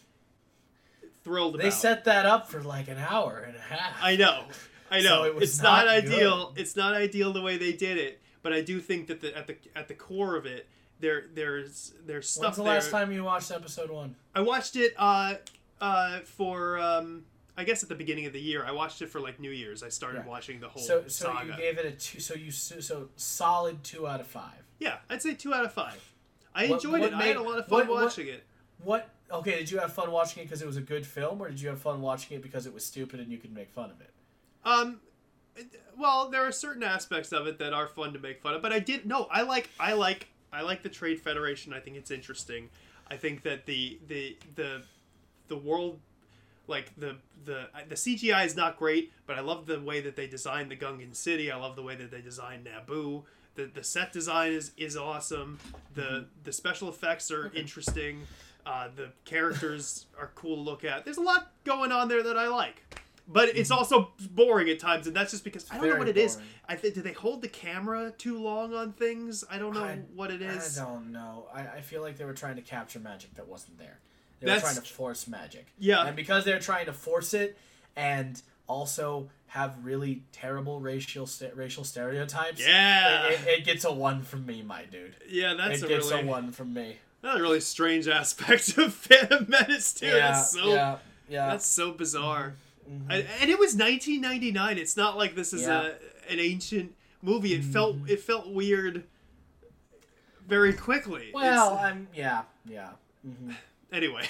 thrilled 1.25 1.55
about. 1.55 1.65
They 1.65 1.71
set 1.71 2.05
that 2.05 2.27
up 2.27 2.49
for 2.49 2.63
like 2.63 2.89
an 2.89 2.99
hour 2.99 3.39
and 3.47 3.57
a 3.57 3.61
half. 3.61 3.97
I 4.03 4.17
know, 4.17 4.45
I 4.91 5.01
So 5.01 5.09
know. 5.09 5.25
it 5.25 5.35
was 5.35 5.51
it's 5.55 5.63
not, 5.63 5.87
not 5.87 5.95
ideal. 5.95 6.51
good. 6.53 6.61
It's 6.61 6.77
not 6.77 6.95
ideal 6.95 7.33
the 7.33 7.43
way 7.43 7.57
they 7.57 7.73
did 7.73 7.99
it, 7.99 8.21
but 8.43 8.53
I 8.53 8.61
do 8.61 8.81
think 8.81 9.07
that 9.09 9.21
the, 9.21 9.37
at 9.37 9.47
the 9.47 9.57
at 9.75 9.89
the 9.89 9.95
core 9.95 10.37
of 10.37 10.47
it, 10.47 10.69
there 11.01 11.25
there's 11.35 11.95
there's 12.05 12.29
stuff 12.29 12.43
When's 12.45 12.57
the 12.57 12.63
there. 12.65 12.73
last 12.75 12.91
time 12.91 13.13
you 13.13 13.25
watched 13.25 13.51
episode 13.51 13.91
one? 13.91 14.17
I 14.35 14.41
watched 14.41 14.77
it 14.77 14.95
uh 14.99 15.35
uh 15.81 16.21
for 16.21 16.79
um 16.79 17.25
I 17.57 17.65
guess 17.65 17.83
at 17.83 17.89
the 17.89 17.95
beginning 17.95 18.27
of 18.27 18.33
the 18.33 18.41
year. 18.41 18.65
I 18.65 18.73
watched 18.73 19.01
it 19.03 19.09
for 19.09 19.21
like 19.21 19.41
New 19.41 19.51
Year's. 19.51 19.83
I 19.83 19.89
started 19.89 20.23
Yeah. 20.25 20.31
watching 20.31 20.61
the 20.61 20.69
whole 20.69 20.83
So, 20.83 21.03
so 21.09 21.27
saga. 21.33 21.47
you 21.53 21.57
gave 21.57 21.79
it 21.79 21.87
a 21.87 21.93
two. 21.93 22.21
So 22.21 22.35
you 22.35 22.51
so, 22.51 22.81
so 22.81 23.09
solid 23.17 23.83
two 23.83 24.07
out 24.07 24.21
of 24.21 24.27
five. 24.27 24.63
Yeah, 24.79 24.99
I'd 25.09 25.23
say 25.23 25.35
two 25.35 25.55
out 25.55 25.65
of 25.65 25.73
five. 25.73 26.13
I 26.55 26.67
What- 26.67 26.77
enjoyed 26.85 27.01
what 27.01 27.13
it. 27.13 27.15
I 27.15 27.23
had 27.25 27.37
a 27.37 27.43
lot 27.43 27.59
of 27.59 27.67
fun 27.67 27.87
what- 27.89 28.03
watching 28.05 28.29
it. 28.29 28.45
What? 28.79 29.09
Okay, 29.31 29.59
did 29.59 29.71
you 29.71 29.79
have 29.79 29.93
fun 29.93 30.11
watching 30.13 30.43
it 30.43 30.47
because 30.47 30.61
it 30.63 30.67
was 30.67 30.77
a 30.77 30.81
good 30.83 31.07
film, 31.07 31.41
or 31.41 31.49
did 31.49 31.61
you 31.61 31.69
have 31.71 31.81
fun 31.81 32.01
watching 32.03 32.37
it 32.37 32.43
because 32.43 32.67
it 32.67 32.73
was 32.75 32.85
stupid 32.85 33.19
and 33.21 33.33
you 33.33 33.39
could 33.39 33.53
make 33.53 33.71
fun 33.71 33.91
of 33.91 34.01
it? 34.01 34.13
Um, 34.65 35.01
well, 35.97 36.29
there 36.29 36.47
are 36.47 36.53
certain 36.53 36.83
aspects 36.83 37.33
of 37.33 37.47
it 37.47 37.59
that 37.59 37.73
are 37.73 37.89
fun 37.89 38.13
to 38.13 38.19
make 38.19 38.41
fun 38.41 38.55
of, 38.55 38.63
but 38.63 38.73
I 38.73 38.79
did 38.79 39.07
no. 39.07 39.25
I 39.31 39.43
like 39.43 39.71
I 39.81 39.95
like 39.95 40.29
I 40.53 40.61
like 40.63 40.83
the 40.83 40.89
Trade 40.91 41.21
Federation. 41.21 41.73
I 41.73 41.81
think 41.81 41.97
it's 41.97 42.11
interesting. 42.11 42.69
I 43.11 43.17
think 43.17 43.43
that 43.43 43.65
the 43.67 43.99
the 44.07 44.37
the 44.55 44.83
the 45.49 45.57
world 45.57 46.01
like 46.69 46.93
the 46.97 47.17
the 47.45 47.69
the 47.89 47.95
CGI 47.95 48.45
is 48.45 48.57
not 48.57 48.79
great, 48.79 49.13
but 49.27 49.37
I 49.37 49.41
love 49.41 49.67
the 49.67 49.81
way 49.81 50.01
that 50.01 50.17
they 50.17 50.27
designed 50.27 50.71
the 50.71 50.77
Gungan 50.77 51.15
city. 51.15 51.51
I 51.51 51.57
love 51.57 51.77
the 51.77 51.83
way 51.83 51.95
that 51.97 52.11
they 52.11 52.21
designed 52.21 52.67
Naboo. 52.67 53.23
The 53.55 53.67
the 53.67 53.85
set 53.85 54.13
design 54.13 54.53
is 54.53 54.73
is 54.77 54.97
awesome. 54.97 55.59
The 55.95 56.27
the 56.45 56.53
special 56.53 56.89
effects 56.89 57.31
are 57.31 57.51
interesting. 57.55 58.23
Uh, 58.65 58.89
the 58.97 59.11
characters 59.25 60.07
are 60.19 60.31
cool 60.35 60.57
to 60.57 60.63
look 60.63 60.85
at. 60.85 61.05
There's 61.05 61.19
a 61.19 61.23
lot 61.23 61.53
going 61.65 61.93
on 61.93 62.09
there 62.09 62.23
that 62.23 62.37
I 62.37 62.49
like. 62.49 62.83
But 63.29 63.57
it's 63.57 63.73
also 63.73 64.13
boring 64.31 64.69
at 64.69 64.79
times, 64.79 65.09
and 65.09 65.17
that's 65.17 65.33
just 65.33 65.43
because 65.43 65.67
I 65.71 65.79
don't 65.79 65.89
know 65.89 65.97
what 65.97 66.09
it 66.09 66.17
is. 66.17 66.37
boring. 66.37 66.49
I 66.69 66.77
think 66.77 66.95
do 66.95 67.03
they 67.03 67.13
hold 67.13 67.43
the 67.43 67.49
camera 67.49 68.13
too 68.17 68.39
long 68.39 68.73
on 68.73 68.93
things? 68.93 69.43
I 69.51 69.59
don't 69.59 69.75
know 69.75 69.83
I- 69.83 69.99
what 70.15 70.31
it 70.31 70.43
is. 70.43 70.79
I 70.79 70.85
don't 70.85 71.11
know. 71.11 71.49
I, 71.53 71.63
I 71.63 71.81
feel 71.81 72.03
like 72.03 72.19
they 72.19 72.25
were 72.25 72.35
trying 72.35 72.55
to 72.55 72.63
capture 72.63 73.01
magic 73.01 73.35
that 73.35 73.49
wasn't 73.49 73.79
there. 73.79 73.99
They 74.41 74.47
That's- 74.47 74.63
were 74.63 74.69
trying 74.75 74.83
to 74.85 74.93
force 74.93 75.27
magic. 75.29 75.67
Yeah. 75.79 76.07
And 76.07 76.15
because 76.17 76.45
they're 76.45 76.59
trying 76.61 76.87
to 76.87 76.93
force 76.93 77.33
it 77.35 77.57
and 77.97 78.41
also 78.67 79.31
have 79.49 79.75
really 79.83 80.23
terrible 80.33 80.81
racial 80.81 81.27
st- 81.27 81.57
racial 81.57 81.85
stereotypes, 81.85 82.61
Yeah. 82.61 83.27
it, 83.29 83.33
it, 83.41 83.49
it 83.61 83.65
gets 83.65 83.85
a 83.85 83.93
one 83.93 84.23
from 84.23 84.45
me, 84.45 84.63
my 84.63 84.85
dude. 84.85 85.17
Yeah, 85.29 85.55
that's 85.55 85.81
it 85.83 85.87
a 85.87 85.89
gets 85.89 86.11
really 86.11 86.25
a 86.25 86.27
one 86.27 86.51
from 86.53 86.75
me. 86.75 86.97
Another 87.23 87.41
really 87.43 87.61
strange 87.61 88.07
aspect 88.09 88.77
of 88.77 88.93
Phantom 88.95 89.47
Menace 89.49 89.95
too. 89.95 90.07
Yeah, 90.07 90.13
that's 90.33 90.51
so 90.53 90.69
yeah, 90.69 90.97
yeah. 91.29 91.49
that's 91.49 91.67
so 91.67 91.93
bizarre. 91.93 92.55
Mhm. 92.89 93.01
And, 93.09 93.27
and 93.41 93.51
it 93.51 93.59
was 93.59 93.75
1999. 93.75 94.79
It's 94.79 94.97
not 94.97 95.17
like 95.17 95.35
this 95.35 95.53
is 95.53 95.63
Yeah. 95.63 95.93
a 96.29 96.33
an 96.33 96.39
ancient 96.41 96.95
movie. 97.23 97.55
It 97.55 97.65
felt 97.65 97.97
it 98.09 98.21
felt 98.21 98.49
weird 98.49 99.05
very 100.47 100.73
quickly. 100.73 101.31
well, 101.33 101.73
It's- 101.73 101.85
I'm 101.85 102.09
yeah, 102.15 102.43
yeah, 102.67 102.91
hmm 103.25 103.53
anyway, 103.97 104.29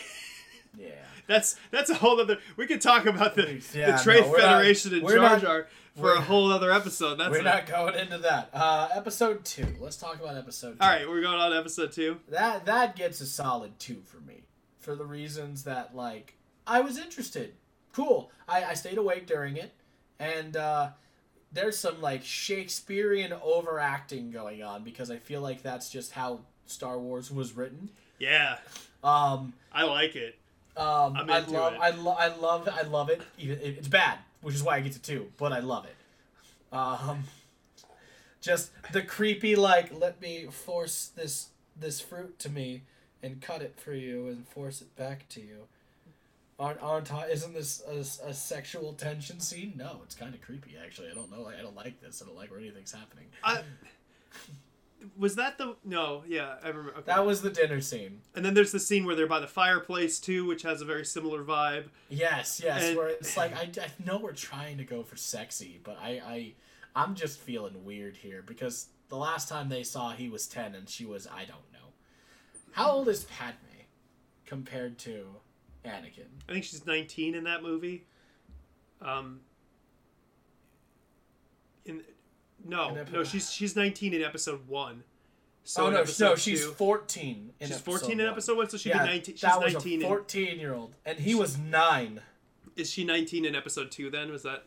yeah. 0.79 0.91
that's 1.27 1.57
that's 1.71 1.91
a 1.91 1.95
whole 1.95 2.21
other. 2.21 2.39
We 2.57 2.67
could 2.67 2.81
talk 2.81 3.07
about 3.07 3.35
the, 3.35 3.63
Yeah, 3.75 3.97
the 3.97 4.03
Trade 4.03 4.23
no, 4.23 4.31
we're 4.31 4.39
not- 4.39 4.59
Federation 4.59 4.95
and 4.95 5.09
Jar 5.09 5.39
Jar 5.39 5.67
for 5.97 6.13
a 6.15 6.21
whole 6.21 6.53
other 6.53 6.71
episode. 6.73 7.17
That's 7.17 7.31
We're 7.31 7.43
not 7.43 7.67
going 7.67 7.95
into 7.95 8.19
that. 8.19 8.51
Uh, 8.53 8.89
episode 8.95 9.45
two. 9.45 9.67
Let's 9.81 9.97
talk 9.97 10.21
about 10.21 10.37
episode. 10.37 10.73
Two. 10.73 10.79
all 10.81 10.89
right. 10.89 11.09
We're 11.09 11.23
going 11.23 11.39
on 11.39 11.53
episode 11.55 11.93
two. 11.93 12.19
That 12.29 12.67
that 12.67 12.97
gets 12.97 13.21
a 13.21 13.27
solid 13.27 13.79
two 13.79 14.03
for 14.05 14.19
me, 14.21 14.43
for 14.79 14.95
the 14.95 15.07
reasons 15.07 15.65
that 15.65 15.97
like 15.97 16.37
I 16.67 16.81
was 16.81 16.99
interested. 16.99 17.55
Cool. 17.93 18.31
I, 18.47 18.65
I 18.65 18.75
stayed 18.75 18.99
awake 18.99 19.27
during 19.27 19.57
it, 19.57 19.73
and 20.19 20.55
uh, 20.57 20.91
there's 21.51 21.79
some 21.79 22.01
like 22.03 22.23
Shakespearean 22.23 23.33
overacting 23.43 24.31
going 24.31 24.63
on 24.63 24.85
because 24.85 25.11
I 25.11 25.17
feel 25.17 25.41
like 25.41 25.63
that's 25.63 25.89
just 25.89 26.13
how 26.13 26.41
Star 26.67 26.99
Wars 26.99 27.31
was 27.31 27.57
written. 27.57 27.89
Yeah, 28.19 28.59
Um, 29.07 29.53
I 29.73 29.85
like 29.85 30.17
it. 30.17 30.37
um, 30.77 31.17
I 31.17 31.39
love, 31.41 31.73
it. 31.75 31.79
I, 31.81 31.91
lo- 31.91 32.17
I 32.19 32.29
love, 32.29 32.69
I 32.71 32.83
love 32.83 33.09
it. 33.09 33.23
Even 33.39 33.59
it's 33.63 33.89
bad, 33.89 34.19
which 34.43 34.55
is 34.55 34.63
why 34.63 34.77
I 34.77 34.81
get 34.81 34.93
to 34.93 35.01
two, 35.01 35.31
but 35.39 35.53
I 35.53 35.61
love 35.61 35.87
it. 35.87 35.97
Um, 36.77 37.25
just 38.41 38.71
the 38.93 39.03
creepy, 39.03 39.55
like, 39.57 39.93
let 39.99 40.21
me 40.21 40.47
force 40.51 41.11
this 41.15 41.49
this 41.79 42.01
fruit 42.01 42.39
to 42.41 42.49
me 42.49 42.83
and 43.23 43.41
cut 43.41 43.61
it 43.63 43.75
for 43.79 43.93
you 43.93 44.29
and 44.29 44.47
force 44.49 44.81
it 44.81 44.95
back 44.97 45.29
to 45.31 45.41
you. 45.41 45.69
Aren't 46.59 46.83
aren't 46.83 47.13
I- 47.13 47.29
isn't 47.29 47.55
this 47.55 47.83
a, 47.89 48.29
a 48.29 48.35
sexual 48.35 48.93
tension 48.95 49.41
scene? 49.41 49.75
No, 49.77 50.01
it's 50.05 50.15
kind 50.15 50.35
of 50.35 50.41
creepy 50.43 50.75
actually. 50.83 51.11
I 51.11 51.15
don't 51.15 51.31
know. 51.31 51.47
I 51.47 51.63
don't 51.63 51.77
like 51.77 52.01
this. 52.01 52.23
I 52.23 52.27
don't 52.27 52.37
like 52.37 52.51
where 52.51 52.61
anything's 52.61 52.93
happening. 52.93 53.27
I, 53.45 53.61
was 55.17 55.37
that 55.37 55.59
the 55.59 55.77
no? 55.85 56.25
Yeah, 56.27 56.55
I 56.63 56.69
remember. 56.69 56.93
Okay. 56.93 57.03
That 57.07 57.25
was 57.27 57.43
the 57.43 57.51
dinner 57.51 57.81
scene. 57.81 58.21
and 58.35 58.45
then 58.45 58.55
there's 58.55 58.73
the 58.73 58.81
scene 58.81 59.05
where 59.05 59.15
they're 59.15 59.27
by 59.27 59.41
the 59.41 59.47
fireplace 59.47 60.19
too, 60.19 60.47
which 60.47 60.63
has 60.63 60.81
a 60.81 60.85
very 60.85 61.05
similar 61.05 61.45
vibe. 61.45 61.85
Yes, 62.09 62.61
yes. 62.65 62.85
And- 62.85 62.97
where 62.97 63.09
it's 63.09 63.37
like 63.37 63.55
I, 63.55 63.71
I 63.81 63.89
know 64.05 64.19
we're 64.19 64.33
trying 64.33 64.79
to 64.79 64.85
go 64.85 65.03
for 65.03 65.17
sexy, 65.17 65.81
but 65.85 65.99
I, 66.01 66.21
I 66.27 66.53
I'm 66.95 67.15
just 67.15 67.39
feeling 67.41 67.85
weird 67.85 68.17
here 68.17 68.43
because 68.47 68.89
the 69.09 69.17
last 69.17 69.49
time 69.49 69.69
they 69.69 69.83
saw 69.83 70.13
he 70.13 70.29
was 70.29 70.47
ten 70.47 70.75
and 70.75 70.89
she 70.89 71.05
was 71.05 71.27
I 71.27 71.41
don't 71.45 71.73
know. 71.73 71.93
How 72.73 72.91
old 72.91 73.09
is 73.09 73.25
Padme 73.25 73.55
compared 74.45 74.99
to 75.01 75.27
Anakin? 75.85 76.27
I 76.49 76.53
think 76.53 76.65
she's 76.65 76.85
19 76.87 77.35
in 77.35 77.45
that 77.45 77.63
movie. 77.63 78.07
Um. 79.01 79.41
In 81.85 82.03
no, 82.65 82.97
no, 83.13 83.25
she's 83.25 83.53
she's 83.53 83.77
19 83.77 84.15
in 84.15 84.23
episode 84.23 84.67
one. 84.69 85.05
So 85.65 85.87
oh 85.87 85.91
no, 85.91 86.05
no, 86.21 86.37
she's 86.37 86.61
two- 86.65 86.71
fourteen. 86.73 87.53
In 87.61 87.69
she's 87.69 87.81
14 87.81 88.21
in 88.21 88.27
episode 88.27 88.57
one, 88.57 88.69
so 88.69 88.77
she'd 88.77 88.91
yeah, 88.91 89.03
be 89.03 89.09
19. 89.11 89.35
She's 89.35 89.41
that 89.43 89.61
was 89.61 89.73
19. 89.75 90.01
a 90.01 90.05
in, 90.05 90.09
fourteen-year-old, 90.09 90.95
and 91.05 91.19
he 91.19 91.35
was 91.35 91.59
nine. 91.59 92.21
is 92.77 92.89
she 92.91 93.05
19 93.05 93.45
in 93.45 93.55
episode 93.57 93.91
two? 93.91 94.09
Then 94.11 94.31
was 94.31 94.45
that 94.45 94.65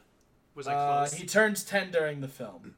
was 0.56 0.68
I 0.68 0.74
Uh, 0.74 0.98
close? 1.08 1.14
he 1.14 1.26
turns 1.26 1.64
10 1.64 1.92
during 1.92 2.20
the 2.22 2.28
film. 2.28 2.76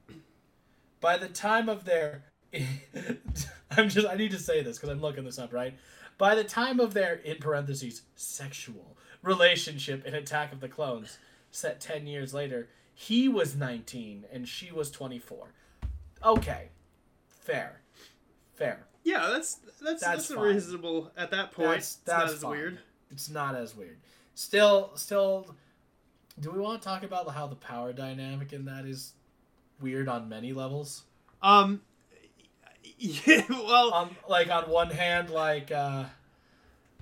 By 0.99 1.17
the 1.17 1.27
time 1.29 1.67
of 1.67 1.85
their. 1.85 2.25
I'm 3.71 3.89
just. 3.89 4.07
I 4.07 4.15
need 4.15 4.31
to 4.31 4.39
say 4.39 4.61
this 4.61 4.77
because 4.77 4.89
I'm 4.89 5.01
looking 5.01 5.23
this 5.23 5.39
up, 5.39 5.51
right? 5.53 5.73
By 6.17 6.35
the 6.35 6.43
time 6.43 6.79
of 6.79 6.93
their, 6.93 7.15
in 7.15 7.37
parentheses, 7.37 8.03
sexual 8.15 8.95
relationship 9.23 10.05
in 10.05 10.13
Attack 10.13 10.51
of 10.53 10.59
the 10.59 10.67
Clones, 10.67 11.17
set 11.49 11.79
10 11.81 12.05
years 12.05 12.33
later, 12.33 12.69
he 13.07 13.27
was 13.27 13.55
19 13.55 14.25
and 14.31 14.47
she 14.47 14.71
was 14.71 14.91
24. 14.91 15.47
Okay. 16.23 16.69
Fair. 17.27 17.81
Fair. 18.53 18.85
yeah, 19.03 19.27
that's 19.27 19.55
that's 19.55 20.01
that's, 20.01 20.27
That's 20.27 20.31
reasonable 20.31 21.11
at 21.17 21.31
that 21.31 21.51
point. 21.51 21.69
That's, 21.69 21.85
it's 21.87 21.95
that's 21.95 22.25
not 22.25 22.33
as 22.33 22.45
weird. 22.45 22.79
It's 23.09 23.29
not 23.29 23.55
as 23.55 23.75
weird. 23.75 23.97
Still, 24.35 24.91
still. 24.93 25.55
Do 26.39 26.51
we 26.51 26.59
want 26.59 26.79
to 26.81 26.87
talk 26.87 27.01
about 27.01 27.27
how 27.29 27.47
the 27.47 27.55
power 27.55 27.91
dynamic 27.91 28.53
in 28.53 28.65
that 28.65 28.85
is 28.85 29.13
weird 29.81 30.07
on 30.07 30.29
many 30.29 30.53
levels? 30.53 31.03
Um. 31.41 31.81
Yeah. 32.99 33.41
Well. 33.49 33.93
on 33.93 34.15
like 34.29 34.51
on 34.51 34.69
one 34.69 34.91
hand 34.91 35.31
like 35.31 35.71
uh 35.71 36.03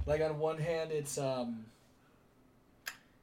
like 0.05 0.21
on 0.21 0.39
one 0.39 0.59
hand 0.59 0.91
it's 0.91 1.17
um 1.17 1.65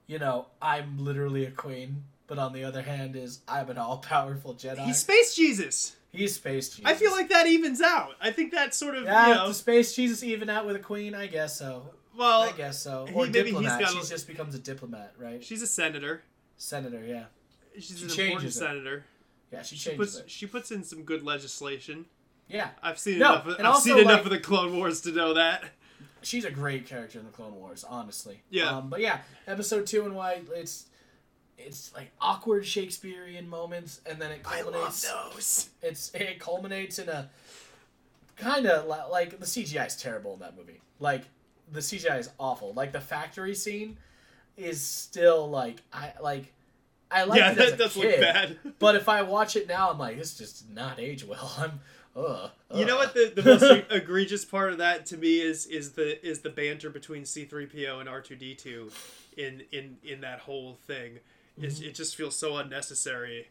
you 0.06 0.18
know 0.18 0.46
i'm 0.60 0.98
literally 0.98 1.46
a 1.46 1.50
queen 1.50 2.04
but 2.26 2.38
on 2.38 2.52
the 2.52 2.64
other 2.64 2.82
hand 2.82 3.16
is 3.16 3.40
I'm 3.48 3.68
an 3.70 3.78
all 3.78 3.98
powerful 3.98 4.54
Jedi. 4.54 4.78
He's 4.86 4.98
Space 4.98 5.34
Jesus. 5.34 5.96
He's 6.12 6.34
space 6.36 6.70
Jesus. 6.70 6.84
I 6.86 6.94
feel 6.94 7.10
like 7.12 7.28
that 7.28 7.46
evens 7.46 7.82
out. 7.82 8.12
I 8.20 8.30
think 8.30 8.52
that 8.52 8.74
sort 8.74 8.94
of 8.96 9.04
yeah, 9.04 9.28
you 9.28 9.34
know. 9.34 9.52
space 9.52 9.94
Jesus 9.94 10.22
even 10.22 10.48
out 10.48 10.64
with 10.66 10.74
a 10.76 10.80
queen. 10.80 11.14
I 11.14 11.26
guess 11.26 11.58
so. 11.58 11.90
Well, 12.16 12.42
I 12.42 12.52
guess 12.52 12.78
so. 12.82 13.04
he- 13.06 13.12
Or 13.14 13.26
maybe 13.26 13.38
he's 13.38 13.46
diplomat. 13.52 13.80
got 13.80 13.90
a- 13.94 14.00
She 14.00 14.08
just 14.08 14.26
becomes 14.26 14.54
a 14.54 14.58
diplomat, 14.58 15.12
right? 15.18 15.44
she's 15.44 15.60
a 15.60 15.66
senator. 15.66 16.22
Senator, 16.56 17.04
yeah. 17.04 17.24
She's 17.74 17.98
She 17.98 18.04
an 18.04 18.10
important 18.28 18.50
it. 18.50 18.52
senator. 18.54 19.04
Yeah, 19.52 19.60
she 19.62 19.76
She 19.76 19.90
changes 19.90 19.98
puts 20.14 20.24
it. 20.24 20.30
she 20.30 20.46
puts 20.46 20.70
in 20.70 20.82
some 20.84 21.02
good 21.02 21.22
legislation. 21.22 22.06
Yeah, 22.48 22.70
I've 22.82 22.98
seen 22.98 23.18
No, 23.18 23.32
enough. 23.34 23.46
Of, 23.48 23.60
I've 23.60 23.66
also, 23.66 23.90
seen 23.90 23.98
enough 23.98 24.12
like- 24.18 24.24
of 24.24 24.30
the 24.30 24.38
Clone 24.40 24.76
Wars 24.78 25.02
to 25.02 25.12
know 25.12 25.34
that. 25.34 25.64
she's 26.22 26.44
a 26.46 26.50
great 26.50 26.86
character 26.86 27.18
in 27.18 27.26
the 27.26 27.30
Clone 27.30 27.54
Wars, 27.56 27.84
honestly. 27.84 28.40
Yeah. 28.48 28.70
Um, 28.78 28.88
but 28.88 29.00
yeah, 29.00 29.18
episode 29.46 29.86
two 29.86 30.04
and 30.06 30.14
why 30.14 30.40
it's 30.54 30.86
it's 31.58 31.92
like 31.94 32.10
awkward 32.20 32.66
Shakespearean 32.66 33.48
moments, 33.48 34.00
and 34.06 34.20
then 34.20 34.30
it 34.32 34.42
culminates. 34.42 35.08
I 35.08 35.14
love 35.14 35.32
those. 35.34 35.70
It's 35.82 36.10
it 36.14 36.38
culminates 36.38 36.98
in 36.98 37.08
a 37.08 37.28
kind 38.36 38.66
of 38.66 38.86
like 39.10 39.38
the 39.38 39.46
CGI 39.46 39.86
is 39.86 39.96
terrible 39.96 40.34
in 40.34 40.40
that 40.40 40.56
movie. 40.56 40.80
Like 41.00 41.24
the 41.72 41.80
CGI 41.80 42.18
is 42.18 42.30
awful. 42.38 42.72
Like 42.74 42.92
the 42.92 43.00
factory 43.00 43.54
scene 43.54 43.96
is 44.56 44.80
still 44.80 45.48
like 45.48 45.82
I 45.92 46.12
like. 46.22 46.52
I 47.08 47.22
like 47.22 47.38
yeah, 47.38 47.54
that 47.54 47.78
does 47.78 47.94
kid, 47.94 48.04
look 48.04 48.20
bad. 48.20 48.58
But 48.80 48.96
if 48.96 49.08
I 49.08 49.22
watch 49.22 49.54
it 49.54 49.68
now, 49.68 49.90
I'm 49.90 49.98
like, 49.98 50.18
this 50.18 50.36
just 50.36 50.66
did 50.66 50.74
not 50.74 50.98
age 50.98 51.24
well. 51.24 51.54
I'm, 51.58 51.80
ugh. 52.16 52.50
You 52.74 52.84
know 52.84 52.96
what 52.96 53.14
the, 53.14 53.32
the 53.34 53.44
most 53.44 53.84
egregious 53.90 54.44
part 54.44 54.72
of 54.72 54.78
that 54.78 55.06
to 55.06 55.16
me 55.16 55.40
is 55.40 55.66
is 55.66 55.92
the 55.92 56.24
is 56.26 56.40
the 56.40 56.50
banter 56.50 56.90
between 56.90 57.22
C3PO 57.22 58.00
and 58.00 58.08
R2D2 58.08 58.90
in 59.36 59.62
in 59.70 59.98
in 60.02 60.20
that 60.22 60.40
whole 60.40 60.74
thing. 60.86 61.20
It's, 61.60 61.80
it 61.80 61.94
just 61.94 62.16
feels 62.16 62.36
so 62.36 62.56
unnecessary. 62.56 63.48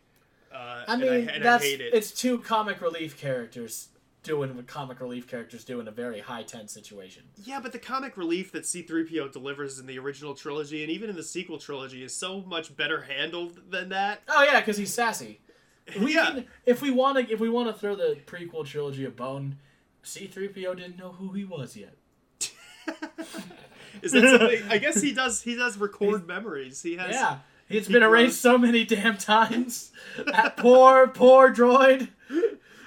Uh, 0.53 0.58
Mm-hmm. 0.58 0.89
I 0.89 0.93
and 0.93 1.01
mean, 1.01 1.30
I, 1.30 1.34
and 1.34 1.43
that's 1.45 1.64
I 1.64 1.68
hate 1.68 1.82
it. 1.82 1.93
it's 1.93 2.12
two 2.12 2.38
comic 2.39 2.80
relief 2.82 3.18
characters 3.20 3.89
doing 4.24 4.56
what 4.56 4.66
comic 4.68 4.99
relief 5.01 5.28
characters 5.28 5.64
do 5.66 5.80
in 5.80 5.88
a 5.88 5.91
very 5.91 6.20
high 6.20 6.43
tense 6.43 6.72
situation. 6.72 7.24
Yeah, 7.43 7.60
but 7.60 7.72
the 7.74 7.78
comic 7.80 8.16
relief 8.18 8.51
that 8.53 8.64
C3PO 8.64 9.32
delivers 9.32 9.80
in 9.80 9.86
the 9.86 9.99
original 9.99 10.34
trilogy 10.34 10.82
and 10.82 10.91
even 10.91 11.10
in 11.10 11.16
the 11.16 11.24
sequel 11.24 11.58
trilogy 11.58 12.03
is 12.03 12.14
so 12.16 12.41
much 12.41 12.76
better 12.76 13.01
handled 13.01 13.60
than 13.70 13.89
that. 13.89 14.22
Oh 14.30 14.43
yeah, 14.43 14.60
because 14.62 14.78
he's 14.78 14.93
sassy. 14.93 15.41
We 16.01 16.16
Yeah. 16.16 16.26
can, 16.32 16.45
if 16.66 16.82
we 16.82 16.89
want 16.89 17.18
to, 17.28 17.32
if 17.32 17.39
we 17.39 17.49
want 17.49 17.68
to 17.68 17.80
throw 17.80 17.95
the 17.95 18.18
prequel 18.26 18.66
trilogy 18.66 19.06
a 19.06 19.12
bone, 19.12 19.58
C-3PO 20.03 20.78
didn't 20.78 20.97
know 20.97 21.12
who 21.12 21.34
he 21.34 21.43
was 21.45 21.76
yet. 21.78 21.95
Is 24.01 24.12
that 24.12 24.24
something? 24.39 24.64
I 24.70 24.78
guess 24.78 25.01
he 25.01 25.14
does. 25.14 25.41
He 25.41 25.56
does 25.56 25.78
record 25.78 26.26
memories. 26.28 26.82
He 26.82 26.95
has. 26.97 27.12
Yeah, 27.14 27.38
it's 27.70 27.88
he 27.88 27.93
been 27.93 28.03
erased 28.03 28.41
so 28.41 28.57
many 28.57 28.84
damn 28.86 29.18
times. 29.18 29.91
that 30.26 30.57
poor, 30.57 31.07
poor 31.07 31.53
droid. 31.53 32.09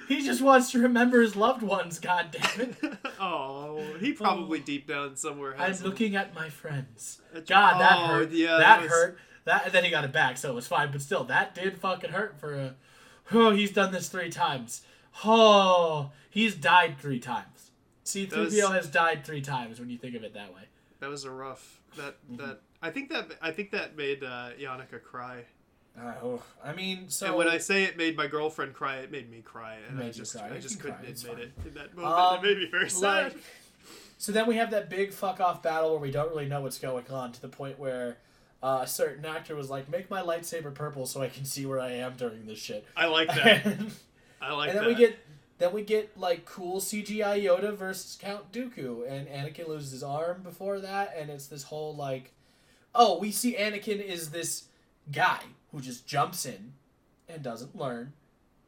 He 0.07 0.23
just 0.25 0.41
wants 0.41 0.71
to 0.71 0.79
remember 0.79 1.21
his 1.21 1.35
loved 1.35 1.61
ones. 1.61 1.99
God 1.99 2.31
damn 2.31 2.61
it! 2.61 2.75
Oh, 3.21 3.83
he 3.99 4.13
probably 4.13 4.59
oh. 4.59 4.63
deep 4.63 4.87
down 4.87 5.17
somewhere 5.17 5.55
I'm 5.59 5.73
them. 5.73 5.83
looking 5.83 6.15
at 6.15 6.33
my 6.33 6.49
friends. 6.49 7.21
God, 7.47 7.79
that 7.79 7.97
oh, 7.97 8.07
hurt. 8.07 8.31
yeah, 8.31 8.51
that 8.51 8.59
that 8.59 8.81
was- 8.81 8.89
hurt. 8.91 9.17
That 9.45 9.65
and 9.65 9.73
then 9.73 9.83
he 9.83 9.89
got 9.89 10.05
it 10.05 10.11
back, 10.11 10.37
so 10.37 10.49
it 10.49 10.55
was 10.55 10.67
fine. 10.67 10.91
But 10.91 11.01
still, 11.01 11.23
that 11.25 11.53
did 11.53 11.77
fucking 11.77 12.11
hurt 12.11 12.39
for 12.39 12.53
a. 12.55 12.75
Oh, 13.31 13.51
he's 13.51 13.71
done 13.71 13.91
this 13.91 14.07
three 14.09 14.29
times. 14.29 14.81
Oh, 15.23 16.11
he's 16.29 16.55
died 16.55 16.97
three 16.97 17.19
times. 17.19 17.71
C-3PO 18.03 18.29
Those- 18.29 18.59
has 18.59 18.87
died 18.87 19.23
three 19.25 19.41
times 19.41 19.79
when 19.79 19.89
you 19.89 19.97
think 19.97 20.15
of 20.15 20.23
it 20.23 20.33
that 20.33 20.53
way. 20.53 20.63
That 20.99 21.09
was 21.09 21.23
a 21.23 21.31
rough. 21.31 21.78
That 21.97 22.15
Mm-hmm. 22.31 22.37
that 22.37 22.61
I 22.81 22.89
think 22.91 23.09
that 23.09 23.31
I 23.41 23.51
think 23.51 23.71
that 23.71 23.95
made 23.97 24.23
uh, 24.23 24.49
Yannicka 24.59 25.01
cry. 25.03 25.43
Uh, 25.99 26.13
oh, 26.23 26.41
I 26.63 26.71
mean, 26.73 27.09
so 27.09 27.27
and 27.27 27.35
when 27.35 27.47
I 27.49 27.57
say 27.57 27.83
it 27.83 27.97
made 27.97 28.15
my 28.15 28.27
girlfriend 28.27 28.73
cry, 28.73 28.97
it 28.97 29.11
made 29.11 29.29
me 29.29 29.41
cry, 29.41 29.77
and 29.89 29.99
I 30.01 30.11
just. 30.11 30.35
I 30.37 30.57
just 30.59 30.79
couldn't 30.79 30.97
cry, 30.99 31.07
admit 31.09 31.39
it 31.39 31.51
in 31.67 31.73
that 31.73 31.95
moment. 31.95 32.15
Um, 32.15 32.37
it 32.45 32.47
made 32.47 32.57
me 32.59 32.67
very 32.71 32.89
sad. 32.89 33.33
like- 33.33 33.37
So 34.17 34.31
then 34.31 34.47
we 34.47 34.55
have 34.55 34.71
that 34.71 34.89
big 34.89 35.11
fuck 35.13 35.39
off 35.41 35.61
battle 35.63 35.91
where 35.91 35.99
we 35.99 36.11
don't 36.11 36.29
really 36.29 36.45
know 36.47 36.61
what's 36.61 36.77
going 36.77 37.05
on 37.09 37.31
to 37.33 37.41
the 37.41 37.47
point 37.49 37.79
where 37.79 38.17
uh, 38.61 38.79
a 38.83 38.87
certain 38.87 39.25
actor 39.25 39.55
was 39.55 39.69
like, 39.69 39.89
"Make 39.89 40.09
my 40.09 40.21
lightsaber 40.21 40.73
purple 40.73 41.05
so 41.05 41.21
I 41.21 41.27
can 41.27 41.43
see 41.45 41.65
where 41.65 41.79
I 41.79 41.91
am 41.93 42.13
during 42.17 42.45
this 42.45 42.59
shit." 42.59 42.85
I 42.95 43.07
like 43.07 43.27
that. 43.35 43.65
and 43.65 43.91
I 44.41 44.53
like 44.53 44.69
And 44.69 44.77
then 44.77 44.83
that. 44.85 44.89
we 44.89 44.95
get 44.95 45.17
then 45.59 45.71
we 45.73 45.83
get 45.83 46.17
like 46.17 46.45
cool 46.45 46.79
CGI 46.81 47.43
Yoda 47.43 47.75
versus 47.75 48.17
Count 48.19 48.51
Dooku, 48.51 49.07
and 49.09 49.27
Anakin 49.27 49.67
loses 49.67 49.91
his 49.91 50.03
arm 50.03 50.41
before 50.41 50.79
that, 50.79 51.13
and 51.17 51.29
it's 51.29 51.47
this 51.47 51.63
whole 51.63 51.95
like, 51.95 52.31
oh, 52.95 53.19
we 53.19 53.31
see 53.31 53.55
Anakin 53.55 54.01
is 54.03 54.31
this 54.31 54.65
guy 55.11 55.41
who 55.71 55.79
just 55.81 56.07
jumps 56.07 56.45
in 56.45 56.73
and 57.27 57.43
doesn't 57.43 57.75
learn, 57.77 58.13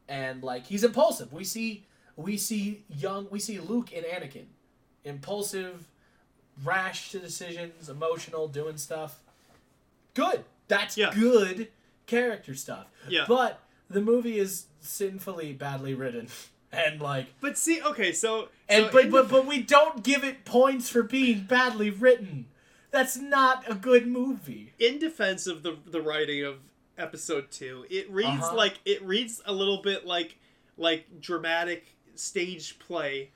and 0.08 0.42
like 0.42 0.66
he's 0.66 0.84
impulsive. 0.84 1.32
We 1.32 1.44
see 1.44 1.84
we 2.16 2.36
see 2.36 2.84
young 2.94 3.26
we 3.30 3.40
see 3.40 3.58
Luke 3.58 3.90
and 3.94 4.04
Anakin, 4.04 4.44
impulsive, 5.04 5.88
rash 6.62 7.10
to 7.12 7.18
decisions, 7.18 7.88
emotional, 7.88 8.48
doing 8.48 8.76
stuff. 8.76 9.18
Good. 10.14 10.44
That's 10.68 10.96
Yeah. 10.96 11.10
good 11.14 11.68
character 12.06 12.54
stuff. 12.54 12.86
Yeah. 13.08 13.24
But 13.26 13.60
the 13.88 14.00
movie 14.00 14.38
is 14.38 14.66
sinfully 14.80 15.52
badly 15.54 15.94
written. 15.94 16.28
And 16.72 17.00
like 17.00 17.26
But 17.40 17.58
see, 17.58 17.82
okay, 17.82 18.12
so 18.12 18.48
and 18.68 18.86
so 18.86 18.92
but, 18.92 19.10
but 19.10 19.22
def- 19.22 19.30
but 19.30 19.46
we 19.46 19.60
don't 19.62 20.02
give 20.02 20.24
it 20.24 20.44
points 20.44 20.88
for 20.88 21.02
being 21.02 21.42
badly 21.42 21.90
written. 21.90 22.46
That's 22.90 23.16
not 23.16 23.64
a 23.70 23.74
good 23.74 24.06
movie. 24.06 24.72
in 24.78 24.98
defense 24.98 25.46
of 25.46 25.62
the 25.62 25.76
the 25.86 26.00
writing 26.00 26.44
of 26.44 26.56
episode 26.98 27.50
two, 27.50 27.84
it 27.90 28.10
reads 28.10 28.28
Uh-huh. 28.42 28.54
like 28.56 28.78
it 28.84 29.02
reads 29.02 29.42
a 29.46 29.52
little 29.52 29.82
bit 29.82 30.06
like 30.06 30.36
like 30.78 31.20
dramatic 31.20 31.84
stage 32.14 32.78
play, 32.78 33.30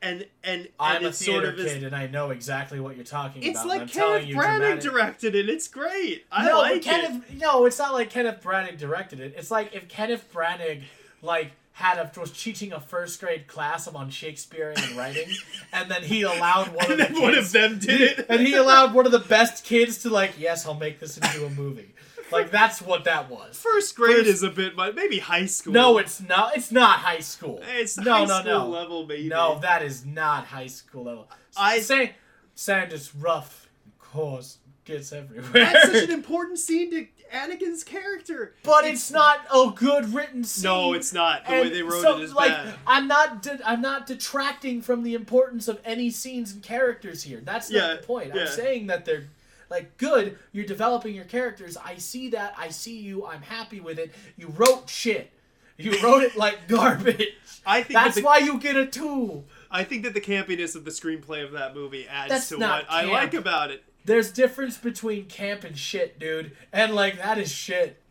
and 0.00 0.26
and 0.42 0.68
I'm 0.80 0.96
and 0.96 1.04
a 1.06 1.08
it's 1.08 1.18
sort 1.24 1.42
theater 1.42 1.48
of 1.52 1.58
is, 1.58 1.72
kid 1.72 1.84
and 1.84 1.94
I 1.96 2.06
know 2.06 2.30
exactly 2.30 2.80
what 2.80 2.96
you're 2.96 3.04
talking 3.04 3.42
it's 3.42 3.50
about. 3.62 3.62
and 3.62 3.68
like 3.70 3.80
I'm 3.82 3.88
Kenneth 3.88 4.28
Branagh 4.28 4.58
dramatic- 4.58 4.80
directed 4.82 5.34
it. 5.34 5.48
It's 5.50 5.68
great. 5.68 6.24
I 6.32 6.46
no, 6.46 6.58
like 6.60 6.82
Kenneth. 6.82 7.30
No, 7.34 7.66
it's 7.66 7.78
not 7.78 7.92
like 7.92 8.08
Kenneth 8.10 8.42
Branagh 8.42 8.78
directed 8.78 9.20
it. 9.20 9.34
It's 9.36 9.50
like 9.50 9.74
if 9.74 9.88
Kenneth 9.88 10.30
Branagh 10.32 10.82
like 11.22 11.52
had 11.78 11.96
a 11.98 12.20
was 12.20 12.32
teaching 12.32 12.72
a 12.72 12.80
first 12.80 13.20
grade 13.20 13.46
class 13.46 13.86
on 13.86 14.10
Shakespearean 14.10 14.96
writing, 14.96 15.28
and 15.72 15.88
then 15.88 16.02
he 16.02 16.22
allowed 16.22 16.74
one 16.74 16.90
of 16.90 16.98
the 16.98 17.06
And 17.06 17.14
one 17.20 17.34
kids- 17.34 17.46
of 17.46 17.52
them 17.52 17.78
did 17.78 18.00
it, 18.00 18.26
and 18.28 18.40
he 18.40 18.54
allowed 18.54 18.94
one 18.94 19.06
of 19.06 19.12
the 19.12 19.20
best 19.20 19.64
kids 19.64 19.98
to 20.02 20.10
like, 20.10 20.32
yes, 20.38 20.66
I'll 20.66 20.74
make 20.74 20.98
this 20.98 21.16
into 21.16 21.46
a 21.46 21.50
movie. 21.50 21.94
Like 22.32 22.50
that's 22.50 22.82
what 22.82 23.04
that 23.04 23.30
was. 23.30 23.56
First 23.56 23.94
grade 23.96 24.16
First- 24.16 24.28
is 24.28 24.42
a 24.42 24.50
bit, 24.50 24.74
but 24.76 24.94
maybe 24.96 25.18
high 25.20 25.46
school. 25.46 25.72
No, 25.72 25.98
it's 25.98 26.20
not. 26.20 26.56
It's 26.56 26.72
not 26.72 26.98
high 26.98 27.20
school. 27.20 27.60
it's 27.78 27.96
no, 27.96 28.12
high 28.12 28.24
no, 28.24 28.40
school 28.40 28.52
no. 28.52 28.68
level, 28.68 29.06
maybe. 29.06 29.28
No, 29.28 29.58
that 29.60 29.82
is 29.82 30.04
not 30.04 30.46
high 30.46 30.66
school 30.66 31.04
level. 31.04 31.28
I- 31.56 31.78
say 31.78 32.14
sand 32.56 32.92
is 32.92 33.14
rough, 33.14 33.68
coarse, 34.00 34.58
gets 34.84 35.12
everywhere. 35.12 35.48
that's 35.52 35.92
such 35.92 36.04
an 36.04 36.10
important 36.22 36.58
scene 36.58 36.90
to 36.90 37.06
Anakin's 37.32 37.84
character. 37.84 38.54
but 38.62 38.84
it's 38.84 39.10
not 39.10 39.40
a 39.54 39.70
good 39.74 40.12
written 40.14 40.44
scene. 40.44 40.64
No, 40.64 40.92
it's 40.92 41.12
not. 41.12 41.44
The 41.46 41.52
way 41.52 41.68
they 41.70 41.82
wrote 41.82 42.02
so, 42.02 42.18
it 42.18 42.22
is 42.22 42.32
like, 42.34 42.50
bad. 42.50 42.74
I'm 42.86 43.08
not. 43.08 43.42
De- 43.42 43.60
I'm 43.68 43.80
not 43.80 44.06
detracting 44.06 44.82
from 44.82 45.02
the 45.02 45.14
importance 45.14 45.68
of 45.68 45.80
any 45.84 46.10
scenes 46.10 46.52
and 46.52 46.62
characters 46.62 47.22
here. 47.22 47.40
That's 47.44 47.70
not 47.70 47.76
Yeah, 47.78 47.94
the 47.96 48.02
point. 48.02 48.32
yeah. 48.34 48.42
I'm 48.42 48.48
saying 48.48 48.86
that 48.88 49.04
they're 49.04 49.24
like 49.70 49.96
good. 49.98 50.38
You're 50.52 50.64
developing 50.66 51.14
your 51.14 51.24
characters. 51.26 51.76
I 51.76 51.96
see 51.96 52.30
that. 52.30 52.54
I 52.56 52.68
see 52.70 52.98
you. 52.98 53.26
I'm 53.26 53.42
happy 53.42 53.80
with 53.80 53.98
it. 53.98 54.12
You 54.36 54.48
wrote 54.56 54.88
shit. 54.88 55.30
You 55.76 56.00
wrote 56.02 56.22
it 56.24 56.36
like 56.36 56.66
garbage. 56.68 57.34
I 57.64 57.82
think 57.82 57.92
That's 57.92 58.14
that 58.16 58.20
the, 58.22 58.26
why 58.26 58.38
you 58.38 58.58
get 58.58 58.76
a 58.76 58.86
two. 58.86 59.44
I 59.70 59.84
think 59.84 60.02
that 60.04 60.14
the 60.14 60.20
campiness 60.20 60.74
of 60.74 60.84
the 60.84 60.90
screenplay 60.90 61.44
of 61.44 61.52
that 61.52 61.74
movie 61.74 62.08
adds 62.08 62.30
That's 62.30 62.48
to 62.48 62.58
not 62.58 62.84
what 62.84 62.90
I 62.92 63.04
like 63.04 63.34
about 63.34 63.70
it. 63.70 63.84
There's 64.08 64.32
difference 64.32 64.78
between 64.78 65.26
camp 65.26 65.64
and 65.64 65.76
shit, 65.76 66.18
dude. 66.18 66.56
And 66.72 66.94
like 66.94 67.18
that 67.18 67.36
is 67.36 67.52
shit. 67.52 68.02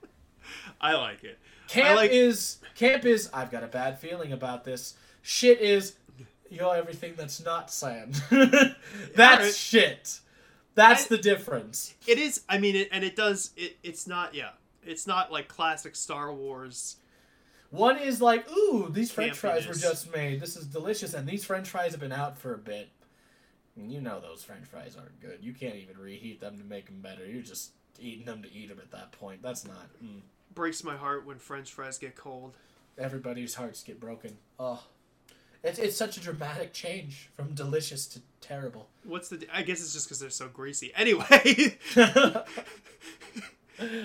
I 0.80 0.94
like 0.94 1.22
it. 1.22 1.38
Camp 1.68 1.96
like- 1.96 2.10
is 2.10 2.58
camp 2.74 3.04
is 3.04 3.28
I've 3.34 3.50
got 3.50 3.62
a 3.62 3.66
bad 3.66 3.98
feeling 3.98 4.32
about 4.32 4.64
this. 4.64 4.94
Shit 5.20 5.60
is 5.60 5.96
you're 6.48 6.74
everything 6.74 7.12
that's 7.14 7.44
not 7.44 7.70
sand. 7.70 8.14
that's 8.30 8.74
Alright. 9.18 9.54
shit. 9.54 10.20
That's 10.74 11.04
I- 11.04 11.08
the 11.08 11.18
difference. 11.18 11.94
It 12.06 12.18
is. 12.18 12.40
I 12.48 12.56
mean, 12.56 12.74
it, 12.74 12.88
and 12.90 13.04
it 13.04 13.14
does. 13.14 13.50
It, 13.54 13.76
it's 13.82 14.06
not. 14.06 14.34
Yeah, 14.34 14.52
it's 14.82 15.06
not 15.06 15.30
like 15.30 15.46
classic 15.46 15.94
Star 15.94 16.32
Wars. 16.32 16.96
One 17.70 17.98
is 17.98 18.22
like, 18.22 18.50
ooh, 18.50 18.88
these 18.88 19.12
French 19.12 19.36
fries 19.36 19.66
were 19.66 19.74
just 19.74 20.10
made. 20.10 20.40
This 20.40 20.56
is 20.56 20.64
delicious, 20.64 21.12
and 21.12 21.28
these 21.28 21.44
French 21.44 21.68
fries 21.68 21.90
have 21.90 22.00
been 22.00 22.12
out 22.12 22.38
for 22.38 22.54
a 22.54 22.58
bit. 22.58 22.88
And 23.78 23.92
you 23.92 24.00
know 24.00 24.20
those 24.20 24.42
French 24.42 24.64
fries 24.66 24.96
aren't 24.98 25.20
good. 25.20 25.38
You 25.40 25.52
can't 25.52 25.76
even 25.76 25.96
reheat 25.98 26.40
them 26.40 26.58
to 26.58 26.64
make 26.64 26.86
them 26.86 27.00
better. 27.00 27.24
You're 27.24 27.42
just 27.42 27.70
eating 28.00 28.26
them 28.26 28.42
to 28.42 28.52
eat 28.52 28.68
them 28.68 28.78
at 28.80 28.90
that 28.90 29.12
point. 29.12 29.40
That's 29.42 29.64
not. 29.64 29.86
Mm. 30.04 30.20
Breaks 30.54 30.82
my 30.82 30.96
heart 30.96 31.24
when 31.26 31.38
French 31.38 31.72
fries 31.72 31.96
get 31.98 32.16
cold. 32.16 32.54
Everybody's 32.98 33.54
hearts 33.54 33.82
get 33.84 34.00
broken. 34.00 34.36
Oh, 34.58 34.82
it's 35.62 35.78
it's 35.78 35.96
such 35.96 36.16
a 36.16 36.20
dramatic 36.20 36.72
change 36.72 37.30
from 37.36 37.54
delicious 37.54 38.06
to 38.08 38.20
terrible. 38.40 38.88
What's 39.04 39.28
the? 39.28 39.46
I 39.52 39.62
guess 39.62 39.80
it's 39.80 39.92
just 39.92 40.06
because 40.06 40.18
they're 40.18 40.30
so 40.30 40.48
greasy. 40.48 40.92
Anyway, 40.96 41.76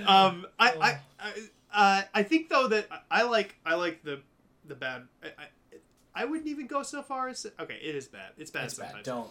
Um, 0.05 0.45
I. 0.59 0.69
I, 0.69 0.99
I, 1.19 1.33
uh, 1.73 2.01
I 2.13 2.21
think 2.23 2.49
though 2.49 2.67
that 2.67 2.87
I 3.09 3.23
like, 3.23 3.55
I 3.65 3.73
like 3.73 4.03
the, 4.03 4.21
the 4.65 4.75
bad. 4.75 5.07
I, 5.23 5.27
I, 5.27 6.21
I 6.21 6.25
wouldn't 6.25 6.47
even 6.47 6.67
go 6.67 6.83
so 6.83 7.01
far 7.01 7.29
as 7.29 7.47
okay. 7.59 7.79
It 7.81 7.95
is 7.95 8.07
bad. 8.07 8.29
It's 8.37 8.51
bad 8.51 8.63
That's 8.65 8.75
sometimes. 8.75 8.95
bad. 8.97 9.03
Don't. 9.05 9.29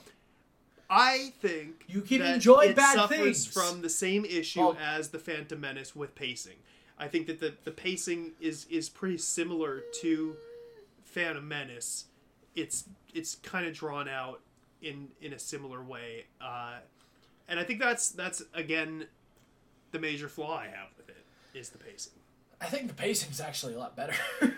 I 0.94 1.32
think 1.40 1.84
You 1.88 2.02
can 2.02 2.18
that 2.20 2.34
enjoy 2.34 2.60
it 2.66 2.76
bad 2.76 2.94
suffers 2.96 3.18
things. 3.18 3.46
from 3.46 3.80
the 3.82 3.88
same 3.88 4.24
issue 4.26 4.60
Oh. 4.60 4.76
as 4.80 5.08
the 5.08 5.18
Phantom 5.18 5.58
Menace 5.60 5.96
with 5.96 6.14
pacing. 6.14 6.56
I 6.98 7.08
think 7.08 7.26
that 7.28 7.40
the, 7.40 7.54
the 7.64 7.70
pacing 7.70 8.32
is 8.40 8.66
is 8.70 8.88
pretty 8.88 9.18
similar 9.18 9.82
to 10.02 10.36
Phantom 11.04 11.46
Menace. 11.48 12.04
It's 12.54 12.84
it's 13.14 13.36
kind 13.36 13.66
of 13.66 13.72
drawn 13.74 14.08
out 14.08 14.40
in 14.82 15.08
in 15.20 15.32
a 15.32 15.38
similar 15.38 15.82
way, 15.82 16.26
uh, 16.40 16.76
and 17.48 17.58
I 17.58 17.64
think 17.64 17.80
that's 17.80 18.10
that's 18.10 18.42
again 18.54 19.06
the 19.92 19.98
major 19.98 20.28
flaw 20.28 20.56
I 20.58 20.64
have 20.66 20.88
with 20.96 21.08
it 21.08 21.24
is 21.54 21.70
the 21.70 21.78
pacing. 21.78 22.12
I 22.60 22.66
think 22.66 22.88
the 22.88 22.94
pacing's 22.94 23.40
actually 23.40 23.74
a 23.74 23.78
lot 23.78 23.96
better. 23.96 24.14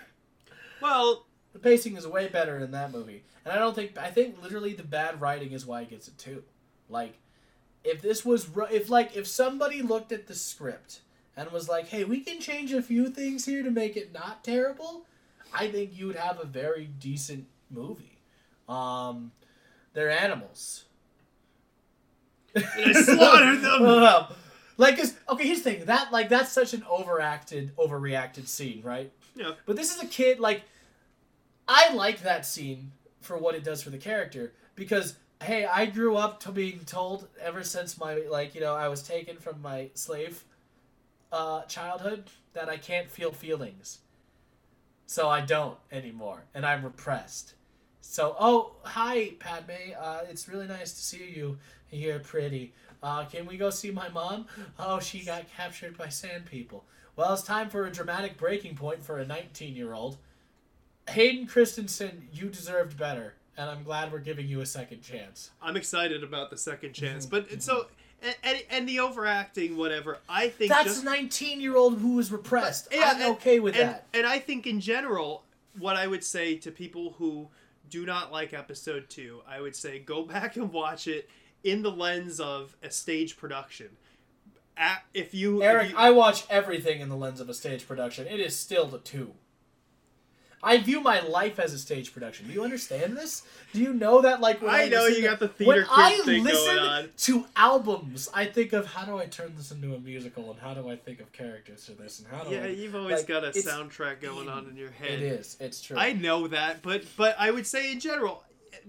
Well, 0.83 1.25
the 1.55 1.59
pacing 1.59 1.97
is 1.97 2.07
way 2.07 2.29
better 2.29 2.59
in 2.59 2.71
that 2.73 2.93
movie, 2.93 3.23
and 3.45 3.53
I 3.55 3.59
don't 3.59 3.75
think 3.75 3.97
I 3.97 4.11
think 4.11 4.43
literally 4.43 4.75
the 4.75 4.83
bad 4.83 5.21
writing 5.21 5.53
is 5.53 5.65
why 5.65 5.81
it 5.83 5.91
gets 5.91 6.09
it 6.09 6.19
too. 6.19 6.43
Like, 6.91 7.15
if 7.83 8.03
this 8.03 8.25
was 8.25 8.49
if 8.71 8.91
like 8.91 9.17
if 9.17 9.27
somebody 9.27 9.81
looked 9.81 10.13
at 10.13 10.27
the 10.27 10.35
script 10.35 11.01
and 11.37 11.51
was 11.51 11.69
like, 11.69 11.89
"Hey, 11.89 12.05
we 12.05 12.21
can 12.21 12.41
change 12.41 12.73
a 12.73 12.83
few 12.83 13.09
things 13.09 13.47
here 13.47 13.63
to 13.63 13.71
make 13.71 13.97
it 13.97 14.13
not 14.13 14.45
terrible," 14.45 15.07
I 15.53 15.71
think 15.71 15.97
you 15.99 16.07
would 16.09 16.17
have 16.17 16.39
a 16.41 16.45
very 16.45 16.85
decent 16.99 17.47
movie. 17.71 18.19
Um, 18.69 19.33
they're 19.95 20.11
animals. 20.11 20.85
and 22.55 22.65
I 22.77 22.93
slaughtered 22.93 23.63
them. 23.63 24.37
Like, 24.77 24.97
'cause- 24.97 25.15
okay, 25.29 25.47
here's 25.47 25.63
the 25.63 25.71
thing. 25.73 25.85
That 25.87 26.13
like 26.13 26.29
that's 26.29 26.51
such 26.53 26.75
an 26.75 26.85
overacted, 26.89 27.75
overreacted 27.77 28.49
scene, 28.49 28.83
right? 28.83 29.13
Yeah. 29.37 29.53
But 29.67 29.77
this 29.77 29.95
is 29.95 30.03
a 30.03 30.07
kid. 30.07 30.41
Like, 30.41 30.63
I 31.67 31.93
like 31.95 32.23
that 32.23 32.45
scene 32.47 32.93
for 33.21 33.39
what 33.39 33.55
it 33.55 33.65
does 33.65 33.83
for 33.83 33.91
the 33.91 33.99
character 33.99 34.53
because 34.75 35.17
hey, 35.43 35.67
I 35.67 35.87
grew 35.87 36.17
up 36.17 36.41
to 36.41 36.53
being 36.53 36.81
told 36.87 37.29
ever 37.41 37.63
since 37.63 37.99
my 37.99 38.15
like 38.31 38.55
you 38.55 38.61
know 38.61 38.75
I 38.75 38.89
was 38.89 39.03
taken 39.03 39.37
from 39.37 39.61
my 39.63 39.91
slave 39.95 40.45
uh, 41.33 41.63
childhood 41.63 42.25
that 42.53 42.69
I 42.69 42.77
can't 42.77 43.11
feel 43.11 43.33
feelings, 43.33 43.99
so 45.07 45.29
I 45.29 45.41
don't 45.41 45.79
anymore, 45.91 46.45
and 46.55 46.65
I'm 46.65 46.85
repressed. 46.85 47.55
So, 48.01 48.37
oh, 48.39 48.77
hi, 48.83 49.33
Padme. 49.41 49.93
Uh, 49.99 50.21
it's 50.29 50.47
really 50.49 50.67
nice 50.67 50.93
to 50.93 51.03
see 51.03 51.33
you. 51.35 51.59
You're 51.91 52.19
pretty. 52.19 52.73
Uh, 53.03 53.25
can 53.25 53.47
we 53.47 53.57
go 53.57 53.71
see 53.71 53.91
my 53.91 54.09
mom? 54.09 54.47
Oh, 54.79 55.01
she 55.01 55.25
got 55.25 55.51
captured 55.57 55.97
by 55.97 56.09
sand 56.09 56.45
people. 56.45 56.85
Well, 57.17 57.33
it's 57.33 57.43
time 57.43 57.71
for 57.71 57.87
a 57.87 57.91
dramatic 57.91 58.37
breaking 58.37 58.77
point 58.77 59.03
for 59.03 59.19
a 59.19 59.27
19 59.27 59.75
year 59.75 59.95
old. 59.95 60.19
Hayden 61.11 61.47
Christensen, 61.47 62.29
you 62.33 62.49
deserved 62.49 62.99
better, 62.99 63.35
and 63.57 63.69
I'm 63.71 63.83
glad 63.83 64.13
we're 64.13 64.19
giving 64.21 64.49
you 64.49 64.61
a 64.61 64.67
second 64.67 65.03
chance. 65.03 65.51
I'm 65.63 65.77
excited 65.77 66.23
about 66.25 66.51
the 66.51 66.57
second 66.57 66.91
Mm-hmm. 66.95 67.05
chance, 67.07 67.27
but 67.27 67.47
it's 67.51 67.65
so 67.67 67.87
and, 68.43 68.63
and, 68.71 68.89
the 68.89 69.01
overacting, 69.01 69.77
whatever. 69.77 70.19
I 70.31 70.49
think 70.49 70.71
That's 70.71 70.85
just 70.87 71.03
a 71.03 71.05
19 71.05 71.61
year 71.61 71.77
old 71.77 71.99
who 71.99 72.15
was 72.17 72.33
repressed. 72.33 72.89
Yeah, 72.91 73.11
I'm 73.15 73.21
and- 73.21 73.33
okay 73.37 73.61
with 73.61 73.75
and, 73.77 73.91
that. 73.91 74.07
And 74.15 74.27
I 74.27 74.39
think 74.39 74.67
in 74.67 74.81
general, 74.81 75.45
what 75.79 75.97
I 75.97 76.07
would 76.07 76.25
say 76.25 76.55
to 76.57 76.71
people 76.71 77.15
who 77.19 77.49
do 77.91 78.07
not 78.07 78.33
like 78.33 78.55
episode 78.55 79.11
two, 79.11 79.43
I 79.47 79.61
would 79.61 79.77
say 79.77 79.99
go 79.99 80.23
back 80.27 80.57
and 80.57 80.73
watch 80.73 81.07
it 81.07 81.29
in 81.65 81.83
the 81.83 81.91
lens 81.91 82.41
of 82.41 82.77
a 82.83 82.91
stage 82.91 83.37
production. 83.37 83.89
If 85.13 85.35
you, 85.35 85.59
if 85.63 85.69
Eric, 85.69 85.91
you- 85.91 85.97
I 85.99 86.11
watch 86.11 86.45
everything 86.49 87.01
in 87.01 87.09
the 87.11 87.17
lens 87.17 87.41
of 87.41 87.49
a 87.51 87.55
stage 87.55 87.87
production. 87.87 88.27
It 88.27 88.41
is 88.41 88.57
still 88.57 88.87
the 88.87 88.99
two. 88.99 89.35
I 90.65 90.79
view 90.79 91.01
my 91.01 91.21
life 91.21 91.59
as 91.59 91.73
a 91.73 91.79
stage 91.79 92.13
production. 92.15 92.47
Do 92.47 92.53
you 92.53 92.65
understand 92.65 93.17
this? 93.17 93.43
Do 93.73 93.81
you 93.81 93.93
know 93.93 94.23
that? 94.23 94.41
Like, 94.41 94.63
when 94.63 94.71
I 94.75 94.85
I, 94.85 94.89
know 94.89 95.07
you 95.07 95.17
to- 95.17 95.23
got 95.23 95.39
the 95.41 95.47
when 95.65 95.77
theater 95.77 95.87
I 95.91 96.21
thing 96.25 96.43
listen 96.45 96.77
going 96.77 96.79
on. 96.89 97.09
to 97.17 97.45
albums, 97.55 98.29
I 98.33 98.47
think 98.47 98.73
of 98.73 98.87
how 98.87 99.05
do 99.05 99.19
I 99.19 99.27
turn 99.27 99.53
this 99.57 99.71
into 99.71 99.95
a 99.95 99.99
musical, 100.01 100.51
and 100.51 100.59
how 100.61 100.75
do 100.75 100.89
I 100.89 100.97
think 100.97 101.21
of 101.21 101.31
characters 101.33 101.85
for 101.85 101.93
this, 101.93 102.21
and 102.21 102.29
how 102.29 102.45
do 102.45 102.55
yeah, 102.55 102.65
I? 102.65 102.67
you've 102.69 102.95
always 102.95 103.19
like, 103.19 103.27
got 103.27 103.45
a 103.45 103.51
soundtrack 103.51 104.21
going 104.21 104.49
on 104.49 104.67
in 104.69 104.77
your 104.77 104.91
head. 104.91 105.21
It 105.21 105.23
is. 105.23 105.57
It's 105.61 105.81
true. 105.83 105.97
I 105.97 106.13
know 106.13 106.49
that, 106.49 106.83
but 106.83 107.05
but 107.17 107.37
I 107.39 107.51
would 107.51 107.67
say 107.67 107.93
in 107.93 108.01
general, 108.01 108.43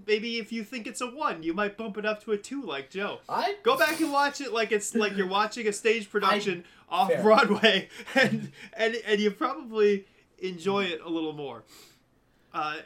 maybe 0.07 0.39
if 0.39 0.51
you 0.51 0.63
think 0.63 0.87
it's 0.87 1.01
a 1.01 1.07
one, 1.07 1.43
you 1.43 1.53
might 1.53 1.77
bump 1.77 1.97
it 1.97 2.05
up 2.05 2.23
to 2.23 2.31
a 2.31 2.37
two, 2.37 2.61
like 2.63 2.89
Joe. 2.89 3.19
I 3.27 3.55
Go 3.63 3.77
back 3.77 3.99
and 3.99 4.11
watch 4.11 4.41
it 4.41 4.53
like 4.53 4.71
it's 4.71 4.95
like 4.95 5.15
you're 5.17 5.27
watching 5.41 5.67
a 5.67 5.73
stage 5.73 6.09
production 6.09 6.63
off 6.89 7.09
fair. 7.11 7.21
Broadway, 7.21 7.89
and 8.15 8.51
and 8.73 8.95
and 9.05 9.19
you 9.19 9.31
probably 9.31 10.05
enjoy 10.39 10.85
it 10.85 11.01
a 11.01 11.09
little 11.09 11.33
more, 11.33 11.63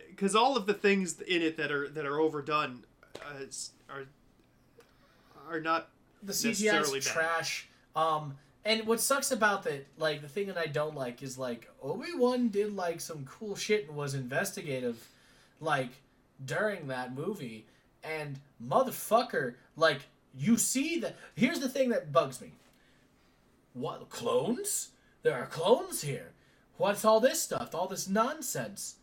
because 0.09 0.35
all 0.35 0.57
of 0.57 0.65
the 0.65 0.73
things 0.73 1.19
in 1.21 1.41
it 1.41 1.57
that 1.57 1.71
are 1.71 1.87
that 1.89 2.05
are 2.05 2.19
overdone 2.19 2.83
uh, 3.17 3.43
are 3.89 4.05
are 5.49 5.59
not. 5.59 5.89
the 6.23 6.33
CGI's 6.33 6.91
bad. 6.91 7.01
trash. 7.01 7.67
Um, 7.95 8.37
and 8.65 8.85
what 8.85 8.99
sucks 8.99 9.31
about 9.31 9.63
that, 9.63 9.87
like 9.97 10.21
the 10.21 10.27
thing 10.27 10.47
that 10.47 10.57
I 10.57 10.67
don't 10.67 10.95
like 10.95 11.23
is 11.23 11.37
like 11.37 11.69
Obi 11.81 12.13
Wan 12.15 12.49
did 12.49 12.75
like 12.75 12.99
some 13.01 13.25
cool 13.25 13.55
shit 13.55 13.87
and 13.87 13.97
was 13.97 14.13
investigative, 14.13 15.07
like 15.59 15.89
during 16.43 16.87
that 16.87 17.15
movie, 17.15 17.65
and 18.03 18.39
motherfucker, 18.63 19.55
like 19.75 20.01
you 20.37 20.57
see 20.57 20.99
that. 20.99 21.15
Here's 21.35 21.59
the 21.59 21.69
thing 21.69 21.89
that 21.89 22.11
bugs 22.11 22.41
me. 22.41 22.51
What 23.73 24.09
clones? 24.09 24.89
There 25.23 25.33
are 25.33 25.45
clones 25.45 26.01
here. 26.01 26.31
What's 26.79 27.03
all 27.03 27.19
this 27.19 27.41
stuff? 27.41 27.75
All 27.75 27.87
this 27.87 28.07
nonsense. 28.07 28.95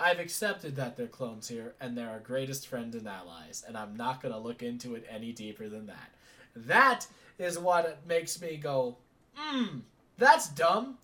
I've 0.00 0.18
accepted 0.18 0.74
that 0.76 0.96
they're 0.96 1.06
clones 1.06 1.46
here, 1.46 1.74
and 1.80 1.96
they're 1.96 2.10
our 2.10 2.18
greatest 2.18 2.66
friends 2.66 2.96
and 2.96 3.06
allies, 3.06 3.62
and 3.66 3.76
I'm 3.76 3.94
not 3.94 4.20
gonna 4.20 4.38
look 4.38 4.64
into 4.64 4.96
it 4.96 5.06
any 5.08 5.30
deeper 5.30 5.68
than 5.68 5.86
that. 5.86 6.10
That 6.56 7.06
is 7.38 7.56
what 7.56 8.04
makes 8.04 8.40
me 8.42 8.56
go, 8.56 8.96
hmm, 9.34 9.78
that's 10.18 10.48
dumb. 10.48 10.98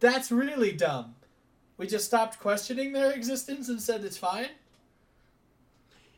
That's 0.00 0.32
really 0.32 0.72
dumb. 0.72 1.14
We 1.76 1.86
just 1.86 2.06
stopped 2.06 2.40
questioning 2.40 2.92
their 2.92 3.12
existence 3.12 3.68
and 3.68 3.80
said 3.80 4.02
it's 4.02 4.18
fine. 4.18 4.48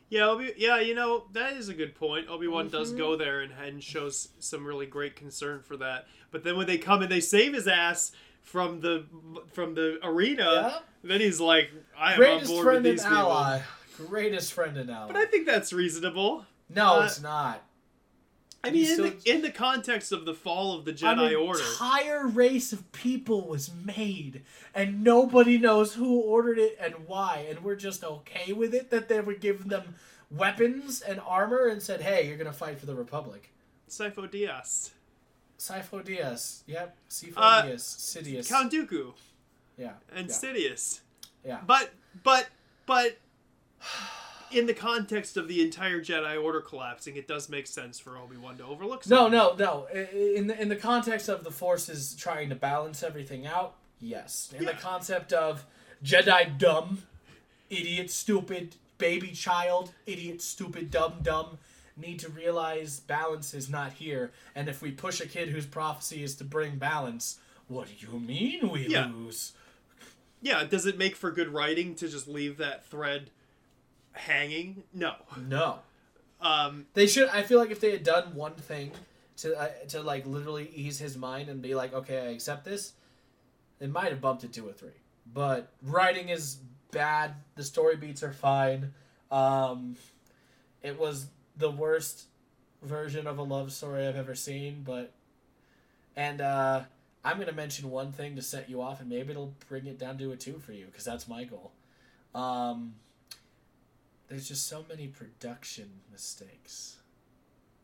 Yeah, 0.08 0.28
Obi, 0.28 0.54
yeah, 0.56 0.80
you 0.80 0.94
know 0.94 1.24
that 1.32 1.52
is 1.52 1.68
a 1.68 1.74
good 1.74 1.94
point. 1.94 2.28
Obi 2.30 2.48
Wan 2.48 2.68
does 2.68 2.94
Mhm. 2.94 2.98
go 2.98 3.14
there 3.16 3.42
and, 3.42 3.52
and 3.52 3.84
shows 3.84 4.28
some 4.38 4.64
really 4.64 4.86
great 4.86 5.16
concern 5.16 5.60
for 5.62 5.76
that. 5.76 6.08
But 6.30 6.44
then 6.44 6.56
when 6.56 6.66
they 6.66 6.78
come 6.78 7.02
and 7.02 7.12
they 7.12 7.20
save 7.20 7.52
his 7.52 7.68
ass 7.68 8.12
from 8.42 8.80
the 8.80 9.04
from 9.52 9.74
the 9.74 9.98
arena, 10.02 10.44
Yeah. 10.44 10.78
then 11.04 11.20
he's 11.20 11.40
like, 11.40 11.70
"I 11.96 12.12
am 12.12 12.16
Greatest 12.18 12.50
on 12.50 12.56
board 12.56 12.64
with 12.66 12.72
friend 12.74 12.86
and 12.86 12.98
these 12.98 13.02
people." 13.04 13.18
ally. 13.18 13.62
Greatest 13.96 14.52
friend 14.52 14.76
and 14.76 14.90
ally. 14.90 15.06
But 15.08 15.16
I 15.16 15.26
think 15.26 15.46
that's 15.46 15.72
reasonable. 15.72 16.46
no, 16.68 17.00
uh, 17.00 17.04
it's 17.04 17.20
not. 17.20 17.62
I 18.62 18.70
mean, 18.70 18.84
in 18.84 18.92
still- 18.92 19.04
the, 19.10 19.30
in 19.30 19.40
the 19.42 19.50
context 19.50 20.12
of 20.12 20.26
the 20.26 20.34
fall 20.34 20.76
of 20.78 20.84
the 20.84 20.90
An 20.90 20.96
Jedi 21.18 21.40
Order, 21.46 21.60
entire 21.62 22.26
race 22.26 22.72
of 22.74 22.92
people 22.92 23.46
was 23.48 23.70
made, 23.72 24.42
and 24.74 25.02
nobody 25.02 25.56
knows 25.56 25.94
who 25.94 26.20
ordered 26.20 26.58
it 26.58 26.76
and 26.78 27.06
why, 27.06 27.46
and 27.48 27.60
we're 27.64 27.74
just 27.76 28.04
okay 28.04 28.52
with 28.52 28.74
it 28.74 28.90
that 28.90 29.08
they 29.08 29.20
were 29.20 29.32
giving 29.34 29.68
them 29.68 29.94
weapons 30.30 31.00
and 31.00 31.20
armor 31.20 31.66
and 31.68 31.82
said, 31.82 32.02
"Hey, 32.02 32.28
you're 32.28 32.36
gonna 32.36 32.52
fight 32.52 32.78
for 32.78 32.86
the 32.86 32.94
Republic." 32.94 33.50
Sifo 33.88 34.30
Dyas, 34.30 34.90
Sifo 35.60 36.02
Dyas, 36.02 36.62
yep, 36.66 36.96
Sifo 37.10 37.34
Uh, 37.36 37.62
Sidious, 37.76 38.48
Count 38.48 38.72
Dooku, 38.72 39.12
yeah, 39.76 39.90
and 40.14 40.28
yeah. 40.28 40.34
Sidious. 40.34 41.00
yeah. 41.44 41.58
But 41.66 41.90
but 42.22 42.48
but 42.86 43.18
in 44.50 44.66
the 44.66 44.72
context 44.74 45.36
of 45.36 45.48
the 45.48 45.60
entire 45.62 46.00
Jedi 46.00 46.42
Order 46.42 46.62
collapsing, 46.62 47.16
it 47.16 47.28
does 47.28 47.48
make 47.50 47.66
sense 47.66 47.98
for 48.00 48.16
Obi 48.16 48.36
Wan 48.38 48.56
to 48.56 48.64
overlook. 48.64 49.06
No, 49.06 49.30
something. 49.30 49.32
no, 49.38 49.54
no. 49.54 49.86
I- 49.94 50.08
In 50.36 50.46
the 50.46 50.58
in 50.60 50.68
the 50.70 50.76
context 50.76 51.28
of 51.28 51.44
the 51.44 51.50
forces 51.50 52.14
trying 52.16 52.48
to 52.48 52.54
balance 52.54 53.02
everything 53.02 53.46
out, 53.46 53.74
yes. 54.00 54.52
In 54.56 54.62
Yeah. 54.64 54.72
the 54.72 54.78
concept 54.78 55.32
of 55.34 55.66
Jedi 56.02 56.56
dumb, 56.58 57.02
idiot, 57.68 58.10
stupid, 58.10 58.76
baby 58.96 59.32
child, 59.32 59.92
idiot, 60.06 60.40
stupid, 60.40 60.90
dumb, 60.90 61.18
dumb, 61.22 61.58
need 62.00 62.18
to 62.20 62.28
realize 62.28 63.00
balance 63.00 63.54
is 63.54 63.68
not 63.70 63.92
here, 63.94 64.32
and 64.54 64.68
if 64.68 64.82
we 64.82 64.90
push 64.90 65.20
a 65.20 65.26
kid 65.26 65.48
whose 65.50 65.66
prophecy 65.66 66.22
is 66.22 66.34
to 66.36 66.44
bring 66.44 66.76
balance, 66.76 67.38
what 67.68 67.88
do 67.88 68.06
you 68.06 68.18
mean 68.18 68.68
we 68.70 68.86
Yeah. 68.88 69.06
lose? 69.06 69.52
Yeah, 70.42 70.64
does 70.64 70.86
it 70.86 70.96
make 70.96 71.16
for 71.16 71.30
good 71.30 71.48
writing 71.48 71.94
to 71.96 72.08
just 72.08 72.26
leave 72.26 72.56
that 72.58 72.84
thread 72.86 73.30
hanging? 74.12 74.84
No. 74.92 75.14
No. 75.36 75.80
Um, 76.40 76.86
They 76.94 77.06
should. 77.06 77.28
I 77.28 77.42
feel 77.42 77.58
like 77.58 77.70
if 77.70 77.80
they 77.80 77.90
had 77.92 78.02
done 78.02 78.34
one 78.34 78.54
thing 78.54 78.92
to 79.38 79.54
uh, 79.58 79.68
to 79.88 80.02
like 80.02 80.26
literally 80.26 80.70
ease 80.74 80.98
his 80.98 81.16
mind 81.16 81.48
and 81.48 81.60
be 81.60 81.74
like, 81.74 81.92
okay, 81.92 82.18
I 82.18 82.30
accept 82.30 82.64
this, 82.64 82.94
they 83.78 83.86
might 83.86 84.08
have 84.10 84.20
bumped 84.20 84.44
it 84.44 84.52
to 84.54 84.68
a 84.68 84.72
three. 84.72 84.90
But 85.32 85.70
writing 85.82 86.30
is 86.30 86.56
bad. 86.90 87.34
The 87.56 87.62
story 87.62 87.96
beats 87.96 88.22
are 88.22 88.32
fine. 88.32 88.94
Um, 89.30 89.96
it 90.82 90.98
was 90.98 91.26
the 91.60 91.70
worst 91.70 92.24
version 92.82 93.26
of 93.26 93.38
a 93.38 93.42
love 93.42 93.72
story 93.72 94.06
I've 94.06 94.16
ever 94.16 94.34
seen, 94.34 94.82
but 94.84 95.12
And 96.16 96.40
uh, 96.40 96.82
I'm 97.24 97.38
gonna 97.38 97.52
mention 97.52 97.90
one 97.90 98.10
thing 98.12 98.34
to 98.36 98.42
set 98.42 98.68
you 98.68 98.82
off, 98.82 99.00
and 99.00 99.08
maybe 99.08 99.30
it'll 99.30 99.54
bring 99.68 99.86
it 99.86 99.98
down 99.98 100.18
to 100.18 100.32
a 100.32 100.36
two 100.36 100.58
for 100.58 100.72
you, 100.72 100.86
because 100.86 101.04
that's 101.04 101.28
my 101.28 101.44
goal. 101.44 101.72
Um, 102.34 102.94
there's 104.28 104.48
just 104.48 104.66
so 104.68 104.84
many 104.88 105.06
production 105.08 105.90
mistakes 106.10 106.96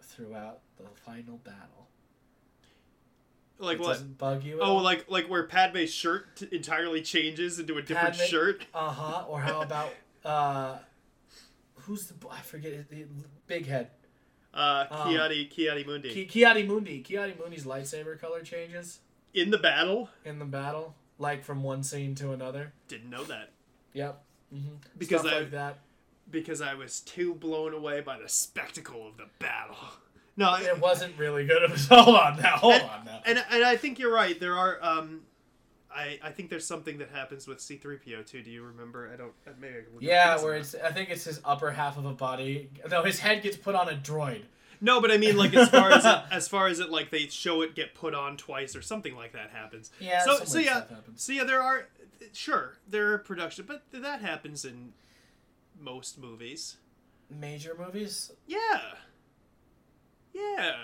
throughout 0.01 0.61
the 0.79 0.85
final 1.05 1.37
battle. 1.39 1.89
Like 3.59 3.79
it 3.79 3.81
what? 3.81 3.89
Doesn't 3.95 4.19
bug 4.19 4.45
you? 4.45 4.57
At 4.57 4.63
Oh, 4.63 4.77
all? 4.77 4.83
like 4.83 5.11
like 5.11 5.29
where 5.31 5.45
Padme's 5.45 5.93
shirt 5.93 6.37
t- 6.37 6.49
entirely 6.53 7.01
changes 7.03 7.59
into 7.59 7.77
a 7.79 7.83
different 7.83 8.17
Padme- 8.17 8.29
shirt. 8.31 8.67
Uh 8.75 8.91
huh. 8.91 9.25
Or 9.29 9.41
how 9.41 9.63
about 9.63 9.95
uh, 10.25 10.77
who's 11.87 12.07
the 12.07 12.15
I 12.31 12.41
forget 12.41 12.73
it, 12.73 12.91
the 12.91 13.07
big 13.47 13.67
head 13.67 13.91
Uh, 14.55 14.87
Um, 14.91 15.09
Kiadi 15.13 15.49
Ki-Adi-Mundi 15.51 16.11
Ki- 16.13 16.27
Kiadi 16.27 16.67
Mundi. 16.67 17.01
Ki-Adi-Mundi's 17.01 17.65
lightsaber 17.65 18.19
color 18.19 18.41
changes 18.43 19.01
in 19.35 19.51
the 19.51 19.59
battle. 19.59 20.09
in 20.25 20.39
the 20.39 20.45
battle, 20.47 20.95
like 21.19 21.45
from 21.45 21.63
one 21.63 21.83
scene 21.83 22.15
to 22.17 22.33
another. 22.33 22.73
Didn't 22.89 23.11
know 23.11 23.25
that 23.25 23.51
Yep. 23.93 24.23
Mm-hmm. 24.55 24.75
Because 24.99 25.21
Stuff 25.23 25.33
I- 25.33 25.39
like 25.41 25.51
that. 25.53 25.79
because 26.31 26.61
I 26.63 26.75
was 26.75 27.01
too 27.01 27.35
blown 27.35 27.75
away 27.75 28.01
by 28.01 28.19
the 28.19 28.29
spectacle 28.29 29.07
of 29.07 29.17
the 29.17 29.27
battle. 29.39 29.77
No, 30.39 30.55
It 30.57 30.79
wasn't 30.81 31.17
really 31.19 31.47
good. 31.47 31.63
It 31.63 31.71
was, 31.71 31.87
hold 31.91 32.15
on 32.17 32.41
now. 32.41 32.57
Hold 32.59 32.75
and, 32.75 32.83
on 32.91 33.05
now. 33.07 33.23
and 33.25 33.45
and 33.51 33.65
I 33.65 33.77
think 33.77 33.99
you're 33.99 34.13
right. 34.13 34.39
There 34.39 34.55
are 34.57 34.79
um, 34.83 35.23
I 35.95 36.19
I 36.23 36.31
think 36.31 36.51
there's 36.51 36.67
something 36.67 36.99
that 36.99 37.11
happens 37.11 37.47
with 37.47 37.59
C3PO 37.59 38.27
too. 38.27 38.43
Do 38.43 38.51
you 38.51 38.65
remember? 38.65 39.11
I 39.13 39.17
don't. 39.17 39.33
Maybe 39.61 39.79
I 39.79 39.83
can 39.83 39.95
look 39.95 40.03
Yeah, 40.03 40.43
where 40.43 40.55
it's 40.55 40.75
I 40.75 40.93
think 40.93 41.11
it's 41.11 41.25
his 41.25 41.41
upper 41.45 41.71
half 41.71 41.97
of 41.97 42.05
a 42.05 42.13
body. 42.13 42.71
No, 42.91 43.03
his 43.03 43.21
head 43.21 43.43
gets 43.43 43.57
put 43.57 43.75
on 43.75 43.89
a 43.89 43.97
droid. 43.97 44.43
No, 44.81 45.01
but 45.01 45.11
I 45.11 45.17
mean 45.17 45.37
like 45.37 45.55
as 45.55 45.69
far 45.69 45.91
as 45.91 46.05
it, 46.05 46.19
as 46.31 46.49
far 46.49 46.69
as 46.69 46.81
it 46.81 46.91
like 46.91 47.11
they 47.11 47.29
show 47.29 47.63
it 47.63 47.75
get 47.75 47.95
put 47.95 48.15
on 48.15 48.37
twice 48.37 48.77
or 48.77 48.83
something 48.83 49.17
like 49.17 49.33
that 49.33 49.51
happens. 49.51 49.91
Yeah, 50.01 50.25
So 50.25 50.45
so 50.45 50.59
yeah 50.59 50.85
so 51.15 51.33
yeah 51.33 51.45
there 51.45 51.63
are 51.63 51.89
sure 52.33 52.77
there 52.89 53.13
are 53.13 53.19
production, 53.19 53.65
but 53.67 53.85
that 53.93 54.21
happens 54.21 54.65
in 54.65 54.93
most 55.81 56.19
movies. 56.19 56.77
Major 57.31 57.75
movies. 57.79 58.33
Yeah. 58.47 58.81
Yeah. 60.33 60.75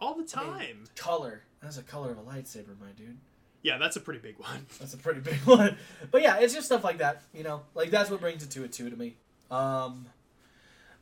All 0.00 0.14
the 0.14 0.26
I 0.36 0.44
mean, 0.44 0.52
time. 0.52 0.84
color. 0.96 1.42
That's 1.62 1.78
a 1.78 1.82
color 1.82 2.10
of 2.10 2.18
a 2.18 2.22
lightsaber, 2.22 2.78
my 2.80 2.90
dude. 2.96 3.18
Yeah, 3.62 3.76
that's 3.76 3.96
a 3.96 4.00
pretty 4.00 4.20
big 4.20 4.38
one. 4.38 4.64
That's 4.80 4.94
a 4.94 4.96
pretty 4.96 5.20
big 5.20 5.38
one. 5.40 5.76
But 6.10 6.22
yeah, 6.22 6.38
it's 6.38 6.54
just 6.54 6.64
stuff 6.64 6.82
like 6.82 6.98
that. 6.98 7.20
You 7.34 7.42
know, 7.42 7.60
like 7.74 7.90
that's 7.90 8.08
what 8.08 8.18
brings 8.18 8.42
it 8.42 8.50
to 8.52 8.64
a 8.64 8.68
two 8.68 8.88
to 8.88 8.96
me. 8.96 9.16
Um, 9.50 10.06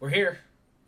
we're 0.00 0.08
here. 0.08 0.38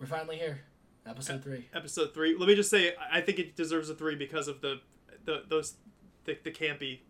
We're 0.01 0.07
finally 0.07 0.37
here. 0.37 0.63
Episode 1.07 1.45
three. 1.45 1.69
Episode 1.73 2.13
three. 2.13 2.37
Let 2.37 2.49
me 2.49 2.57
just 2.57 2.71
say, 2.71 2.95
I 3.13 3.21
think 3.21 3.39
it 3.39 3.55
deserves 3.55 3.89
a 3.89 3.95
three 3.95 4.17
because 4.17 4.49
of 4.49 4.61
the, 4.61 4.81
the 5.25 5.45
those, 5.49 5.75
the, 6.25 6.37
the 6.43 6.51
campy, 6.51 7.01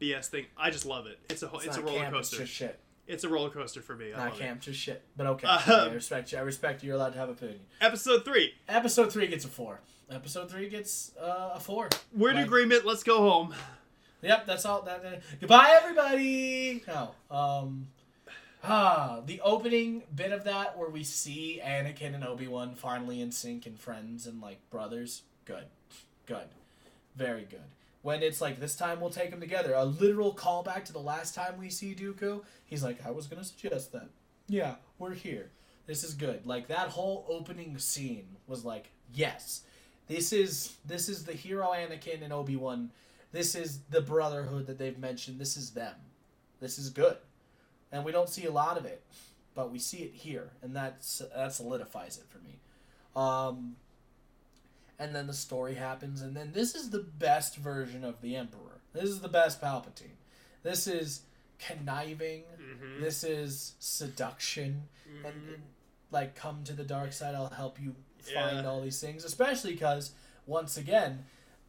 BS 0.00 0.26
thing. 0.26 0.46
I 0.56 0.70
just 0.70 0.84
love 0.84 1.06
it. 1.06 1.20
It's 1.30 1.44
a 1.44 1.50
It's, 1.54 1.66
it's, 1.66 1.76
a 1.76 1.82
roller 1.82 2.10
coaster. 2.10 2.42
It's 2.42 2.50
just 2.50 2.52
shit. 2.52 2.80
It's 3.06 3.24
a 3.24 3.28
roller 3.28 3.50
coaster 3.50 3.82
for 3.82 3.94
me. 3.96 4.12
I 4.14 4.16
Not 4.18 4.30
love 4.30 4.38
camp, 4.38 4.60
just 4.60 4.78
shit. 4.78 5.02
But 5.16 5.26
okay, 5.26 5.46
Um, 5.46 5.60
I 5.90 5.92
respect 5.92 6.32
you. 6.32 6.38
I 6.38 6.42
respect 6.42 6.82
you. 6.82 6.88
You're 6.88 6.96
allowed 6.96 7.12
to 7.14 7.18
have 7.18 7.28
opinion. 7.28 7.60
Episode 7.80 8.24
three. 8.24 8.54
Episode 8.68 9.12
three 9.12 9.26
gets 9.26 9.44
a 9.44 9.48
four. 9.48 9.80
Episode 10.10 10.50
three 10.50 10.68
gets 10.68 11.12
uh, 11.20 11.50
a 11.54 11.60
four. 11.60 11.88
We're 12.16 12.30
in 12.30 12.36
Like- 12.36 12.46
agreement. 12.46 12.86
Let's 12.86 13.02
go 13.02 13.18
home. 13.18 13.54
Yep, 14.22 14.46
that's 14.46 14.64
all. 14.64 14.82
That, 14.82 15.02
that- 15.02 15.22
goodbye, 15.40 15.70
everybody. 15.82 16.82
No. 16.86 17.10
Um. 17.30 17.88
Ah, 18.64 19.20
the 19.26 19.40
opening 19.40 20.04
bit 20.14 20.30
of 20.30 20.44
that 20.44 20.78
where 20.78 20.88
we 20.88 21.02
see 21.02 21.60
Anakin 21.64 22.14
and 22.14 22.24
Obi 22.24 22.46
Wan 22.46 22.76
finally 22.76 23.20
in 23.20 23.32
sync 23.32 23.66
and 23.66 23.76
friends 23.76 24.24
and 24.28 24.40
like 24.40 24.58
brothers. 24.70 25.22
Good, 25.44 25.64
good, 26.26 26.46
very 27.16 27.42
good. 27.42 27.64
When 28.02 28.22
it's 28.22 28.40
like 28.40 28.60
this 28.60 28.76
time 28.76 29.00
we'll 29.00 29.10
take 29.10 29.30
them 29.30 29.40
together, 29.40 29.74
a 29.74 29.84
literal 29.84 30.34
callback 30.34 30.84
to 30.86 30.92
the 30.92 30.98
last 31.00 31.34
time 31.34 31.58
we 31.58 31.70
see 31.70 31.94
Dooku. 31.94 32.42
He's 32.64 32.82
like, 32.82 33.04
I 33.06 33.10
was 33.10 33.26
gonna 33.26 33.44
suggest 33.44 33.92
that. 33.92 34.08
Yeah, 34.48 34.74
we're 34.98 35.14
here. 35.14 35.50
This 35.86 36.04
is 36.04 36.14
good. 36.14 36.44
Like 36.46 36.68
that 36.68 36.88
whole 36.88 37.24
opening 37.28 37.78
scene 37.78 38.36
was 38.46 38.64
like, 38.64 38.90
yes, 39.14 39.62
this 40.08 40.32
is 40.32 40.76
this 40.84 41.08
is 41.08 41.24
the 41.24 41.32
hero 41.32 41.68
Anakin 41.68 42.22
and 42.22 42.32
Obi 42.32 42.56
Wan 42.56 42.90
this 43.32 43.54
is 43.54 43.80
the 43.88 44.02
brotherhood 44.02 44.66
that 44.66 44.78
they've 44.78 44.98
mentioned. 44.98 45.40
This 45.40 45.56
is 45.56 45.70
them. 45.70 45.94
This 46.60 46.78
is 46.78 46.90
good, 46.90 47.16
and 47.90 48.04
we 48.04 48.12
don't 48.12 48.28
see 48.28 48.44
a 48.44 48.52
lot 48.52 48.78
of 48.78 48.84
it, 48.84 49.02
but 49.54 49.72
we 49.72 49.78
see 49.78 49.98
it 49.98 50.12
here, 50.12 50.50
and 50.62 50.76
that's 50.76 51.22
that 51.34 51.52
solidifies 51.52 52.18
it 52.18 52.24
for 52.28 52.38
me. 52.38 52.60
Um, 53.16 53.76
and 55.02 55.14
then 55.14 55.26
the 55.26 55.34
story 55.34 55.74
happens, 55.74 56.22
and 56.22 56.36
then 56.36 56.52
this 56.52 56.74
is 56.74 56.90
the 56.90 57.00
best 57.18 57.56
version 57.56 58.04
of 58.04 58.20
the 58.20 58.36
Emperor. 58.36 58.80
This 58.92 59.04
is 59.10 59.20
the 59.20 59.28
best 59.28 59.60
Palpatine. 59.60 60.16
This 60.62 60.86
is 60.86 61.22
conniving. 61.58 62.42
Mhm. 62.60 63.00
This 63.00 63.24
is 63.24 63.74
seduction, 63.78 64.88
and, 65.24 65.34
Mhm. 65.34 65.54
and, 65.54 65.62
like 66.10 66.34
come 66.34 66.62
to 66.64 66.72
the 66.74 66.84
dark 66.84 67.12
side. 67.12 67.34
I'll 67.34 67.48
help 67.50 67.80
you 67.80 67.94
find 68.20 68.58
Yeah. 68.58 68.66
all 68.66 68.80
these 68.82 69.00
things, 69.00 69.24
especially 69.24 69.72
because 69.72 70.12
once 70.46 70.76
again, 70.76 71.24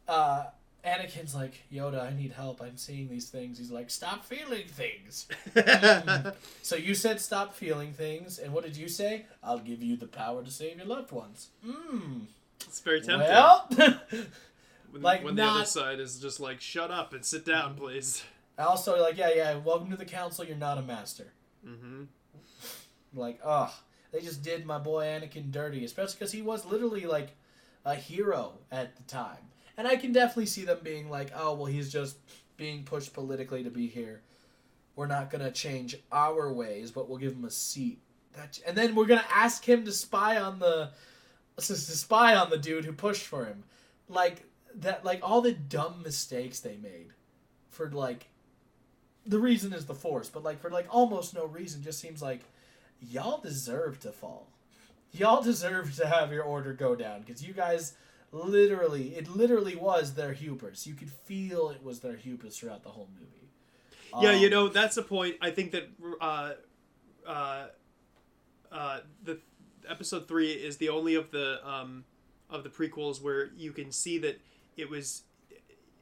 uh, 0.06 0.46
Anakin's 0.84 1.34
like 1.34 1.54
Yoda. 1.72 2.02
I 2.02 2.12
need 2.12 2.32
help. 2.32 2.60
I'm 2.60 2.76
seeing 2.76 3.08
these 3.08 3.30
things. 3.30 3.56
He's 3.56 3.70
like, 3.70 3.88
stop 3.90 4.24
feeling 4.24 4.66
things. 4.68 5.26
So 6.62 6.76
you 6.76 6.94
said 6.94 7.20
stop 7.20 7.54
feeling 7.54 7.92
things, 7.94 8.38
and 8.38 8.52
what 8.52 8.64
did 8.64 8.76
you 8.76 8.88
say? 8.88 9.26
I'll 9.42 9.58
give 9.70 9.82
you 9.82 9.96
the 9.96 10.06
power 10.06 10.42
to 10.44 10.50
save 10.50 10.76
your 10.78 10.86
loved 10.86 11.10
ones. 11.12 11.48
Mmm. 11.66 12.26
It's 12.66 12.80
very 12.80 13.00
tempting. 13.00 13.28
Well, 13.28 13.68
when 14.90 15.02
like, 15.02 15.24
when 15.24 15.36
the 15.36 15.44
other 15.44 15.64
side 15.64 16.00
is 16.00 16.18
just 16.18 16.40
like, 16.40 16.60
shut 16.60 16.90
up 16.90 17.12
and 17.12 17.24
sit 17.24 17.44
down, 17.44 17.74
please. 17.74 18.22
also 18.58 19.00
like, 19.00 19.16
yeah, 19.16 19.30
yeah. 19.34 19.56
Welcome 19.56 19.90
to 19.90 19.96
the 19.96 20.04
council. 20.04 20.44
You're 20.44 20.56
not 20.56 20.78
a 20.78 20.82
master. 20.82 21.32
Mm-hmm. 21.66 22.04
Like, 23.14 23.40
ugh, 23.44 23.70
they 24.12 24.20
just 24.20 24.42
did 24.42 24.66
my 24.66 24.78
boy 24.78 25.04
Anakin 25.04 25.50
dirty, 25.50 25.84
especially 25.84 26.14
because 26.18 26.32
he 26.32 26.42
was 26.42 26.64
literally 26.64 27.06
like 27.06 27.30
a 27.84 27.94
hero 27.94 28.52
at 28.70 28.96
the 28.96 29.02
time. 29.04 29.38
And 29.76 29.88
I 29.88 29.96
can 29.96 30.12
definitely 30.12 30.46
see 30.46 30.64
them 30.64 30.78
being 30.82 31.10
like, 31.10 31.32
oh, 31.34 31.54
well, 31.54 31.66
he's 31.66 31.90
just 31.90 32.16
being 32.56 32.84
pushed 32.84 33.12
politically 33.12 33.64
to 33.64 33.70
be 33.70 33.88
here. 33.88 34.22
We're 34.96 35.08
not 35.08 35.30
gonna 35.30 35.50
change 35.50 35.96
our 36.12 36.52
ways, 36.52 36.92
but 36.92 37.08
we'll 37.08 37.18
give 37.18 37.32
him 37.32 37.44
a 37.44 37.50
seat. 37.50 37.98
That, 38.36 38.60
and 38.66 38.76
then 38.76 38.94
we're 38.94 39.06
gonna 39.06 39.24
ask 39.32 39.68
him 39.68 39.84
to 39.84 39.92
spy 39.92 40.38
on 40.38 40.60
the 40.60 40.90
to 41.56 41.76
spy 41.76 42.34
on 42.34 42.50
the 42.50 42.58
dude 42.58 42.84
who 42.84 42.92
pushed 42.92 43.24
for 43.26 43.44
him. 43.44 43.64
Like 44.08 44.44
that, 44.76 45.04
like 45.04 45.20
all 45.22 45.40
the 45.40 45.52
dumb 45.52 46.02
mistakes 46.02 46.60
they 46.60 46.76
made 46.76 47.08
for 47.70 47.90
like 47.90 48.28
the 49.26 49.38
reason 49.38 49.72
is 49.72 49.86
the 49.86 49.94
force, 49.94 50.28
but 50.28 50.42
like 50.42 50.60
for 50.60 50.70
like 50.70 50.86
almost 50.90 51.34
no 51.34 51.46
reason, 51.46 51.82
just 51.82 52.00
seems 52.00 52.20
like 52.20 52.40
y'all 53.00 53.40
deserve 53.40 54.00
to 54.00 54.12
fall. 54.12 54.48
Y'all 55.12 55.42
deserve 55.42 55.94
to 55.96 56.06
have 56.06 56.32
your 56.32 56.42
order 56.42 56.72
go 56.72 56.94
down 56.96 57.20
because 57.20 57.42
you 57.46 57.54
guys 57.54 57.94
literally, 58.32 59.14
it 59.16 59.28
literally 59.28 59.76
was 59.76 60.14
their 60.14 60.32
hubris. 60.32 60.86
You 60.86 60.94
could 60.94 61.10
feel 61.10 61.70
it 61.70 61.82
was 61.84 62.00
their 62.00 62.16
hubris 62.16 62.58
throughout 62.58 62.82
the 62.82 62.90
whole 62.90 63.08
movie. 63.18 64.24
Yeah, 64.26 64.32
you 64.32 64.46
Um, 64.46 64.50
know 64.50 64.68
that's 64.68 64.96
a 64.96 65.02
point. 65.02 65.36
I 65.40 65.50
think 65.50 65.70
that 65.72 65.88
uh, 66.20 66.52
uh, 67.26 67.66
uh, 68.72 69.00
the 69.22 69.38
episode 69.88 70.26
three 70.28 70.50
is 70.52 70.76
the 70.78 70.88
only 70.88 71.14
of 71.14 71.30
the 71.30 71.66
um, 71.68 72.04
of 72.50 72.62
the 72.64 72.70
prequels 72.70 73.22
where 73.22 73.50
you 73.56 73.72
can 73.72 73.90
see 73.92 74.18
that 74.18 74.40
it 74.76 74.88
was 74.90 75.22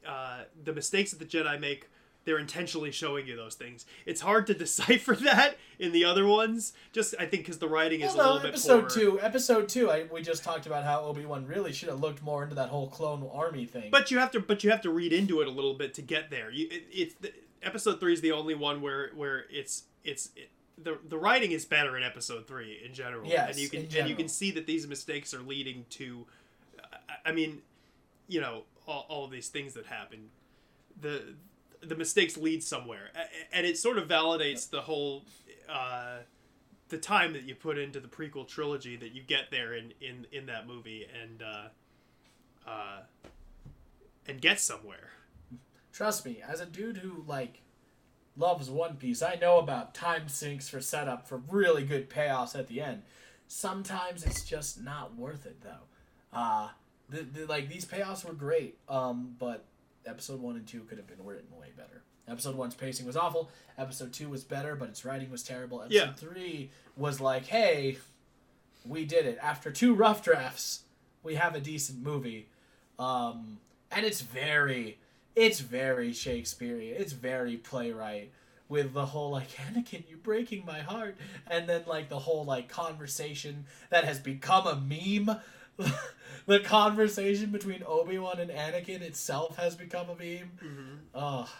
uh, 0.07 0.43
the 0.63 0.73
mistakes 0.73 1.11
that 1.11 1.19
the 1.19 1.25
Jedi 1.25 1.59
make. 1.59 1.89
They're 2.25 2.39
intentionally 2.39 2.91
showing 2.91 3.27
you 3.27 3.35
those 3.35 3.55
things. 3.55 3.85
It's 4.05 4.21
hard 4.21 4.47
to 4.47 4.53
decipher 4.65 5.13
that 5.13 5.57
in 5.77 5.91
the 5.91 6.05
other 6.05 6.25
ones. 6.25 6.71
Just 6.93 7.15
I 7.19 7.25
think 7.25 7.43
because 7.43 7.57
the 7.57 7.67
writing 7.67 7.99
is 7.99 8.15
Well, 8.15 8.21
a 8.21 8.23
no, 8.23 8.33
little 8.35 8.41
bit 8.43 8.47
episode 8.49 8.79
poorer. 8.87 8.89
two. 8.89 9.19
Episode 9.21 9.67
two. 9.67 9.91
I, 9.91 10.05
we 10.11 10.21
just 10.21 10.41
talked 10.41 10.65
about 10.65 10.85
how 10.85 11.01
Obi 11.01 11.25
Wan 11.25 11.45
really 11.45 11.73
should 11.73 11.89
have 11.89 11.99
looked 11.99 12.23
more 12.23 12.43
into 12.43 12.55
that 12.55 12.69
whole 12.69 12.87
clone 12.87 13.29
army 13.33 13.65
thing. 13.65 13.89
But 13.91 14.09
you 14.09 14.19
have 14.19 14.31
to, 14.31 14.39
but 14.39 14.63
you 14.63 14.69
have 14.71 14.81
to 14.83 14.89
read 14.89 15.11
into 15.11 15.41
it 15.41 15.47
a 15.47 15.51
little 15.51 15.73
bit 15.73 15.93
to 15.95 16.01
get 16.01 16.29
there. 16.29 16.49
You, 16.49 16.67
it, 16.71 16.83
it's 16.91 17.15
the, 17.15 17.33
episode 17.61 17.99
three 17.99 18.13
is 18.13 18.21
the 18.21 18.31
only 18.31 18.55
one 18.55 18.81
where 18.81 19.09
where 19.15 19.43
it's 19.49 19.83
it's 20.05 20.29
it, 20.37 20.49
the 20.81 20.97
the 21.07 21.17
writing 21.17 21.51
is 21.51 21.65
better 21.65 21.95
in 21.97 22.03
episode 22.03 22.47
three 22.47 22.81
in 22.85 22.93
general. 22.93 23.27
Yes, 23.29 23.49
and 23.51 23.59
you 23.59 23.69
can 23.69 23.81
and 24.01 24.09
you 24.09 24.15
can 24.15 24.27
see 24.27 24.51
that 24.51 24.65
these 24.65 24.87
mistakes 24.87 25.33
are 25.33 25.41
leading 25.41 25.85
to. 25.91 26.25
I- 26.91 27.29
I 27.29 27.31
mean, 27.31 27.61
you 28.27 28.41
know, 28.41 28.63
all, 28.87 29.05
all 29.07 29.23
of 29.25 29.31
these 29.31 29.47
things 29.49 29.73
that 29.75 29.85
happen, 29.85 30.29
the 30.99 31.35
the 31.81 31.95
mistakes 31.95 32.35
lead 32.37 32.63
somewhere, 32.63 33.11
and 33.51 33.65
it 33.65 33.77
sort 33.77 33.97
of 33.97 34.07
validates 34.07 34.69
the 34.69 34.81
whole. 34.81 35.23
Uh, 35.69 36.17
the 36.89 36.97
time 36.97 37.33
that 37.33 37.43
you 37.43 37.55
put 37.55 37.77
into 37.79 37.99
the 37.99 38.07
prequel 38.07 38.47
trilogy 38.47 38.95
that 38.97 39.13
you 39.13 39.21
get 39.23 39.49
there 39.51 39.73
in 39.73 39.93
in 40.01 40.27
in 40.31 40.45
that 40.47 40.67
movie 40.67 41.07
and 41.23 41.41
uh 41.41 42.69
uh 42.69 42.99
and 44.27 44.41
get 44.41 44.59
somewhere 44.59 45.09
Trust 45.91 46.25
me, 46.25 46.41
as 46.47 46.59
a 46.59 46.65
dude 46.65 46.97
who 46.97 47.23
like 47.27 47.61
loves 48.35 48.69
One 48.69 48.95
Piece, 48.95 49.21
I 49.21 49.35
know 49.35 49.59
about 49.59 49.93
time 49.93 50.27
sinks 50.27 50.67
for 50.69 50.81
setup 50.81 51.27
for 51.27 51.41
really 51.49 51.83
good 51.83 52.09
payoffs 52.09 52.57
at 52.57 52.67
the 52.67 52.81
end. 52.81 53.03
Sometimes 53.47 54.23
it's 54.25 54.43
just 54.43 54.81
not 54.81 55.15
worth 55.15 55.45
it 55.45 55.61
though. 55.61 56.37
Uh 56.37 56.69
the, 57.09 57.21
the, 57.21 57.45
like 57.45 57.69
these 57.69 57.85
payoffs 57.85 58.25
were 58.25 58.33
great. 58.33 58.77
Um, 58.89 59.35
but 59.37 59.65
episode 60.05 60.41
one 60.41 60.55
and 60.55 60.65
two 60.65 60.81
could 60.81 60.97
have 60.97 61.07
been 61.07 61.23
written 61.23 61.45
way 61.59 61.67
better. 61.77 62.01
Episode 62.27 62.55
one's 62.55 62.73
pacing 62.75 63.05
was 63.05 63.17
awful. 63.17 63.51
Episode 63.77 64.13
two 64.13 64.29
was 64.29 64.43
better, 64.43 64.75
but 64.75 64.89
its 64.89 65.03
writing 65.05 65.29
was 65.29 65.43
terrible. 65.43 65.81
Episode 65.81 65.95
Yeah. 65.95 66.13
three 66.13 66.71
was 66.95 67.19
like, 67.19 67.45
hey, 67.45 67.97
we 68.85 69.03
did 69.05 69.25
it. 69.25 69.37
After 69.41 69.69
two 69.71 69.93
rough 69.93 70.23
drafts, 70.23 70.83
we 71.21 71.35
have 71.35 71.53
a 71.53 71.59
decent 71.59 72.01
movie. 72.01 72.47
Um, 72.97 73.59
and 73.91 74.05
it's 74.05 74.21
very, 74.21 74.97
it's 75.35 75.59
very 75.59 76.13
Shakespearean. 76.13 76.95
It's 76.97 77.13
very 77.13 77.57
playwright 77.57 78.31
with 78.69 78.93
the 78.93 79.05
whole 79.07 79.31
like 79.31 79.49
Anakin, 79.51 80.03
you're 80.09 80.17
breaking 80.17 80.65
my 80.65 80.79
heart, 80.79 81.15
and 81.47 81.67
then 81.67 81.83
like 81.87 82.09
the 82.09 82.19
whole 82.19 82.45
like 82.45 82.69
conversation 82.69 83.65
that 83.89 84.03
has 84.05 84.19
become 84.19 84.67
a 84.67 84.75
meme. 84.75 85.37
the 86.45 86.59
conversation 86.59 87.49
between 87.51 87.83
Obi 87.85 88.17
Wan 88.19 88.39
and 88.39 88.51
Anakin 88.51 89.01
itself 89.01 89.57
has 89.57 89.75
become 89.75 90.07
a 90.09 90.15
meme. 90.15 90.51
Mhm. 90.63 90.97
Oh, 91.15 91.51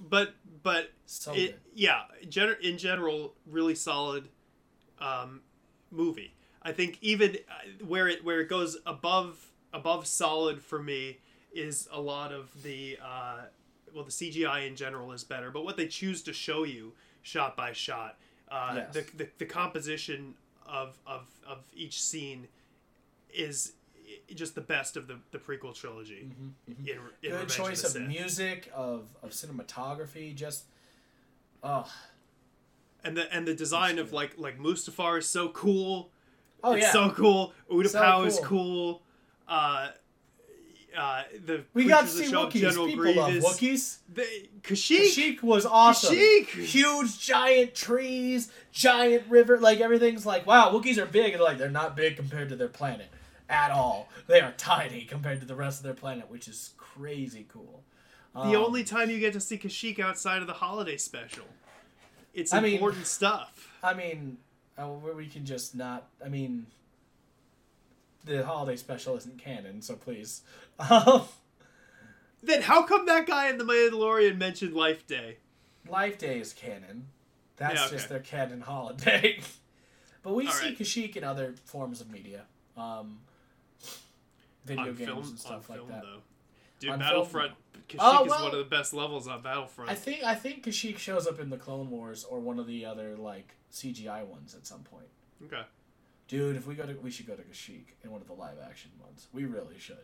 But 0.00 0.34
but 0.62 0.92
so 1.06 1.34
it 1.34 1.58
yeah 1.74 2.02
gener- 2.26 2.60
in 2.60 2.78
general 2.78 3.34
really 3.46 3.74
solid 3.74 4.28
um, 4.98 5.40
movie 5.90 6.32
i 6.62 6.72
think 6.72 6.98
even 7.02 7.36
uh, 7.48 7.84
where 7.84 8.08
it 8.08 8.24
where 8.24 8.40
it 8.40 8.48
goes 8.48 8.78
above 8.86 9.46
above 9.72 10.06
solid 10.06 10.62
for 10.62 10.82
me 10.82 11.18
is 11.54 11.88
a 11.92 12.00
lot 12.00 12.32
of 12.32 12.50
the 12.62 12.98
uh, 13.02 13.42
well 13.94 14.04
the 14.04 14.10
cgi 14.10 14.66
in 14.66 14.74
general 14.76 15.12
is 15.12 15.24
better 15.24 15.50
but 15.50 15.64
what 15.64 15.76
they 15.76 15.86
choose 15.86 16.22
to 16.22 16.32
show 16.32 16.64
you 16.64 16.92
shot 17.22 17.56
by 17.56 17.72
shot 17.72 18.16
uh, 18.50 18.72
Yes. 18.76 18.92
the, 18.94 19.04
the, 19.16 19.28
the 19.38 19.46
composition 19.46 20.34
of, 20.66 20.98
of 21.06 21.26
of 21.46 21.58
each 21.74 22.02
scene 22.02 22.48
is 23.32 23.72
just 24.34 24.54
the 24.54 24.60
best 24.60 24.96
of 24.96 25.06
the, 25.06 25.16
the 25.32 25.38
prequel 25.38 25.74
trilogy 25.74 26.18
in, 26.20 26.54
in 26.68 26.74
Mm-hmm, 26.74 26.84
Good 27.22 27.32
Revenge 27.32 27.52
choice 27.54 27.84
of, 27.84 27.96
of 28.02 28.08
music, 28.08 28.70
of 28.74 29.06
of 29.22 29.30
cinematography. 29.30 30.34
Just, 30.34 30.64
oh, 31.62 31.90
and 33.02 33.16
the 33.16 33.32
and 33.34 33.46
the 33.48 33.54
design 33.54 33.98
of 33.98 34.12
like 34.12 34.34
like 34.38 34.58
Mustafar 34.58 35.18
is 35.18 35.26
so 35.26 35.48
cool. 35.48 36.10
oh 36.62 36.72
it's 36.72 36.84
yeah. 36.86 36.92
so 36.92 37.10
cool. 37.10 37.52
Utapau 37.70 37.86
So 38.20 38.24
is 38.24 38.36
cool. 38.38 38.46
cool. 38.46 39.02
Uh, 39.48 39.88
uh, 40.96 41.22
the 41.44 41.64
we 41.74 41.86
got 41.86 42.02
to 42.02 42.06
see 42.08 42.32
Wookiees. 42.32 42.60
General 42.60 42.86
People 42.86 43.14
love 43.14 43.32
Wookiees. 43.32 43.98
The, 44.12 44.22
Kashyyyk. 44.62 45.00
Kashyyyk 45.16 45.42
was 45.42 45.66
awesome. 45.66 46.14
Kashyyyk. 46.14 46.46
Huge, 46.46 47.18
giant 47.20 47.74
trees, 47.74 48.50
giant 48.72 49.24
river. 49.28 49.58
Like 49.58 49.80
everything's 49.80 50.24
like, 50.26 50.46
wow, 50.46 50.70
Wookiees 50.72 50.98
are 50.98 51.06
big, 51.06 51.34
and 51.34 51.42
like 51.42 51.58
they're 51.58 51.68
not 51.70 51.96
big 51.96 52.16
compared 52.16 52.48
to 52.50 52.56
their 52.56 52.68
planet 52.68 53.08
at 53.48 53.70
all. 53.70 54.08
They 54.26 54.40
are 54.40 54.52
tiny 54.56 55.02
compared 55.04 55.40
to 55.40 55.46
the 55.46 55.54
rest 55.54 55.80
of 55.80 55.84
their 55.84 55.94
planet, 55.94 56.30
which 56.30 56.48
is 56.48 56.70
crazy 56.76 57.46
cool. 57.52 57.82
The 58.34 58.40
Um, 58.40 58.56
only 58.56 58.82
time 58.84 59.10
you 59.10 59.20
get 59.20 59.32
to 59.34 59.40
see 59.40 59.58
Kashyyyk 59.58 60.00
outside 60.00 60.40
of 60.40 60.46
the 60.48 60.54
holiday 60.54 60.96
special. 60.96 61.44
It's 62.32 62.52
I 62.52 62.60
mean- 62.60 62.74
important 62.74 63.06
stuff. 63.06 63.68
I 63.82 63.94
mean, 63.94 64.38
uh, 64.76 64.88
we 64.88 65.26
can 65.26 65.44
just 65.44 65.74
not. 65.76 66.08
I 66.24 66.28
mean, 66.28 66.66
the 68.24 68.44
holiday 68.44 68.76
special 68.76 69.16
isn't 69.16 69.38
canon, 69.38 69.82
so 69.82 69.96
please. 69.96 70.42
Then 72.42 72.60
how 72.62 72.82
come 72.82 73.06
that 73.06 73.26
guy 73.26 73.48
in 73.48 73.56
the 73.58 73.64
Mandalorian 73.64 74.36
mentioned 74.36 74.74
Life 74.74 75.06
Day? 75.06 75.38
Life 75.88 76.18
Day 76.18 76.40
is 76.40 76.52
canon. 76.52 77.06
That's 77.56 77.74
Yeah, 77.76 77.86
okay. 77.86 77.96
just 77.96 78.08
their 78.10 78.18
canon 78.20 78.60
holiday. 78.60 79.40
but 80.22 80.34
we 80.34 80.46
All 80.46 80.52
see 80.52 80.66
right. 80.66 80.78
Kashyyyk 80.78 81.16
in 81.16 81.24
other 81.24 81.54
forms 81.64 82.00
of 82.02 82.10
media, 82.10 82.42
um, 82.76 83.20
video 84.66 84.82
on 84.88 84.94
games 84.94 85.08
film, 85.08 85.18
and 85.24 85.38
stuff 85.38 85.70
like 85.70 85.78
film 85.78 85.88
that. 85.90 86.02
though. 86.02 86.18
Dude, 86.80 86.90
On 86.90 86.98
film, 86.98 87.08
Battlefront. 87.10 87.52
Kashyyyk 87.88 87.96
Oh, 88.00 88.24
is 88.24 88.30
one 88.30 88.44
of 88.52 88.58
the 88.58 88.64
best 88.64 88.92
levels 88.92 89.26
on 89.28 89.40
Battlefront. 89.42 89.90
I 89.90 89.94
think 89.94 90.22
I 90.24 90.34
think 90.34 90.64
Kashyyyk 90.66 90.98
shows 90.98 91.26
up 91.26 91.38
in 91.40 91.48
the 91.50 91.56
Clone 91.56 91.88
Wars 91.90 92.24
or 92.24 92.40
one 92.40 92.58
of 92.58 92.66
the 92.66 92.84
other 92.84 93.16
like 93.16 93.54
CGI 93.72 94.24
ones 94.26 94.54
at 94.54 94.66
some 94.66 94.80
point. 94.80 95.06
okay. 95.46 95.62
Dude, 96.38 96.56
if 96.56 96.66
we 96.66 96.74
go 96.74 96.84
to, 96.84 96.94
we 96.94 97.10
should 97.10 97.26
go 97.26 97.34
to 97.34 97.42
Kashyyyk 97.42 97.84
in 98.02 98.10
one 98.10 98.20
of 98.20 98.26
the 98.26 98.32
live 98.34 98.56
action 98.68 98.90
ones. 99.00 99.28
We 99.32 99.44
really 99.44 99.78
should. 99.78 99.96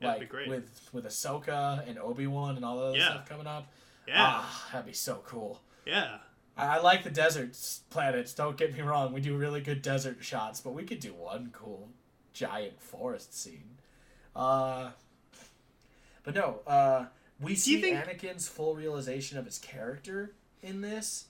Yeah, 0.00 0.08
like 0.08 0.16
that'd 0.20 0.28
be 0.28 0.32
great. 0.32 0.48
with 0.48 0.90
with 0.92 1.04
Ahsoka 1.06 1.86
and 1.88 1.98
Obi 1.98 2.26
Wan 2.26 2.56
and 2.56 2.64
all 2.64 2.76
that 2.78 2.84
other 2.86 2.98
Yeah. 2.98 3.10
stuff 3.10 3.28
coming 3.28 3.46
up. 3.46 3.72
Yeah. 4.06 4.14
Ah, 4.18 4.68
that'd 4.72 4.86
be 4.86 4.92
so 4.92 5.22
cool. 5.26 5.60
Yeah. 5.86 6.18
I, 6.56 6.76
I 6.76 6.80
like 6.80 7.04
the 7.04 7.10
desert 7.10 7.56
planets. 7.90 8.32
Don't 8.34 8.56
get 8.56 8.74
me 8.74 8.80
wrong. 8.80 9.12
We 9.12 9.20
do 9.20 9.36
really 9.36 9.60
good 9.60 9.82
desert 9.82 10.16
shots, 10.20 10.60
but 10.60 10.72
we 10.72 10.82
could 10.84 10.98
do 11.00 11.12
one 11.14 11.50
cool 11.52 11.90
giant 12.32 12.80
forest 12.80 13.38
scene. 13.40 13.76
Uh, 14.34 14.90
but 16.24 16.34
no. 16.34 16.60
Uh, 16.66 17.06
we 17.40 17.54
see 17.54 17.80
think- 17.80 17.96
Anakin's 17.98 18.48
full 18.48 18.74
realization 18.74 19.38
of 19.38 19.44
his 19.44 19.58
character 19.58 20.34
in 20.62 20.80
this, 20.80 21.26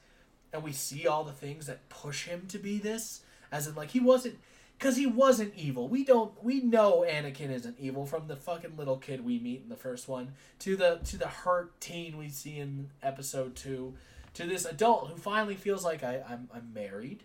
and 0.53 0.63
we 0.63 0.73
see 0.73 1.07
all 1.07 1.25
the 1.25 1.33
things 1.33 1.67
that 1.67 1.89
push 1.91 2.25
him 2.27 2.47
to 2.49 2.59
be 2.59 2.79
this. 2.79 3.21
As 3.51 3.67
in, 3.67 3.75
like 3.75 3.91
he 3.91 4.01
wasn't, 4.01 4.39
because 4.79 4.97
he 4.97 5.07
wasn't 5.07 5.55
evil. 5.57 5.89
We 5.89 6.05
don't. 6.05 6.33
We 6.43 6.61
know 6.61 7.05
Anakin 7.09 7.51
isn't 7.51 7.79
evil 7.79 8.07
from 8.07 8.29
the 8.29 8.37
fucking 8.37 8.77
little 8.77 8.97
kid 8.97 9.25
we 9.25 9.39
meet 9.39 9.63
in 9.63 9.69
the 9.69 9.77
first 9.77 10.09
one 10.09 10.33
to 10.61 10.77
the 10.77 11.01
to 11.05 11.17
the 11.17 11.29
hurt 11.29 11.81
teen 11.81 12.17
we 12.17 12.29
see 12.29 12.59
in 12.59 12.91
episode 13.03 13.57
two 13.57 13.95
to 14.39 14.47
this 14.47 14.65
adult 14.65 15.09
who 15.09 15.17
finally 15.17 15.57
feels 15.57 15.85
like 15.85 16.05
I, 16.05 16.23
I'm, 16.29 16.49
I'm 16.55 16.73
married. 16.73 17.25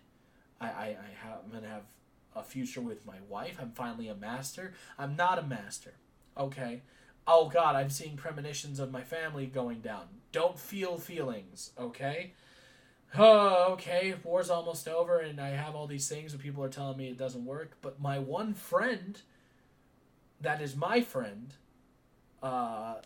I, 0.60 0.66
I, 0.66 0.84
I 0.86 1.26
have, 1.28 1.38
I'm 1.44 1.62
to 1.62 1.68
have 1.68 1.84
a 2.34 2.42
future 2.42 2.80
with 2.80 3.06
my 3.06 3.18
wife. 3.28 3.56
I'm 3.60 3.70
finally 3.70 4.08
a 4.08 4.16
master. 4.16 4.74
I'm 4.98 5.14
not 5.14 5.38
a 5.38 5.42
master. 5.42 5.94
Okay. 6.36 6.82
Oh, 7.26 7.48
God, 7.48 7.76
I'm 7.76 7.88
seeing 7.88 8.16
premonitions 8.16 8.80
of 8.80 8.90
my 8.90 9.02
family 9.02 9.46
going 9.46 9.80
down. 9.80 10.06
Don't 10.32 10.58
feel 10.58 10.98
feelings. 10.98 11.70
Okay. 11.78 12.32
Oh, 13.16 13.72
okay. 13.74 14.14
War's 14.24 14.50
almost 14.50 14.88
over, 14.88 15.18
and 15.20 15.40
I 15.40 15.50
have 15.50 15.74
all 15.74 15.86
these 15.86 16.08
things, 16.08 16.32
and 16.32 16.42
people 16.42 16.64
are 16.64 16.68
telling 16.68 16.96
me 16.96 17.08
it 17.08 17.16
doesn't 17.18 17.44
work. 17.44 17.72
But 17.80 18.00
my 18.00 18.18
one 18.18 18.54
friend, 18.54 19.20
that 20.40 20.60
is 20.60 20.74
my 20.74 21.00
friend, 21.00 21.54
uh, 22.42 22.96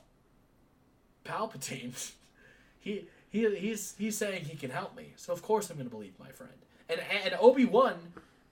Palpatine, 1.24 2.12
he 2.80 3.06
he 3.30 3.54
he's 3.56 3.94
he's 3.98 4.16
saying 4.16 4.44
he 4.46 4.56
can 4.56 4.70
help 4.70 4.96
me. 4.96 5.12
So 5.16 5.32
of 5.32 5.42
course 5.42 5.68
I'm 5.70 5.76
going 5.76 5.88
to 5.88 5.94
believe 5.94 6.14
my 6.18 6.30
friend. 6.30 6.52
And 6.88 7.00
and 7.24 7.34
Obi 7.40 7.64
Wan 7.66 7.96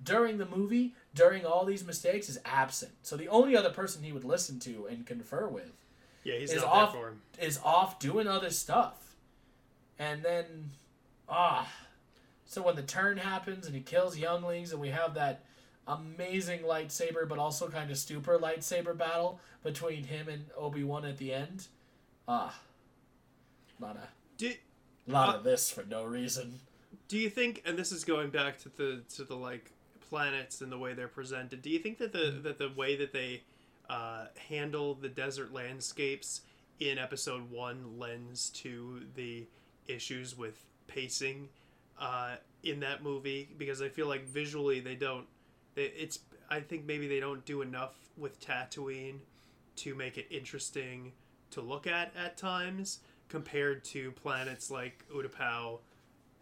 during 0.02 0.36
the 0.36 0.44
movie, 0.46 0.94
during 1.14 1.46
all 1.46 1.64
these 1.64 1.86
mistakes, 1.86 2.28
is 2.28 2.38
absent. 2.44 2.92
So 3.02 3.16
the 3.16 3.28
only 3.28 3.56
other 3.56 3.70
person 3.70 4.02
he 4.02 4.12
would 4.12 4.24
listen 4.24 4.58
to 4.60 4.86
and 4.90 5.06
confer 5.06 5.48
with 5.48 5.72
Yeah, 6.22 6.34
he's 6.38 6.52
Is 6.52 6.60
not 6.60 6.70
off- 6.70 6.92
there 6.92 7.00
for 7.02 7.08
him. 7.08 7.22
is 7.40 7.58
off 7.64 7.98
doing 7.98 8.26
other 8.28 8.50
stuff. 8.50 9.14
And 9.98 10.22
then 10.22 10.70
ah 11.28 11.68
so 12.44 12.62
when 12.62 12.76
the 12.76 12.82
turn 12.82 13.16
happens 13.16 13.66
and 13.66 13.74
he 13.74 13.80
kills 13.80 14.16
younglings 14.16 14.72
and 14.72 14.80
we 14.80 14.88
have 14.90 15.14
that 15.14 15.44
amazing 15.88 16.60
lightsaber 16.60 17.28
but 17.28 17.38
also 17.38 17.68
kind 17.68 17.90
of 17.90 17.98
stupor 17.98 18.38
lightsaber 18.38 18.96
battle 18.96 19.40
between 19.64 20.04
him 20.04 20.28
and 20.28 20.44
Obi-Wan 20.56 21.04
at 21.04 21.18
the 21.18 21.32
end. 21.32 21.66
Ah. 22.28 22.56
Lot 23.80 23.96
of 23.96 24.02
lot 25.08 25.28
Uh, 25.28 25.38
of 25.38 25.44
this 25.44 25.70
for 25.70 25.84
no 25.84 26.04
reason. 26.04 26.60
do 27.08 27.16
you 27.18 27.30
think 27.30 27.62
and 27.64 27.78
this 27.78 27.92
is 27.92 28.04
going 28.04 28.30
back 28.30 28.58
to 28.58 28.68
the 28.70 29.02
to 29.14 29.22
the 29.24 29.36
like 29.36 29.70
planets 30.08 30.60
and 30.60 30.70
the 30.72 30.78
way 30.78 30.94
they're 30.94 31.08
presented 31.08 31.62
do 31.62 31.70
you 31.70 31.78
think 31.80 31.98
that 31.98 32.12
the 32.12 32.30
that 32.42 32.58
the 32.58 32.70
way 32.76 32.96
that 32.96 33.12
they 33.12 33.42
uh, 33.88 34.26
handle 34.48 34.94
the 34.94 35.08
desert 35.08 35.52
landscapes 35.52 36.40
in 36.80 36.98
episode 36.98 37.48
one 37.50 37.98
lends 37.98 38.50
to 38.50 39.02
the 39.14 39.46
issues 39.86 40.36
with 40.36 40.64
pacing 40.86 41.48
uh, 41.98 42.36
in 42.62 42.80
that 42.80 43.02
movie 43.02 43.48
because 43.58 43.80
i 43.80 43.88
feel 43.88 44.06
like 44.06 44.26
visually 44.26 44.80
they 44.80 44.94
don't 44.94 45.26
they, 45.74 45.84
it's 45.84 46.20
i 46.50 46.60
think 46.60 46.84
maybe 46.86 47.06
they 47.06 47.20
don't 47.20 47.44
do 47.44 47.62
enough 47.62 47.94
with 48.16 48.40
tatooine 48.40 49.18
to 49.76 49.94
make 49.94 50.18
it 50.18 50.26
interesting 50.30 51.12
to 51.50 51.60
look 51.60 51.86
at 51.86 52.12
at 52.16 52.36
times 52.36 53.00
compared 53.28 53.84
to 53.84 54.10
planets 54.12 54.70
like 54.70 55.04
utapau 55.14 55.78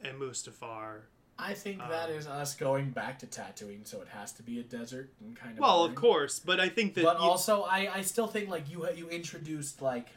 and 0.02 0.18
mustafar 0.20 1.00
I 1.36 1.52
think 1.54 1.78
that 1.78 2.10
um, 2.10 2.14
is 2.14 2.28
us 2.28 2.54
going 2.54 2.90
back 2.90 3.18
to 3.18 3.26
Tatooine, 3.26 3.84
so 3.84 4.00
it 4.00 4.06
has 4.06 4.30
to 4.34 4.44
be 4.44 4.60
a 4.60 4.62
desert 4.62 5.10
and 5.20 5.34
kind 5.34 5.54
of. 5.54 5.58
well 5.58 5.84
of 5.84 5.94
course 5.96 6.38
but 6.38 6.60
i 6.60 6.68
think 6.68 6.94
that 6.94 7.02
but 7.04 7.18
you- 7.18 7.24
also 7.24 7.62
I, 7.62 7.90
I 7.92 8.02
still 8.02 8.28
think 8.28 8.48
like 8.48 8.70
you 8.70 8.88
you 8.94 9.08
introduced 9.08 9.82
like 9.82 10.10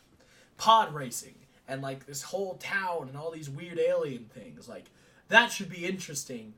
pod 0.58 0.94
racing 0.94 1.36
and 1.68 1.82
like 1.82 2.05
this 2.05 2.22
whole 2.24 2.55
town 2.55 3.07
and 3.09 3.18
all 3.18 3.32
these 3.32 3.49
weird 3.49 3.80
alien 3.80 4.26
things 4.34 4.68
like 4.68 4.86
that 5.30 5.51
should 5.51 5.70
be 5.70 5.86
interesting 5.86 6.53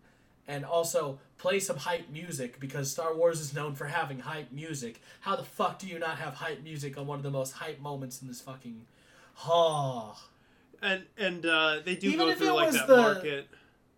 and 0.47 0.65
also 0.65 1.19
play 1.37 1.59
some 1.59 1.77
hype 1.77 2.09
music 2.09 2.59
because 2.59 2.89
Star 2.91 3.15
Wars 3.15 3.39
is 3.39 3.53
known 3.53 3.75
for 3.75 3.85
having 3.85 4.19
hype 4.19 4.51
music. 4.51 4.99
How 5.21 5.35
the 5.35 5.43
fuck 5.43 5.77
do 5.77 5.85
you 5.87 5.99
not 5.99 6.17
have 6.17 6.33
hype 6.33 6.63
music 6.63 6.97
on 6.97 7.05
one 7.05 7.17
of 7.19 7.23
the 7.23 7.29
most 7.29 7.51
hype 7.53 7.79
moments 7.79 8.21
in 8.21 8.27
this 8.27 8.41
fucking 8.41 8.85
oh 9.47 10.19
and 10.81 11.03
and 11.17 11.45
uh, 11.45 11.79
they 11.83 11.95
do 11.95 12.07
Even 12.07 12.19
go 12.27 12.35
through 12.35 12.51
like 12.53 12.71
that 12.71 12.87
the- 12.87 12.97
market 12.97 13.47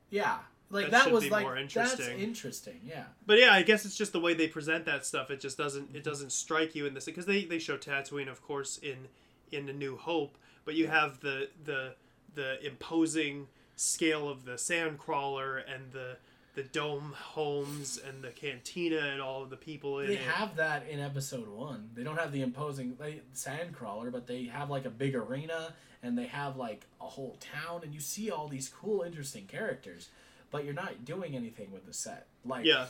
yeah 0.09 0.37
like 0.71 0.89
that 0.91 1.05
that, 1.05 1.11
was 1.11 1.25
be 1.25 1.29
like 1.29 1.43
more 1.43 1.55
that's 1.55 1.75
interesting. 1.75 2.19
interesting. 2.19 2.79
Yeah. 2.85 3.03
But 3.25 3.39
yeah, 3.39 3.51
I 3.51 3.61
guess 3.61 3.83
it's 3.83 3.97
just 3.97 4.13
the 4.13 4.21
way 4.21 4.33
they 4.33 4.47
present 4.47 4.85
that 4.85 5.05
stuff. 5.05 5.29
It 5.29 5.41
just 5.41 5.57
doesn't 5.57 5.93
it 5.93 6.03
doesn't 6.03 6.31
strike 6.31 6.75
you 6.75 6.85
in 6.85 6.93
this 6.93 7.05
because 7.05 7.25
they 7.25 7.43
they 7.43 7.59
show 7.59 7.77
Tatooine, 7.77 8.29
of 8.29 8.41
course, 8.41 8.77
in 8.77 9.07
in 9.51 9.67
A 9.67 9.73
New 9.73 9.97
Hope. 9.97 10.37
But 10.65 10.75
you 10.75 10.87
have 10.87 11.19
the 11.19 11.49
the 11.63 11.95
the 12.35 12.65
imposing 12.65 13.47
scale 13.75 14.29
of 14.29 14.45
the 14.45 14.53
sandcrawler 14.53 15.61
and 15.73 15.91
the 15.91 16.17
the 16.53 16.63
dome 16.63 17.13
homes 17.17 17.97
and 17.97 18.21
the 18.21 18.29
cantina 18.29 18.97
and 18.97 19.21
all 19.21 19.41
of 19.41 19.49
the 19.49 19.55
people 19.55 19.99
in 19.99 20.07
They 20.07 20.15
it. 20.15 20.21
have 20.21 20.57
that 20.57 20.85
in 20.89 20.99
episode 20.99 21.47
one. 21.47 21.89
They 21.93 22.03
don't 22.03 22.19
have 22.19 22.33
the 22.33 22.41
imposing 22.41 22.97
like, 22.99 23.23
sandcrawler, 23.33 24.11
but 24.11 24.27
they 24.27 24.43
have 24.45 24.69
like 24.69 24.83
a 24.83 24.89
big 24.89 25.15
arena 25.15 25.73
and 26.03 26.17
they 26.17 26.25
have 26.25 26.57
like 26.57 26.85
a 26.99 27.05
whole 27.05 27.37
town, 27.39 27.81
and 27.83 27.93
you 27.93 27.99
see 28.01 28.31
all 28.31 28.47
these 28.47 28.67
cool, 28.69 29.01
interesting 29.03 29.45
characters. 29.45 30.09
But 30.49 30.65
you're 30.65 30.73
not 30.73 31.05
doing 31.05 31.35
anything 31.35 31.71
with 31.71 31.85
the 31.85 31.93
set. 31.93 32.27
Like, 32.45 32.65
yeah, 32.65 32.87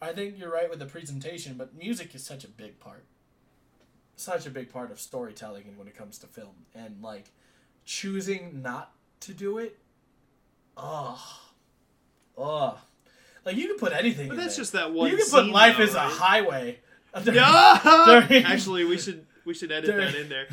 I 0.00 0.12
think 0.12 0.38
you're 0.38 0.50
right 0.52 0.70
with 0.70 0.78
the 0.78 0.86
presentation, 0.86 1.54
but 1.58 1.76
music 1.76 2.14
is 2.14 2.24
such 2.24 2.44
a 2.44 2.48
big 2.48 2.80
part. 2.80 3.04
Such 4.22 4.46
a 4.46 4.50
big 4.50 4.72
part 4.72 4.92
of 4.92 5.00
storytelling 5.00 5.64
when 5.76 5.88
it 5.88 5.96
comes 5.96 6.18
to 6.18 6.26
film. 6.28 6.54
And 6.74 7.02
like 7.02 7.32
choosing 7.84 8.62
not 8.62 8.92
to 9.20 9.34
do 9.34 9.58
it, 9.58 9.78
ugh. 10.76 11.18
Ugh. 12.38 12.78
Like 13.44 13.56
you 13.56 13.66
can 13.66 13.78
put 13.78 13.92
anything 13.92 14.28
but 14.28 14.36
that's 14.36 14.54
there. 14.54 14.62
just 14.62 14.72
that 14.74 14.92
one. 14.92 15.10
You 15.10 15.16
can 15.16 15.28
put 15.28 15.46
life 15.48 15.76
though, 15.78 15.82
as 15.82 15.94
a 15.94 15.98
right? 15.98 16.12
highway. 16.12 16.78
Yeah! 17.24 17.80
During- 18.28 18.44
Actually, 18.44 18.84
we 18.84 18.96
should 18.96 19.26
we 19.44 19.54
should 19.54 19.70
edit 19.72 19.94
that 19.96 20.14
in 20.14 20.28
there. 20.28 20.46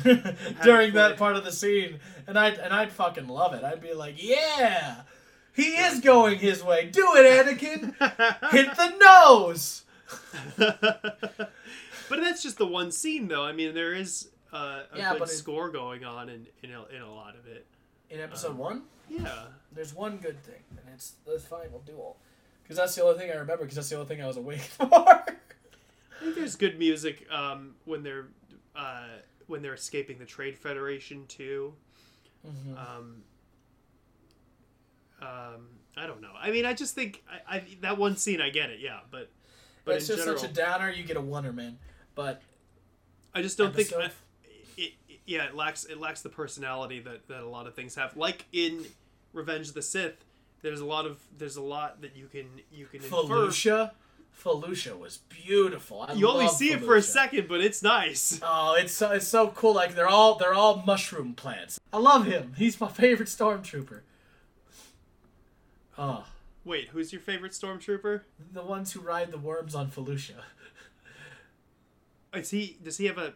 during 0.64 0.92
that 0.94 1.16
part 1.16 1.36
of 1.36 1.44
the 1.44 1.52
scene, 1.52 2.00
and 2.26 2.38
I 2.38 2.48
and 2.48 2.74
I'd 2.74 2.90
fucking 2.92 3.28
love 3.28 3.54
it. 3.54 3.62
I'd 3.64 3.80
be 3.80 3.94
like, 3.94 4.22
yeah, 4.22 5.02
he 5.54 5.76
is 5.76 6.00
going 6.00 6.38
his 6.38 6.62
way. 6.62 6.90
Do 6.92 7.06
it, 7.14 7.46
Anakin. 7.46 7.94
Hit 8.50 8.76
the 8.76 8.96
nose. 8.98 9.84
But 12.10 12.20
that's 12.20 12.42
just 12.42 12.58
the 12.58 12.66
one 12.66 12.92
scene, 12.92 13.26
though. 13.28 13.42
I 13.44 13.52
mean, 13.52 13.72
there 13.74 13.94
is 13.94 14.28
uh, 14.52 14.82
a 14.92 14.98
Yeah, 14.98 15.12
good 15.14 15.22
it- 15.22 15.28
score 15.28 15.70
going 15.70 16.04
on 16.04 16.28
in 16.28 16.46
in 16.62 16.72
a, 16.72 16.84
in 16.94 17.00
a 17.00 17.10
lot 17.12 17.34
of 17.36 17.46
it. 17.46 17.66
In 18.10 18.20
episode 18.20 18.56
one, 18.58 18.82
Yeah, 19.08 19.44
there's 19.72 19.94
one 19.94 20.18
good 20.18 20.42
thing, 20.42 20.62
and 20.70 20.80
it's 20.94 21.14
the 21.24 21.38
final 21.38 21.78
duel. 21.86 22.18
Because 22.62 22.76
that's 22.76 22.94
the 22.94 23.02
only 23.04 23.18
thing 23.18 23.30
I 23.30 23.34
remember. 23.34 23.64
Because 23.64 23.76
that's 23.76 23.88
the 23.88 23.96
only 23.96 24.08
thing 24.08 24.22
I 24.22 24.26
was 24.26 24.36
awake 24.36 24.60
for. 24.78 24.86
I 24.92 25.22
think 26.20 26.34
there's 26.34 26.56
good 26.56 26.78
music 26.78 27.26
um, 27.32 27.74
when 27.86 28.02
they're 28.02 28.26
uh, 28.76 29.04
when 29.46 29.62
they're 29.62 29.74
escaping 29.74 30.18
the 30.18 30.24
Trade 30.26 30.56
Federation 30.58 31.26
too. 31.26 31.72
Mhm. 32.46 32.76
Um, 32.78 33.22
um, 35.22 35.68
I 35.96 36.06
don't 36.06 36.20
know. 36.22 36.32
I 36.38 36.50
mean, 36.50 36.64
I 36.64 36.72
just 36.72 36.94
think 36.94 37.22
I, 37.48 37.56
I 37.56 37.62
that 37.82 37.98
one 37.98 38.16
scene, 38.16 38.40
I 38.40 38.50
get 38.50 38.70
it, 38.70 38.80
yeah, 38.80 39.00
but 39.10 39.28
but 39.84 39.96
it's 39.96 40.08
in 40.08 40.16
just 40.16 40.26
general, 40.26 40.40
such 40.40 40.50
a 40.50 40.54
downer. 40.54 40.90
You 40.90 41.04
get 41.04 41.16
a 41.16 41.20
wonder, 41.20 41.52
man. 41.52 41.78
But 42.14 42.42
I 43.34 43.42
just 43.42 43.56
don't 43.58 43.74
think. 43.74 43.92
I, 43.92 44.06
it, 44.06 44.12
it- 44.76 44.92
yeah, 45.26 45.44
it 45.44 45.54
lacks 45.54 45.84
it 45.84 45.98
lacks 46.00 46.22
the 46.22 46.28
personality 46.28 47.00
that, 47.00 47.28
that 47.28 47.42
a 47.42 47.46
lot 47.48 47.66
of 47.66 47.74
things 47.74 47.94
have. 47.94 48.16
Like 48.16 48.46
in 48.52 48.84
Revenge 49.32 49.68
of 49.68 49.74
the 49.74 49.82
Sith, 49.82 50.24
there's 50.62 50.80
a 50.80 50.84
lot 50.84 51.06
of 51.06 51.18
there's 51.38 51.56
a 51.56 51.62
lot 51.62 52.00
that 52.02 52.16
you 52.16 52.26
can 52.26 52.46
you 52.72 52.86
can 52.86 53.02
infer. 53.02 53.16
Felucia, 53.16 53.90
Felucia 54.42 54.98
was 54.98 55.18
beautiful. 55.28 56.02
I 56.08 56.14
You 56.14 56.28
only 56.28 56.48
see 56.48 56.72
it 56.72 56.82
for 56.82 56.96
a 56.96 57.02
second, 57.02 57.46
but 57.48 57.60
it's 57.60 57.82
nice. 57.82 58.40
Oh, 58.42 58.74
it's 58.74 58.92
so 58.92 59.12
it's 59.12 59.28
so 59.28 59.48
cool. 59.48 59.72
Like 59.74 59.94
they're 59.94 60.08
all 60.08 60.34
they're 60.36 60.54
all 60.54 60.82
mushroom 60.84 61.34
plants. 61.34 61.78
I 61.92 61.98
love 61.98 62.26
him. 62.26 62.54
He's 62.56 62.80
my 62.80 62.88
favorite 62.88 63.28
stormtrooper. 63.28 64.00
Oh, 65.98 66.24
Wait, 66.64 66.88
who's 66.88 67.12
your 67.12 67.20
favorite 67.22 67.52
stormtrooper? 67.52 68.22
the 68.52 68.62
ones 68.62 68.92
who 68.92 69.00
ride 69.00 69.30
the 69.30 69.38
worms 69.38 69.74
on 69.74 69.90
Felucia. 69.90 70.40
Is 72.34 72.50
he? 72.50 72.76
Does 72.82 72.96
he 72.98 73.06
have 73.06 73.18
a? 73.18 73.34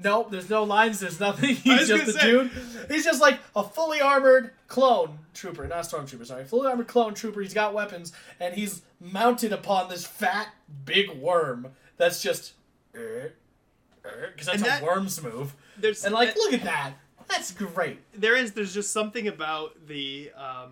Nope, 0.00 0.30
there's 0.30 0.48
no 0.48 0.62
lines. 0.62 1.00
There's 1.00 1.18
nothing. 1.18 1.56
He's 1.56 1.88
just 1.88 2.08
a 2.08 2.12
say- 2.12 2.30
dude. 2.30 2.50
He's 2.88 3.04
just 3.04 3.20
like 3.20 3.40
a 3.56 3.64
fully 3.64 4.00
armored 4.00 4.52
clone 4.68 5.18
trooper, 5.34 5.66
not 5.66 5.84
stormtrooper. 5.84 6.24
Sorry, 6.26 6.44
fully 6.44 6.68
armored 6.68 6.86
clone 6.86 7.14
trooper. 7.14 7.40
He's 7.40 7.54
got 7.54 7.74
weapons, 7.74 8.12
and 8.38 8.54
he's 8.54 8.82
mounted 9.00 9.52
upon 9.52 9.88
this 9.88 10.06
fat 10.06 10.48
big 10.84 11.10
worm 11.10 11.68
that's 11.96 12.22
just. 12.22 12.52
Because 12.92 14.46
that's 14.46 14.48
And 14.48 14.62
that- 14.64 14.80
how 14.80 14.86
worms 14.86 15.22
move. 15.22 15.54
There's 15.76 16.04
And 16.04 16.14
like, 16.14 16.34
look 16.36 16.52
at 16.52 16.62
that. 16.64 16.94
That's 17.28 17.52
great. 17.52 17.98
there 18.18 18.34
is 18.36 18.52
there's 18.52 18.72
just 18.72 18.90
something 18.90 19.28
about 19.28 19.86
the 19.86 20.30
um, 20.34 20.70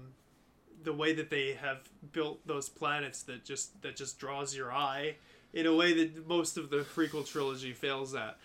the 0.84 0.92
way 0.92 1.12
that 1.12 1.28
they 1.28 1.52
have 1.54 1.78
built 2.12 2.46
those 2.46 2.68
planets 2.70 3.22
that 3.24 3.44
just 3.44 3.80
that 3.82 3.94
just 3.96 4.18
draws 4.18 4.56
your 4.56 4.72
eye 4.72 5.16
in 5.56 5.66
a 5.66 5.74
way 5.74 5.94
that 5.94 6.28
most 6.28 6.58
of 6.58 6.68
the 6.68 6.86
prequel 6.94 7.26
trilogy 7.26 7.72
fails 7.72 8.14
at. 8.14 8.36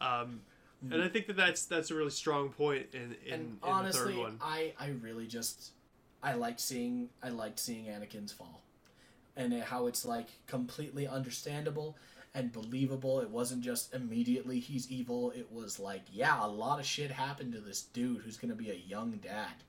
Um, 0.00 0.42
and 0.92 1.02
I 1.02 1.08
think 1.08 1.26
that 1.26 1.36
that's 1.36 1.64
that's 1.64 1.90
a 1.90 1.94
really 1.94 2.10
strong 2.10 2.50
point 2.50 2.86
in 2.92 3.16
in, 3.26 3.56
honestly, 3.62 4.12
the 4.12 4.18
third 4.18 4.18
one. 4.18 4.38
I 4.40 4.74
I 4.78 4.90
really 5.02 5.26
just 5.26 5.72
I 6.22 6.34
liked 6.34 6.60
seeing 6.60 7.08
I 7.20 7.30
liked 7.30 7.58
seeing 7.58 7.86
Anakin's 7.86 8.32
fall, 8.32 8.62
and 9.36 9.52
how 9.54 9.88
it's 9.88 10.04
like 10.04 10.28
completely 10.46 11.08
understandable 11.08 11.96
and 12.32 12.52
believable. 12.52 13.20
It 13.20 13.30
wasn't 13.30 13.62
just 13.62 13.92
immediately 13.92 14.60
he's 14.60 14.88
evil. 14.88 15.32
It 15.32 15.50
was 15.50 15.80
like 15.80 16.02
yeah, 16.12 16.44
a 16.44 16.46
lot 16.46 16.78
of 16.78 16.86
shit 16.86 17.10
happened 17.10 17.54
to 17.54 17.60
this 17.60 17.82
dude 17.82 18.20
who's 18.22 18.36
gonna 18.36 18.54
be 18.54 18.70
a 18.70 18.74
young 18.74 19.18
dad, 19.20 19.64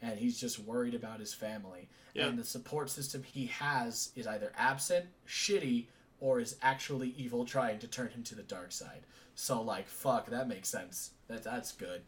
and 0.00 0.18
he's 0.18 0.40
just 0.40 0.58
worried 0.58 0.94
about 0.94 1.20
his 1.20 1.34
family. 1.34 1.88
Yeah. 2.14 2.26
And 2.26 2.38
the 2.38 2.44
support 2.44 2.88
system 2.88 3.22
he 3.22 3.46
has 3.46 4.12
is 4.16 4.26
either 4.26 4.52
absent, 4.56 5.06
shitty, 5.26 5.86
or 6.22 6.38
is 6.40 6.56
actually 6.62 7.12
evil, 7.18 7.44
trying 7.44 7.78
to 7.80 7.88
turn 7.88 8.08
him 8.08 8.22
to 8.22 8.34
the 8.36 8.44
dark 8.44 8.70
side. 8.70 9.00
So 9.34 9.60
like, 9.60 9.88
fuck, 9.88 10.26
that 10.30 10.46
makes 10.48 10.68
sense. 10.68 11.10
That 11.28 11.42
that's 11.42 11.72
good. 11.72 12.02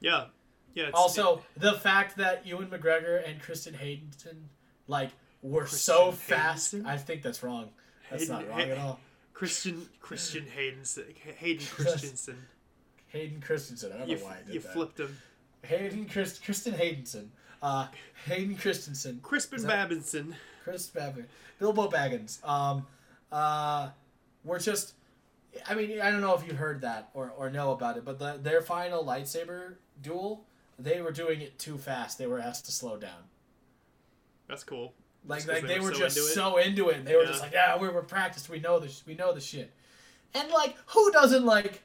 Yeah, 0.00 0.26
yeah. 0.74 0.88
It's, 0.88 0.94
Also, 0.98 1.42
the 1.56 1.72
fact 1.72 2.16
that 2.18 2.46
Ewan 2.46 2.68
McGregor 2.68 3.26
and 3.26 3.40
Kristen 3.40 3.72
Hayden 3.74 4.10
like 4.86 5.10
were 5.40 5.66
so 5.66 6.12
fast. 6.12 6.72
Hayden? 6.72 6.86
I 6.86 6.98
think 6.98 7.22
that's 7.22 7.42
wrong. 7.42 7.70
That's 8.10 8.24
Hayden- 8.28 8.36
not 8.46 8.48
wrong 8.50 8.60
at 8.70 8.78
all. 8.78 9.00
Christian 9.32 9.88
Christian 10.00 10.46
Hayden 10.46 10.82
Hayden 11.38 11.66
Christensen. 11.74 12.36
Hayden 13.08 13.40
Christensen. 13.40 13.92
I 13.92 13.98
don't 13.98 14.08
You, 14.08 14.16
know 14.18 14.24
why 14.24 14.36
I 14.40 14.42
did 14.44 14.54
you 14.54 14.60
that. 14.60 14.72
flipped 14.72 15.00
him. 15.00 15.16
Hayden 15.62 16.06
Chris, 16.06 16.38
Kristen 16.38 16.74
Haydenson. 16.74 17.28
Uh, 17.62 17.86
Hayden 18.26 18.56
Christensen. 18.56 19.20
Crispin 19.22 19.60
Babinson. 19.60 20.34
Chris 20.64 20.86
Babbage, 20.88 21.26
Bilbo 21.58 21.88
Baggins. 21.88 22.44
Um, 22.46 22.86
uh, 23.32 23.90
we're 24.44 24.58
just. 24.58 24.94
I 25.68 25.74
mean, 25.74 26.00
I 26.00 26.10
don't 26.10 26.20
know 26.20 26.34
if 26.34 26.46
you 26.46 26.54
heard 26.54 26.80
that 26.80 27.10
or, 27.14 27.32
or 27.36 27.48
know 27.48 27.70
about 27.70 27.96
it, 27.96 28.04
but 28.04 28.18
the, 28.18 28.40
their 28.42 28.60
final 28.60 29.04
lightsaber 29.04 29.76
duel, 30.02 30.44
they 30.80 31.00
were 31.00 31.12
doing 31.12 31.40
it 31.40 31.58
too 31.60 31.78
fast. 31.78 32.18
They 32.18 32.26
were 32.26 32.40
asked 32.40 32.64
to 32.66 32.72
slow 32.72 32.96
down. 32.96 33.28
That's 34.48 34.64
cool. 34.64 34.94
Like, 35.26 35.46
like 35.46 35.62
they 35.62 35.74
they 35.74 35.80
were 35.80 35.94
so 35.94 36.00
just 36.00 36.16
into 36.16 36.28
so 36.30 36.56
into 36.58 36.88
it. 36.88 37.04
They 37.04 37.16
were 37.16 37.24
just 37.24 37.40
like, 37.40 37.52
yeah, 37.52 37.78
we're, 37.78 37.92
we're 37.92 38.02
practiced. 38.02 38.48
We 38.48 38.60
know 38.60 38.78
this. 38.78 39.04
We 39.06 39.14
know 39.14 39.32
the 39.32 39.40
shit. 39.40 39.72
And 40.34 40.50
like, 40.50 40.76
who 40.86 41.10
doesn't 41.12 41.44
like 41.44 41.82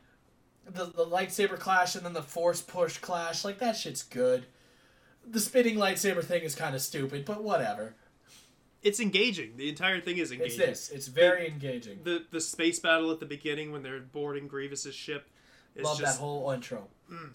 the 0.66 0.86
the 0.86 1.06
lightsaber 1.06 1.58
clash 1.58 1.96
and 1.96 2.06
then 2.06 2.14
the 2.14 2.24
force 2.24 2.62
push 2.62 2.98
clash? 2.98 3.46
Like 3.46 3.60
that 3.60 3.78
shit's 3.78 4.04
good. 4.04 4.46
The 5.26 5.40
spinning 5.40 5.76
lightsaber 5.76 6.24
thing 6.24 6.44
is 6.44 6.56
kind 6.56 6.76
of 6.76 6.82
stupid, 6.82 7.24
but 7.24 7.44
whatever. 7.44 7.96
It's 8.82 9.00
engaging. 9.00 9.58
The 9.58 9.68
entire 9.70 10.00
thing 10.00 10.18
is 10.18 10.32
engaging. 10.32 10.62
It's 10.62 10.88
this. 10.88 10.90
It's 10.90 11.08
very 11.08 11.48
engaging. 11.48 12.00
The 12.04 12.26
the 12.32 12.40
space 12.42 12.80
battle 12.80 13.12
at 13.12 13.20
the 13.20 13.26
beginning 13.26 13.72
when 13.72 13.84
they're 13.84 14.00
boarding 14.00 14.48
Grievous's 14.48 14.96
ship 14.96 15.28
is 15.76 15.84
Love 15.84 16.00
just 16.00 16.16
that 16.18 16.22
whole 16.22 16.50
intro. 16.52 16.88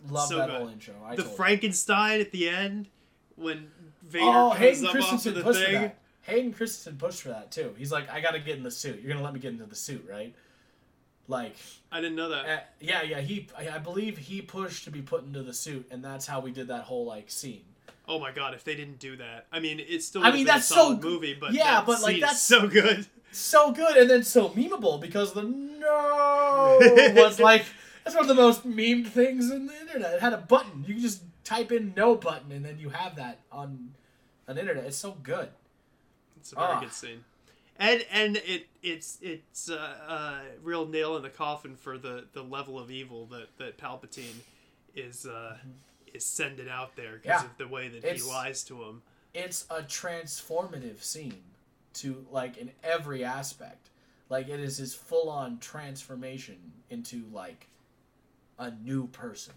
Love 0.09 0.29
so 0.29 0.39
that 0.39 0.49
good. 0.49 0.57
whole 0.59 0.69
intro. 0.69 0.95
I 1.05 1.17
the 1.17 1.23
told 1.23 1.31
you. 1.33 1.37
Frankenstein 1.37 2.21
at 2.21 2.33
the 2.33 2.49
end 2.49 2.89
when 3.37 3.71
Vader 4.03 4.25
Oh, 4.27 4.49
comes 4.57 4.59
Hayden 4.61 4.87
up 4.87 5.13
off 5.13 5.27
of 5.27 5.35
the 5.35 5.43
pushed 5.43 5.61
for 5.61 5.65
thing. 5.67 5.83
that. 5.83 5.99
Hayden 6.23 6.53
Christensen 6.55 6.97
pushed 6.97 7.21
for 7.23 7.29
that 7.29 7.51
too. 7.53 7.75
He's 7.77 7.93
like, 7.93 8.11
I 8.11 8.21
gotta 8.21 8.39
get 8.39 8.57
in 8.57 8.63
the 8.63 8.71
suit. 8.71 9.01
You're 9.03 9.13
gonna 9.13 9.25
let 9.25 9.35
me 9.35 9.41
get 9.41 9.53
into 9.53 9.67
the 9.67 9.75
suit, 9.77 10.07
right? 10.11 10.35
Like, 11.29 11.57
I 11.91 12.01
didn't 12.01 12.17
know 12.17 12.29
that. 12.31 12.47
uh, 12.47 12.61
yeah, 12.81 13.03
yeah. 13.03 13.21
He, 13.21 13.49
I 13.57 13.69
I 13.77 13.79
believe 13.79 14.17
he 14.19 14.41
pushed 14.43 14.85
to 14.85 14.91
be 14.91 15.01
put 15.03 15.25
into 15.25 15.43
the 15.43 15.53
suit, 15.55 15.87
and 15.91 16.03
that's 16.05 16.27
how 16.27 16.41
we 16.41 16.51
did 16.51 16.69
that 16.69 16.85
whole 16.85 17.05
like 17.07 17.31
scene. 17.31 17.65
Oh 18.09 18.19
my 18.19 18.31
god, 18.33 18.55
if 18.55 18.65
they 18.65 18.75
didn't 18.75 18.99
do 18.99 19.17
that, 19.17 19.47
I 19.53 19.61
mean, 19.61 19.81
it's 19.81 20.07
still. 20.07 20.23
I 20.23 20.27
mean, 20.31 20.45
been 20.45 20.49
a 20.49 20.53
that's 20.59 20.67
so 20.69 20.95
good. 20.97 21.13
movie, 21.13 21.35
but 21.39 21.53
Yeah, 21.53 21.83
but, 21.85 22.03
like, 22.03 22.21
that's- 22.21 22.43
so 22.43 22.67
good. 22.69 23.07
So 23.33 23.73
good, 23.73 23.97
and 23.97 24.09
then 24.09 24.23
so 24.23 24.51
memeable 24.51 25.01
because 25.01 25.33
the 25.33 25.43
no 25.43 26.79
was 27.17 27.41
like 27.41 27.65
that's 28.05 28.15
one 28.15 28.23
of 28.25 28.29
the 28.29 28.35
most 28.41 28.65
memed 28.65 29.09
things 29.09 29.51
in 29.51 29.67
the 29.67 29.81
internet. 29.81 30.15
It 30.15 30.21
had 30.21 30.33
a 30.33 30.39
button. 30.39 30.85
You 30.87 30.95
can 30.95 31.03
just 31.03 31.23
type 31.43 31.73
in 31.73 31.95
no 31.97 32.15
button, 32.15 32.53
and 32.53 32.65
then 32.65 32.79
you 32.79 32.91
have 32.91 33.17
that 33.17 33.41
on 33.51 33.95
an 34.47 34.57
internet. 34.57 34.85
It's 34.85 34.97
so 34.99 35.17
good. 35.23 35.49
It's 36.37 36.53
a 36.53 36.55
very 36.55 36.69
Ah. 36.75 36.81
good 36.81 36.93
scene, 36.93 37.25
and 37.79 38.05
and 38.13 38.37
it 38.37 38.69
it's 38.85 39.19
it's 39.21 39.69
a 39.69 39.81
uh, 39.81 40.13
uh, 40.13 40.39
real 40.63 40.87
nail 40.87 41.17
in 41.17 41.23
the 41.23 41.31
coffin 41.31 41.75
for 41.75 41.99
the 41.99 42.27
the 42.35 42.43
level 42.43 42.79
of 42.79 42.89
evil 42.91 43.27
that 43.27 43.49
that 43.59 43.79
Palpatine 43.79 44.43
is 44.95 45.27
uh, 45.27 45.57
is 46.15 46.25
sending 46.25 46.69
out 46.69 46.97
there 46.97 47.13
because. 47.21 47.43
Yeah. 47.43 47.45
of 47.45 47.59
the 47.59 47.69
way 47.69 47.89
that 47.89 47.99
It's- 47.99 48.23
he 48.23 48.29
lies 48.29 48.63
to 48.65 48.83
him. 48.85 49.03
it's 49.35 49.67
a 49.69 49.83
transformative 49.83 51.03
scene 51.03 51.43
to 51.95 52.25
like 52.31 52.57
in 52.57 52.71
every 52.83 53.25
aspect. 53.25 53.91
Like 54.29 54.49
it 54.49 54.61
is 54.61 54.79
his 54.79 54.95
full 54.95 55.29
on 55.29 55.59
transformation 55.59 56.73
into 56.89 57.25
like 57.33 57.67
a 58.59 58.71
new 58.71 59.09
person. 59.09 59.55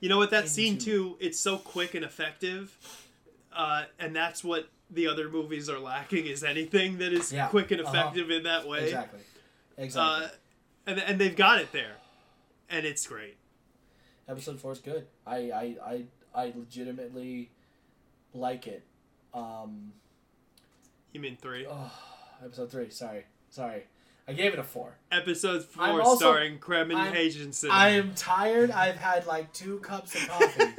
You 0.00 0.08
know 0.08 0.18
what? 0.18 0.30
That 0.30 0.48
scene 0.48 0.78
too. 0.78 1.16
It's 1.20 1.38
so 1.40 1.58
quick 1.58 1.94
and 1.94 2.04
effective, 2.04 2.76
uh, 3.52 3.84
and 3.98 4.14
that's 4.14 4.44
what 4.44 4.68
the 4.90 5.08
other 5.08 5.28
movies 5.28 5.68
are 5.68 5.80
lacking. 5.80 6.26
Is 6.26 6.44
anything 6.44 6.98
that 6.98 7.12
is 7.12 7.32
Yeah, 7.32 7.48
quick 7.48 7.72
and 7.72 7.80
uh-huh. 7.80 7.90
effective 7.90 8.30
in 8.30 8.44
that 8.44 8.66
way. 8.68 8.84
Exactly. 8.84 9.20
Exactly. 9.76 10.26
Uh, 10.26 10.28
and 10.86 11.00
and 11.00 11.20
they've 11.20 11.34
got 11.36 11.60
it 11.60 11.72
there, 11.72 11.96
and 12.70 12.86
it's 12.86 13.04
great. 13.08 13.37
Episode 14.28 14.60
four 14.60 14.72
is 14.72 14.78
good. 14.78 15.06
I 15.26 15.36
I 15.50 15.76
I, 15.84 16.04
I 16.34 16.52
legitimately 16.54 17.50
like 18.34 18.66
it. 18.66 18.84
Um, 19.32 19.92
You 21.12 21.20
mean 21.20 21.36
three? 21.36 21.66
oh, 21.68 21.92
episode 22.44 22.70
three. 22.70 22.90
Sorry, 22.90 23.24
sorry. 23.50 23.84
I 24.28 24.32
gave 24.34 24.52
it 24.52 24.58
a 24.58 24.62
four. 24.62 24.98
Episode 25.10 25.64
4 25.64 26.02
also- 26.02 26.16
starring 26.16 26.58
Kremen 26.58 26.96
I'm- 26.96 27.14
Hagensen. 27.14 27.70
I 27.70 27.90
am 27.90 28.14
tired. 28.14 28.70
I've 28.70 28.96
had 28.96 29.26
like 29.26 29.52
two 29.52 29.78
cups 29.78 30.14
of 30.14 30.28
coffee. 30.28 30.64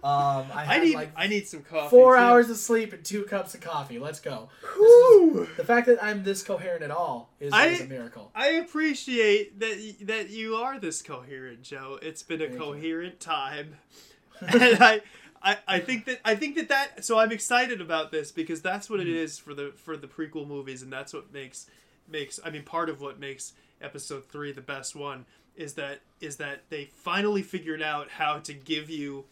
Um, 0.00 0.46
I 0.54 0.76
I 0.76 0.78
need 0.78 0.94
like 0.94 1.10
I 1.16 1.26
need 1.26 1.48
some 1.48 1.62
coffee. 1.62 1.90
four 1.90 2.14
too. 2.14 2.22
hours 2.22 2.48
of 2.48 2.56
sleep 2.56 2.92
and 2.92 3.04
two 3.04 3.24
cups 3.24 3.54
of 3.56 3.60
coffee. 3.60 3.98
Let's 3.98 4.20
go. 4.20 4.48
Whew. 4.76 5.48
The 5.56 5.64
fact 5.64 5.88
that 5.88 6.02
I'm 6.02 6.22
this 6.22 6.44
coherent 6.44 6.84
at 6.84 6.92
all 6.92 7.34
is, 7.40 7.52
I- 7.52 7.66
is 7.66 7.80
a 7.80 7.86
miracle. 7.86 8.30
I 8.32 8.50
appreciate 8.50 9.58
that 9.58 9.76
y- 9.76 9.96
that 10.02 10.30
you 10.30 10.54
are 10.54 10.78
this 10.78 11.02
coherent, 11.02 11.62
Joe. 11.62 11.98
It's 12.00 12.22
been 12.22 12.40
a 12.40 12.44
Thank 12.46 12.52
you. 12.60 12.64
coherent 12.64 13.18
time, 13.18 13.74
and 14.40 14.62
I, 14.80 15.00
I 15.42 15.56
I 15.66 15.78
think 15.80 16.04
that 16.04 16.20
I 16.24 16.36
think 16.36 16.54
that 16.54 16.68
that 16.68 17.04
so 17.04 17.18
I'm 17.18 17.32
excited 17.32 17.80
about 17.80 18.12
this 18.12 18.30
because 18.30 18.62
that's 18.62 18.88
what 18.88 19.00
it 19.00 19.08
Mm-hmm. 19.08 19.16
is 19.16 19.36
for 19.40 19.52
the 19.52 19.72
for 19.84 19.96
the 19.96 20.06
prequel 20.06 20.46
movies, 20.46 20.80
and 20.82 20.92
that's 20.92 21.12
what 21.12 21.32
makes 21.32 21.66
makes 22.10 22.38
I 22.44 22.50
mean 22.50 22.62
part 22.64 22.88
of 22.88 23.00
what 23.00 23.18
makes 23.18 23.52
Episode 23.80 24.28
three 24.28 24.50
the 24.52 24.60
best 24.60 24.96
one 24.96 25.24
is 25.54 25.74
that 25.74 26.00
is 26.20 26.36
that 26.38 26.62
they 26.68 26.86
finally 26.86 27.42
figured 27.42 27.80
out 27.82 28.10
how 28.10 28.38
to 28.40 28.52
give 28.52 28.90
you 28.90 29.24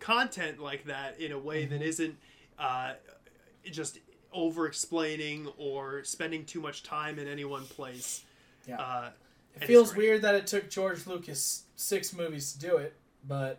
content 0.00 0.58
like 0.60 0.84
that 0.84 1.18
in 1.18 1.32
a 1.32 1.38
way 1.38 1.64
that 1.64 1.76
Mm-hmm. 1.76 1.88
isn't 1.88 2.16
uh, 2.58 2.92
just 3.70 3.98
over 4.32 4.66
explaining 4.66 5.48
or 5.56 6.04
spending 6.04 6.44
too 6.44 6.60
much 6.60 6.82
time 6.82 7.18
in 7.18 7.26
any 7.26 7.44
one 7.44 7.64
place. 7.64 8.24
Yeah. 8.68 8.80
Uh, 8.80 9.10
It 9.56 9.64
feels 9.66 9.94
weird 9.96 10.20
that 10.22 10.34
it 10.34 10.46
took 10.46 10.68
George 10.68 11.06
Lucas 11.06 11.62
six 11.76 12.12
movies 12.12 12.52
to 12.52 12.58
do 12.58 12.76
it, 12.76 12.94
but 13.26 13.58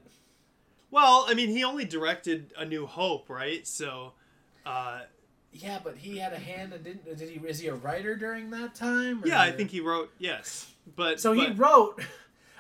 Well, 0.92 1.26
I 1.28 1.34
mean, 1.34 1.50
he 1.50 1.64
only 1.64 1.86
directed 1.86 2.54
A 2.58 2.66
New 2.66 2.86
Hope, 2.86 3.30
right? 3.30 3.66
So, 3.66 4.14
uh, 4.66 5.02
yeah, 5.56 5.80
but 5.84 5.96
he 5.98 6.18
had 6.18 6.34
a 6.34 6.40
hand 6.40 6.74
and 6.74 6.84
didn't. 6.84 7.18
Did 7.18 7.30
he? 7.30 7.40
Is 7.48 7.60
he 7.60 7.68
a 7.68 7.76
writer 7.76 8.16
during 8.16 8.50
that 8.52 8.76
time? 8.76 9.24
yeah, 9.26 9.42
I 9.42 9.52
think 9.52 9.72
he 9.72 9.80
wrote 9.80 10.12
yes, 10.20 10.72
but 10.96 11.20
So 11.20 11.34
he 11.34 11.52
wrote. 11.52 12.02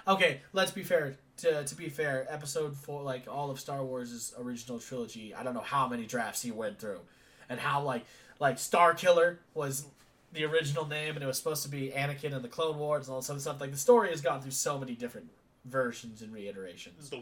Okay, 0.07 0.41
let's 0.53 0.69
be 0.69 0.83
fair. 0.83 1.17
To, 1.37 1.63
to 1.63 1.75
be 1.75 1.89
fair, 1.89 2.27
episode 2.29 2.77
four, 2.77 3.01
like 3.01 3.25
all 3.27 3.49
of 3.49 3.59
Star 3.59 3.83
Wars' 3.83 4.35
original 4.37 4.79
trilogy, 4.79 5.33
I 5.33 5.41
don't 5.41 5.55
know 5.55 5.61
how 5.61 5.87
many 5.87 6.05
drafts 6.05 6.43
he 6.43 6.51
went 6.51 6.77
through, 6.79 6.99
and 7.49 7.59
how 7.59 7.81
like 7.81 8.05
like 8.39 8.59
Star 8.59 8.93
Killer 8.93 9.39
was 9.55 9.87
the 10.31 10.45
original 10.45 10.85
name, 10.85 11.15
and 11.15 11.23
it 11.23 11.25
was 11.25 11.37
supposed 11.37 11.63
to 11.63 11.69
be 11.69 11.89
Anakin 11.89 12.35
and 12.35 12.43
the 12.43 12.47
Clone 12.49 12.77
Wars 12.77 13.07
and 13.07 13.15
all 13.15 13.21
this 13.21 13.31
other 13.31 13.39
stuff. 13.39 13.59
Like 13.59 13.71
the 13.71 13.77
story 13.77 14.09
has 14.09 14.21
gone 14.21 14.41
through 14.41 14.51
so 14.51 14.77
many 14.77 14.93
different 14.93 15.31
versions 15.65 16.21
and 16.21 16.31
reiterations. 16.31 17.09
the 17.09 17.19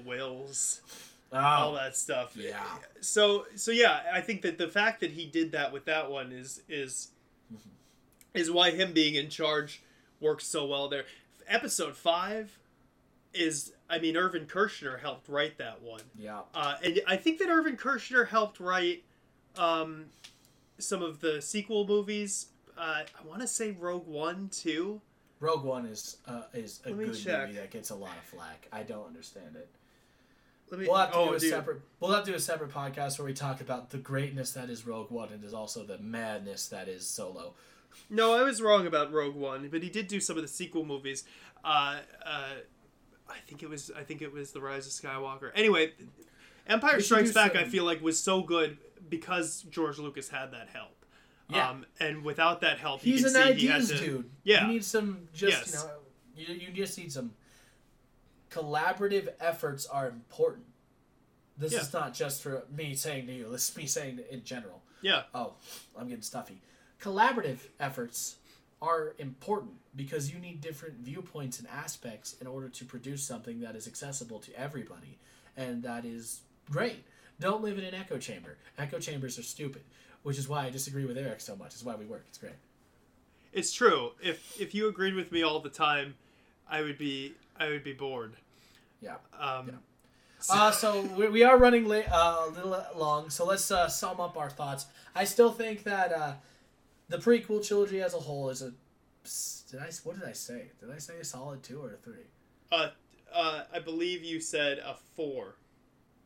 wills, 1.33 1.45
all 1.45 1.71
Oh, 1.71 1.75
that 1.75 1.95
stuff. 1.97 2.35
yeah. 2.37 2.63
So 3.01 3.45
so 3.55 3.71
yeah, 3.71 4.01
I 4.13 4.21
think 4.21 4.41
that 4.43 4.57
the 4.57 4.67
fact 4.67 4.99
that 5.01 5.11
he 5.11 5.25
did 5.25 5.51
that 5.53 5.71
with 5.73 5.85
that 5.85 6.09
one 6.11 6.31
is 6.31 6.61
is 6.69 7.09
is 8.33 8.49
why 8.51 8.71
him 8.71 8.93
being 8.93 9.15
in 9.15 9.29
charge 9.29 9.81
works 10.19 10.45
so 10.45 10.65
well 10.65 10.87
there. 10.87 11.05
Episode 11.47 11.95
five 11.95 12.57
is 13.33 13.73
I 13.89 13.99
mean 13.99 14.15
Irvin 14.15 14.45
Kershner 14.45 14.99
helped 14.99 15.27
write 15.27 15.57
that 15.57 15.81
one. 15.81 16.01
yeah. 16.17 16.41
Uh, 16.53 16.75
and 16.83 17.01
I 17.07 17.17
think 17.17 17.39
that 17.39 17.49
Irvin 17.49 17.77
Kershner 17.77 18.27
helped 18.27 18.59
write 18.59 19.03
um, 19.57 20.05
some 20.79 21.01
of 21.01 21.19
the 21.19 21.41
sequel 21.41 21.85
movies. 21.85 22.47
Uh, 22.77 23.01
I 23.03 23.27
want 23.27 23.41
to 23.41 23.47
say 23.47 23.71
Rogue 23.71 24.07
One 24.07 24.49
too. 24.49 25.01
Rogue 25.39 25.63
One 25.63 25.85
is 25.85 26.17
uh, 26.27 26.43
is 26.53 26.79
a 26.85 26.91
good 26.91 27.13
check. 27.15 27.47
movie 27.49 27.59
that 27.59 27.69
gets 27.71 27.89
a 27.89 27.95
lot 27.95 28.15
of 28.17 28.23
flack. 28.23 28.67
I 28.71 28.83
don't 28.83 29.05
understand 29.05 29.55
it. 29.55 29.67
Let 30.69 30.79
me. 30.79 30.87
We'll 30.87 30.97
have 30.97 31.11
to 31.11 31.17
oh, 31.17 31.29
do 31.29 31.33
a 31.35 31.39
dude. 31.39 31.49
separate. 31.49 31.81
We'll 31.99 32.11
have 32.11 32.25
to 32.25 32.31
do 32.31 32.37
a 32.37 32.39
separate 32.39 32.71
podcast 32.71 33.19
where 33.19 33.25
we 33.25 33.33
talk 33.33 33.61
about 33.61 33.89
the 33.89 33.97
greatness 33.97 34.53
that 34.53 34.69
is 34.69 34.85
Rogue 34.85 35.11
One 35.11 35.31
and 35.31 35.43
is 35.43 35.53
also 35.53 35.83
the 35.83 35.97
madness 35.99 36.67
that 36.69 36.87
is 36.87 37.07
Solo. 37.07 37.53
No, 38.09 38.33
I 38.33 38.41
was 38.43 38.61
wrong 38.61 38.87
about 38.87 39.11
Rogue 39.11 39.35
One, 39.35 39.67
but 39.69 39.83
he 39.83 39.89
did 39.89 40.07
do 40.07 40.19
some 40.19 40.35
of 40.35 40.41
the 40.41 40.47
sequel 40.47 40.83
movies. 40.83 41.25
Uh, 41.63 41.99
uh, 42.25 42.53
I 43.29 43.37
think 43.47 43.63
it 43.63 43.69
was. 43.69 43.91
I 43.95 44.03
think 44.03 44.21
it 44.21 44.33
was 44.33 44.51
The 44.51 44.61
Rise 44.61 44.87
of 44.87 44.93
Skywalker. 44.93 45.51
Anyway, 45.55 45.93
Empire 46.67 47.01
Strikes 47.01 47.31
Back. 47.31 47.55
I 47.55 47.65
feel 47.65 47.83
like 47.83 48.01
was 48.01 48.19
so 48.19 48.41
good 48.41 48.77
because 49.09 49.63
George 49.69 49.99
Lucas 49.99 50.29
had 50.29 50.51
that 50.51 50.69
help. 50.73 51.05
Yeah. 51.49 51.69
Um, 51.69 51.85
and 51.99 52.23
without 52.23 52.61
that 52.61 52.79
help, 52.79 53.01
He's 53.01 53.21
you 53.21 53.27
an 53.27 53.33
see 53.33 53.41
he 53.41 53.71
ideas 53.71 53.89
to, 53.89 53.97
dude. 53.97 54.29
Yeah. 54.43 54.67
You 54.67 54.73
need 54.73 54.83
some 54.85 55.27
just 55.33 55.73
Yes. 55.73 55.87
you 56.35 56.47
know 56.47 56.53
you, 56.53 56.67
you 56.67 56.73
just 56.73 56.97
need 56.97 57.11
some 57.11 57.33
collaborative 58.53 59.33
efforts 59.39 59.85
are 59.85 60.07
important. 60.07 60.65
This 61.57 61.73
Yeah. 61.73 61.81
is 61.81 61.93
not 61.93 62.13
just 62.13 62.41
for 62.41 62.65
me 62.69 62.95
saying 62.95 63.27
to 63.27 63.33
you. 63.33 63.49
This 63.51 63.69
is 63.69 63.77
me 63.77 63.85
saying 63.87 64.19
in 64.29 64.43
general. 64.43 64.81
Yeah. 65.01 65.23
Oh, 65.33 65.55
I'm 65.97 66.07
getting 66.07 66.23
stuffy. 66.23 66.61
Collaborative 66.99 67.59
efforts 67.79 68.37
are 68.81 69.15
important 69.17 69.73
because 69.95 70.31
you 70.31 70.39
need 70.39 70.61
different 70.61 70.95
viewpoints 70.99 71.59
and 71.59 71.67
aspects 71.67 72.33
in 72.41 72.47
order 72.47 72.69
to 72.69 72.85
produce 72.85 73.23
something 73.23 73.59
that 73.61 73.75
is 73.75 73.87
accessible 73.87 74.39
to 74.39 74.53
everybody, 74.59 75.17
and 75.55 75.83
that 75.83 76.05
is 76.05 76.41
great. 76.69 77.03
Don't 77.39 77.61
live 77.63 77.77
in 77.77 77.83
an 77.83 77.93
echo 77.93 78.17
chamber. 78.17 78.57
Echo 78.77 78.99
chambers 78.99 79.37
are 79.39 79.43
stupid, 79.43 79.83
which 80.23 80.37
is 80.37 80.47
why 80.47 80.65
I 80.65 80.69
disagree 80.69 81.05
with 81.05 81.17
Eric 81.17 81.41
so 81.41 81.55
much. 81.55 81.73
It's 81.73 81.83
why 81.83 81.95
we 81.95 82.05
work. 82.05 82.25
It's 82.29 82.37
great. 82.37 82.55
It's 83.51 83.71
true. 83.73 84.13
If 84.21 84.59
if 84.59 84.73
you 84.73 84.87
agreed 84.87 85.13
with 85.15 85.31
me 85.31 85.43
all 85.43 85.59
the 85.59 85.69
time, 85.69 86.15
I 86.67 86.81
would 86.81 86.97
be 86.97 87.35
I 87.57 87.69
would 87.69 87.83
be 87.83 87.93
bored. 87.93 88.33
Yeah. 89.01 89.15
Um, 89.39 89.79
Uh, 90.49 90.71
so 90.71 91.01
we, 91.17 91.29
we 91.29 91.43
are 91.43 91.57
running 91.57 91.85
late, 91.87 92.05
uh, 92.11 92.45
a 92.47 92.49
little 92.49 92.83
long, 92.97 93.29
so 93.29 93.45
let's 93.45 93.71
uh, 93.71 93.87
sum 93.87 94.19
up 94.19 94.35
our 94.37 94.49
thoughts. 94.49 94.87
I 95.15 95.23
still 95.23 95.51
think 95.53 95.83
that 95.83 96.11
uh, 96.11 96.33
the 97.07 97.17
prequel 97.17 97.65
trilogy 97.65 98.01
as 98.01 98.13
a 98.13 98.19
whole 98.19 98.49
is 98.49 98.61
a. 98.61 98.73
Did 99.71 99.79
I? 99.79 99.89
What 100.03 100.19
did 100.19 100.27
I 100.27 100.33
say? 100.33 100.71
Did 100.81 100.91
I 100.91 100.97
say 100.97 101.13
a 101.21 101.23
solid 101.23 101.63
two 101.63 101.79
or 101.81 101.93
a 101.93 101.97
three? 101.97 102.25
uh, 102.73 102.89
uh, 103.33 103.63
I 103.73 103.79
believe 103.79 104.23
you 104.23 104.41
said 104.41 104.79
a 104.79 104.95
four. 105.15 105.55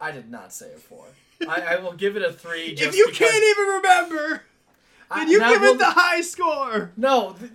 I 0.02 0.12
did 0.12 0.32
not 0.32 0.52
say 0.52 0.74
a 0.74 0.80
four. 0.80 1.06
I, 1.48 1.76
I 1.76 1.76
will 1.80 1.94
give 1.94 2.16
it 2.18 2.24
a 2.24 2.34
three. 2.34 2.70
If 2.78 2.96
you 2.96 3.06
because- 3.06 3.18
can't 3.20 3.44
even 3.44 3.68
remember, 3.76 4.44
I- 5.12 5.26
you 5.26 5.40
give 5.40 5.62
will- 5.62 5.74
it 5.74 5.78
the 5.78 5.86
high 5.92 6.22
score. 6.22 6.92
No, 6.98 7.36
th- 7.40 7.52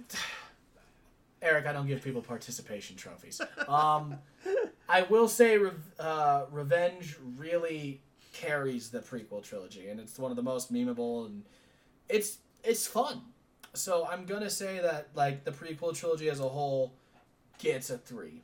Eric, 1.42 1.66
I 1.66 1.72
don't 1.72 1.86
give 1.88 2.02
people 2.02 2.22
participation 2.22 2.96
trophies. 2.96 3.40
Um, 3.68 4.18
I 4.88 5.02
will 5.02 5.28
say, 5.28 5.58
Re- 5.58 5.70
uh, 5.98 6.44
Revenge 6.50 7.16
really 7.36 8.00
carries 8.32 8.90
the 8.90 9.00
prequel 9.00 9.42
trilogy, 9.42 9.88
and 9.88 9.98
it's 10.00 10.18
one 10.18 10.30
of 10.30 10.36
the 10.36 10.42
most 10.42 10.72
memeable, 10.72 11.26
and 11.26 11.42
it's 12.08 12.38
it's 12.64 12.86
fun. 12.86 13.22
So 13.74 14.06
I'm 14.10 14.24
gonna 14.26 14.50
say 14.50 14.80
that 14.80 15.08
like 15.14 15.44
the 15.44 15.50
prequel 15.50 15.96
trilogy 15.96 16.28
as 16.28 16.40
a 16.40 16.48
whole 16.48 16.92
gets 17.58 17.90
a 17.90 17.98
three, 17.98 18.42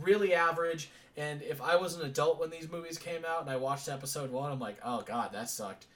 really 0.00 0.34
average. 0.34 0.90
And 1.16 1.42
if 1.42 1.60
I 1.60 1.76
was 1.76 1.96
an 1.96 2.06
adult 2.06 2.38
when 2.38 2.50
these 2.50 2.70
movies 2.70 2.98
came 2.98 3.24
out 3.24 3.40
and 3.42 3.50
I 3.50 3.56
watched 3.56 3.88
episode 3.88 4.30
one, 4.30 4.52
I'm 4.52 4.60
like, 4.60 4.78
oh 4.84 5.02
god, 5.02 5.32
that 5.32 5.50
sucked. 5.50 5.86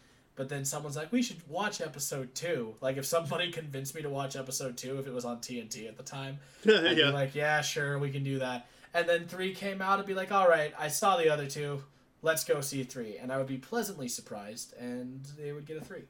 But 0.43 0.49
then 0.49 0.65
someone's 0.65 0.97
like, 0.97 1.13
we 1.13 1.23
should 1.23 1.37
watch 1.49 1.81
episode 1.81 2.35
two. 2.35 2.75
Like, 2.81 2.97
if 2.97 3.07
somebody 3.07 3.53
convinced 3.53 3.95
me 3.95 4.03
to 4.03 4.11
watch 4.11 4.35
episode 4.35 4.77
two, 4.77 4.99
if 4.99 5.07
it 5.07 5.13
was 5.13 5.25
on 5.25 5.39
TNT 5.39 5.87
at 5.87 5.97
the 5.97 6.03
time, 6.03 6.41
I'd 6.67 6.97
be 6.97 7.05
like, 7.05 7.37
yeah, 7.37 7.61
sure, 7.61 7.97
we 8.01 8.11
can 8.11 8.25
do 8.25 8.41
that. 8.41 8.67
And 8.93 9.09
then 9.09 9.29
three 9.29 9.55
came 9.55 9.81
out, 9.81 10.01
I'd 10.01 10.07
be 10.07 10.15
like, 10.15 10.33
all 10.33 10.49
right, 10.49 10.75
I 10.77 10.89
saw 10.89 11.17
the 11.17 11.31
other 11.31 11.47
two. 11.47 11.85
Let's 12.23 12.43
go 12.43 12.61
see 12.61 12.83
three. 12.83 13.19
And 13.19 13.31
I 13.31 13.39
would 13.39 13.47
be 13.47 13.57
pleasantly 13.57 14.09
surprised, 14.09 14.75
and 14.81 15.25
they 15.39 15.53
would 15.53 15.65
get 15.65 15.77
a 15.77 15.81
three. 15.81 16.03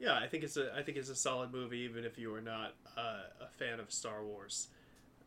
Yeah, 0.00 0.18
I 0.18 0.26
think 0.26 0.42
it's 0.42 0.56
a 0.56 0.74
I 0.76 0.82
think 0.82 0.98
it's 0.98 1.08
a 1.08 1.14
solid 1.14 1.52
movie, 1.52 1.78
even 1.78 2.04
if 2.04 2.18
you 2.18 2.34
are 2.34 2.40
not 2.40 2.74
uh, 2.98 3.20
a 3.40 3.46
fan 3.56 3.78
of 3.78 3.92
Star 3.92 4.24
Wars, 4.24 4.66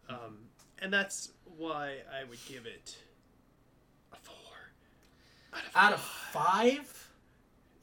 um, 0.10 0.40
and 0.80 0.92
that's 0.92 1.32
why 1.58 2.00
I 2.12 2.26
would 2.28 2.40
give 2.46 2.66
it 2.66 2.98
a 4.12 4.18
four 4.18 4.36
Out 5.76 5.94
of 5.94 6.02
five? 6.02 7.03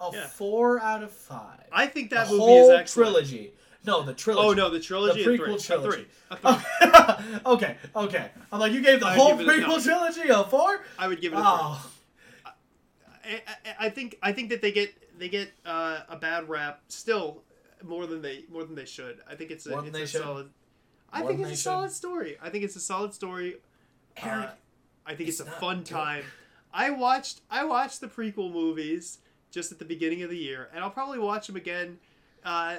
A 0.01 0.11
Yeah. 0.13 0.27
four 0.29 0.81
out 0.81 1.03
of 1.03 1.11
five. 1.13 1.61
I 1.73 1.87
think 1.87 2.11
that 2.11 2.27
the 2.27 2.33
movie 2.33 2.43
whole 2.45 2.71
is 2.71 2.79
excellent. 2.81 3.09
trilogy. 3.13 3.53
No, 3.87 4.03
the 4.03 4.13
trilogy. 4.15 4.49
Oh 4.49 4.53
no, 4.53 4.71
the 4.71 4.81
trilogy. 4.81 5.25
The 5.25 5.31
prequel 5.31 5.65
trilogy. 5.65 6.07
three. 6.31 6.37
Three. 6.39 7.41
okay, 7.47 7.77
okay. 7.97 8.31
I'm 8.53 8.61
like, 8.61 8.73
you 8.73 8.83
gave 8.83 9.01
the 9.01 9.07
I'd 9.07 9.19
whole 9.19 9.39
it 9.39 9.47
a- 9.47 9.51
prequel 9.51 9.69
no. 9.69 9.81
trilogy 9.81 10.29
a 10.29 10.45
four? 10.45 10.81
I 10.99 11.09
would 11.09 11.21
give 11.21 11.33
it 11.33 11.37
a. 11.37 11.43
Oh, 11.43 11.91
I, 13.25 13.43
I- 13.47 13.87
I 13.87 13.89
think 13.91 14.19
I 14.23 14.33
think 14.33 14.51
that 14.51 14.63
they 14.63 14.73
get 14.73 14.93
they 15.19 15.29
get 15.29 15.53
uh, 15.65 16.01
a 16.09 16.17
bad 16.17 16.49
rap 16.49 16.83
still 16.89 17.43
more 17.83 18.07
than 18.07 18.23
they 18.23 18.45
more 18.51 18.65
than 18.65 18.75
they 18.75 18.85
should. 18.87 19.21
I 19.29 19.35
think 19.35 19.51
it's 19.51 19.67
a, 19.67 19.79
it's 19.81 19.91
they 19.91 20.03
a 20.03 20.07
should. 20.07 20.23
solid. 20.23 20.51
I 21.13 21.23
think 21.23 21.41
it's 21.41 21.53
a 21.53 21.57
solid 21.57 21.89
should. 21.89 21.97
story. 21.97 22.37
I 22.43 22.51
think 22.51 22.65
it's 22.65 22.77
a 22.77 22.81
solid 22.81 23.13
story. 23.15 23.57
Eric, 24.17 24.47
Uh, 24.47 24.51
I 25.07 25.15
think 25.15 25.29
it's, 25.29 25.41
it's 25.41 25.49
a 25.49 25.53
fun 25.53 25.79
good. 25.79 25.87
time. 25.87 26.25
I 26.73 26.91
watched 26.91 27.41
I 27.51 27.65
watched 27.65 28.01
the 28.01 28.09
prequel 28.09 28.53
movies 28.53 29.19
just 29.51 29.73
at 29.73 29.79
the 29.79 29.85
beginning 29.85 30.23
of 30.23 30.31
the 30.31 30.37
year, 30.39 30.69
and 30.75 30.83
I'll 30.83 30.91
probably 30.91 31.19
watch 31.19 31.47
them 31.47 31.57
again. 31.57 31.99
Uh, 32.45 32.77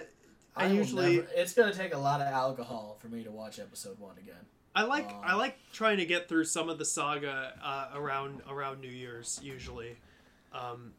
I, 0.55 0.67
will 0.67 0.73
usually 0.73 1.17
never- 1.17 1.27
it's 1.35 1.53
gonna 1.53 1.73
take 1.73 1.93
a 1.93 1.97
lot 1.97 2.21
of 2.21 2.27
alcohol 2.27 2.97
for 2.99 3.07
me 3.07 3.23
to 3.23 3.31
watch 3.31 3.59
episode 3.59 3.99
one 3.99 4.17
again. 4.17 4.45
I 4.75 4.83
like 4.83 5.05
Aw. 5.09 5.21
I 5.21 5.33
like 5.35 5.57
trying 5.73 5.97
to 5.97 6.05
get 6.05 6.29
through 6.29 6.45
some 6.45 6.69
of 6.69 6.77
the 6.77 6.85
saga 6.85 7.53
uh, 7.63 7.89
around 7.93 8.41
around 8.49 8.79
New 8.81 8.87
Year's 8.89 9.39
usually, 9.43 9.97
um, 10.53 10.93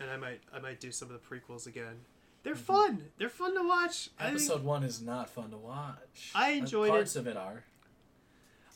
and 0.00 0.10
I 0.10 0.16
might 0.16 0.40
I 0.52 0.58
might 0.60 0.80
do 0.80 0.90
some 0.92 1.10
of 1.10 1.14
the 1.20 1.20
prequels 1.36 1.66
again. 1.66 2.00
They're 2.42 2.54
fun. 2.54 3.04
They're 3.18 3.28
fun 3.28 3.54
to 3.56 3.66
watch. 3.66 4.10
I 4.18 4.28
Episode 4.28 4.62
one 4.64 4.82
is 4.82 5.02
not 5.02 5.28
fun 5.28 5.50
to 5.50 5.56
watch. 5.58 6.30
I 6.34 6.52
Uh, 6.52 6.56
enjoyed 6.56 6.88
parts 6.90 7.16
of 7.16 7.26
it 7.26 7.36
are. 7.36 7.64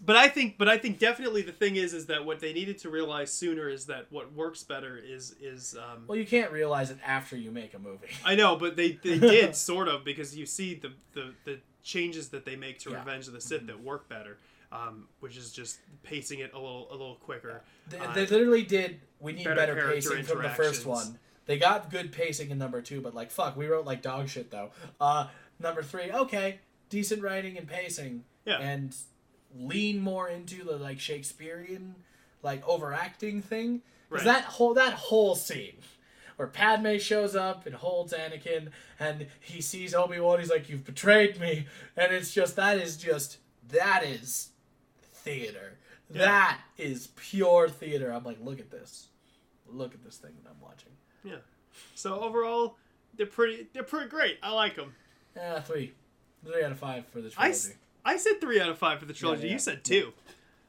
But 0.05 0.17
I 0.17 0.29
think 0.29 0.59
but 0.59 0.69
I 0.69 0.79
think 0.79 0.99
definitely 0.99 1.43
the 1.43 1.53
thing 1.53 1.77
is 1.77 1.93
is 1.95 2.07
that 2.07 2.25
what 2.25 2.41
they 2.41 2.53
needed 2.53 2.79
to 2.79 2.91
realize 2.91 3.33
sooner 3.33 3.69
is 3.69 3.87
that 3.87 4.07
what 4.11 4.33
works 4.33 4.63
better 4.65 4.97
is 4.97 5.35
is 5.41 5.77
um, 5.77 6.05
Well, 6.07 6.19
you 6.19 6.27
can't 6.27 6.51
realize 6.53 6.91
it 6.91 6.99
after 7.05 7.37
you 7.37 7.51
make 7.51 7.75
a 7.75 7.79
movie. 7.79 8.09
I 8.25 8.35
know, 8.35 8.57
but 8.57 8.77
they, 8.77 8.93
they 9.03 9.19
did 9.19 9.55
sort 9.71 9.89
of 9.89 10.05
because 10.05 10.37
you 10.37 10.47
see 10.47 10.75
the, 10.75 10.93
the, 11.15 11.35
the 11.45 11.61
changes 11.83 12.29
that 12.31 12.45
they 12.45 12.57
make 12.57 12.79
to 12.81 12.91
Yeah. 12.91 12.97
Mm-hmm. 12.97 13.07
Revenge 13.09 13.27
of 13.29 13.33
the 13.35 13.41
Sith 13.41 13.67
that 13.67 13.83
work 13.83 14.09
better, 14.09 14.39
um, 14.71 15.09
which 15.21 15.37
is 15.37 15.53
just 15.53 15.79
pacing 16.03 16.39
it 16.41 16.53
a 16.55 16.59
little 16.59 16.89
a 16.91 16.93
little 16.93 17.17
quicker. 17.17 17.63
They, 17.89 17.99
Uh, 17.99 18.13
they 18.13 18.27
literally 18.27 18.63
did. 18.65 19.01
We 19.21 19.33
need 19.33 19.45
better 19.45 19.75
better, 19.75 19.91
pacing 19.93 20.25
from 20.25 20.43
the 20.43 20.51
first 20.51 20.85
one. 20.87 21.19
They 21.47 21.59
got 21.59 21.91
good 21.91 22.13
pacing 22.13 22.51
in 22.51 22.59
number 22.59 22.81
two, 22.83 23.01
but 23.01 23.15
like 23.15 23.31
fuck, 23.31 23.57
we 23.57 23.67
wrote 23.67 23.85
like 23.85 24.01
dog 24.03 24.29
shit 24.29 24.51
though. 24.51 24.71
Uh, 25.01 25.27
number 25.61 25.83
three, 25.83 26.11
okay, 26.11 26.61
decent 26.89 27.23
writing 27.23 27.57
and 27.59 27.67
pacing, 27.69 28.25
Yeah. 28.45 28.59
and 28.59 28.95
lean 29.57 30.01
more 30.01 30.29
into 30.29 30.65
the 30.65 30.77
like 30.77 31.01
Shakespearean 31.01 31.95
like 32.43 32.67
overacting 32.67 33.43
thing. 33.43 33.83
Because 34.09 34.27
Right. 34.27 34.35
that 34.35 34.45
whole 34.45 34.75
that 34.75 34.95
whole 34.95 35.35
scene 35.35 35.77
where 36.37 36.49
Padme 36.49 36.97
shows 36.99 37.37
up 37.37 37.67
and 37.67 37.75
holds 37.75 38.13
Anakin, 38.13 38.69
and 38.99 39.27
he 39.41 39.61
sees 39.61 39.95
Obi 39.95 40.19
Wan, 40.21 40.39
he's 40.41 40.51
like, 40.51 40.69
"You've 40.69 40.85
betrayed 40.85 41.39
me," 41.41 41.67
and 41.97 42.13
it's 42.13 42.33
just 42.33 42.57
that 42.57 42.79
is 42.79 42.97
just 42.97 43.39
that 43.69 44.05
is 44.05 44.51
theater. 45.01 45.79
Yeah. 46.11 46.19
That 46.19 46.61
is 46.77 47.09
pure 47.17 47.69
theater. 47.69 48.11
I'm 48.13 48.25
like, 48.25 48.39
look 48.43 48.61
at 48.61 48.71
this, 48.71 49.09
look 49.67 49.95
at 49.95 50.05
this 50.05 50.17
thing 50.19 50.33
that 50.43 50.51
I'm 50.51 50.61
watching. 50.61 50.93
Yeah. 51.25 51.37
So 51.95 52.21
overall, 52.21 52.77
they're 53.17 53.27
pretty 53.27 53.69
they're 53.73 53.83
pretty 53.83 54.09
great. 54.09 54.39
I 54.43 54.53
like 54.53 54.77
them. 54.77 54.95
Yeah, 55.37 55.61
three, 55.61 55.95
three 56.45 56.63
out 56.65 56.73
of 56.73 56.79
five 56.79 57.07
for 57.07 57.21
the 57.23 57.29
I, 57.39 57.49
trilogy. 57.51 57.79
I 58.05 58.17
said 58.17 58.41
three 58.41 58.61
out 58.61 58.69
of 58.69 58.79
five 58.79 58.99
for 58.99 59.05
the 59.07 59.13
trilogy. 59.13 59.47
yeah. 59.47 59.53
You 59.55 59.59
said 59.59 59.85
two. 59.85 60.13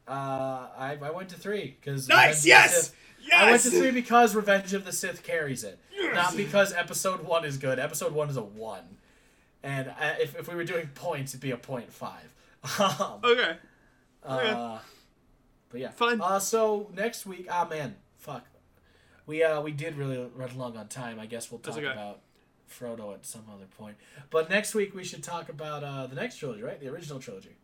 Uh, 0.08 0.68
I, 0.78 0.98
I 1.02 1.12
went 1.12 1.30
to 1.30 1.36
three 1.36 1.78
because 1.80 2.08
Nice. 2.10 2.46
Yes. 2.46 2.94
Yes. 3.22 3.34
I 3.36 3.50
went 3.52 3.64
to 3.64 3.70
three 3.72 3.92
because 3.92 4.36
Revenge 4.36 4.74
of 4.74 4.84
the 4.84 4.92
Sith 4.92 5.24
carries 5.24 5.64
it, 5.64 5.80
Yes! 5.94 6.14
not 6.14 6.36
because 6.36 6.74
Episode 6.74 7.24
One 7.24 7.46
is 7.46 7.58
good. 7.58 7.80
Episode 7.80 8.12
One 8.12 8.30
is 8.30 8.36
a 8.36 8.44
one, 8.44 8.98
and 9.64 9.88
uh, 9.88 10.16
if, 10.20 10.38
if 10.38 10.50
we 10.50 10.56
were 10.56 10.66
doing 10.66 10.90
points, 10.94 11.32
it'd 11.32 11.40
be 11.40 11.52
a 11.52 11.58
point 11.58 11.90
five. 11.94 12.34
um, 12.80 13.22
Okay. 13.24 13.56
uh, 14.26 14.80
but 15.70 15.80
yeah, 15.80 15.92
Fine. 15.92 16.20
Uh, 16.20 16.40
so 16.40 16.90
next 16.94 17.26
week, 17.26 17.48
ah 17.50 17.66
man, 17.70 17.96
fuck, 18.18 18.44
we 19.26 19.42
uh 19.42 19.62
we 19.62 19.72
did 19.72 19.96
really 19.96 20.30
run 20.36 20.58
long 20.58 20.76
on 20.76 20.90
time. 20.90 21.18
I 21.18 21.26
guess 21.26 21.50
we'll 21.50 21.60
talk 21.62 21.78
okay. 21.78 21.86
about 21.86 22.20
Frodo 22.70 23.14
at 23.14 23.26
some 23.26 23.44
other 23.54 23.66
point. 23.78 23.96
But 24.30 24.50
next 24.50 24.74
week 24.74 24.96
we 24.96 25.04
should 25.04 25.24
talk 25.24 25.50
about 25.50 25.84
uh 25.84 26.08
the 26.08 26.16
next 26.16 26.38
trilogy, 26.38 26.62
right? 26.64 26.80
The 26.80 26.88
original 26.88 27.20
trilogy. 27.20 27.56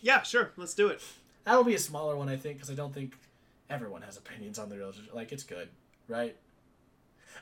Yeah. 0.00 0.22
Sure. 0.22 0.50
Let's 0.56 0.74
do 0.74 0.88
it. 0.88 1.02
That'll 1.44 1.64
be 1.64 1.74
a 1.74 1.78
smaller 1.78 2.16
one, 2.16 2.28
I 2.28 2.36
think, 2.36 2.56
because 2.56 2.70
I 2.70 2.74
don't 2.74 2.94
think 2.94 3.12
everyone 3.68 4.02
has 4.02 4.16
opinions 4.16 4.58
on 4.58 4.68
the 4.68 4.78
real. 4.78 4.92
Like 5.12 5.32
it's 5.32 5.42
good, 5.44 5.68
right? 6.08 6.36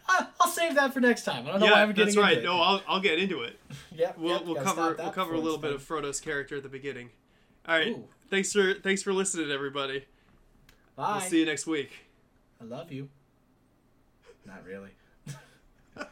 Uh, 0.09 0.25
I'll 0.41 0.51
save 0.51 0.75
that 0.75 0.93
for 0.93 1.01
next 1.01 1.25
time. 1.25 1.47
I 1.47 1.53
don't 1.53 1.61
know 1.61 1.67
why 1.67 1.73
yeah, 1.73 1.83
I'm 1.83 1.89
getting 1.91 2.07
that's 2.07 2.17
right. 2.17 2.43
No. 2.43 2.61
I'll, 2.61 2.83
I'll 2.89 3.01
get 3.01 3.19
into 3.19 3.43
it. 3.43 3.59
Yep, 3.95 4.19
We'll, 4.19 4.33
yep, 4.33 4.45
we'll 4.47 4.55
cover 4.57 4.97
we'll 4.99 5.11
cover 5.11 5.35
a 5.35 5.39
little 5.39 5.59
bit 5.59 5.73
of 5.75 5.87
Frodo's 5.87 6.19
character 6.19 6.57
at 6.57 6.63
the 6.63 6.69
beginning. 6.69 7.11
All 7.69 7.77
right. 7.77 7.89
Ooh. 7.89 8.05
Thanks 8.31 8.51
for 8.53 8.73
thanks 8.75 9.03
for 9.03 9.13
listening, 9.13 9.51
everybody. 9.51 10.07
Bye. 10.97 11.19
We'll 11.19 11.21
see 11.29 11.41
you 11.41 11.47
next 11.47 11.67
week. 11.67 11.91
I 12.61 12.65
love 12.65 12.91
you. 12.91 13.11
Not 14.47 14.65
really. 14.65 14.91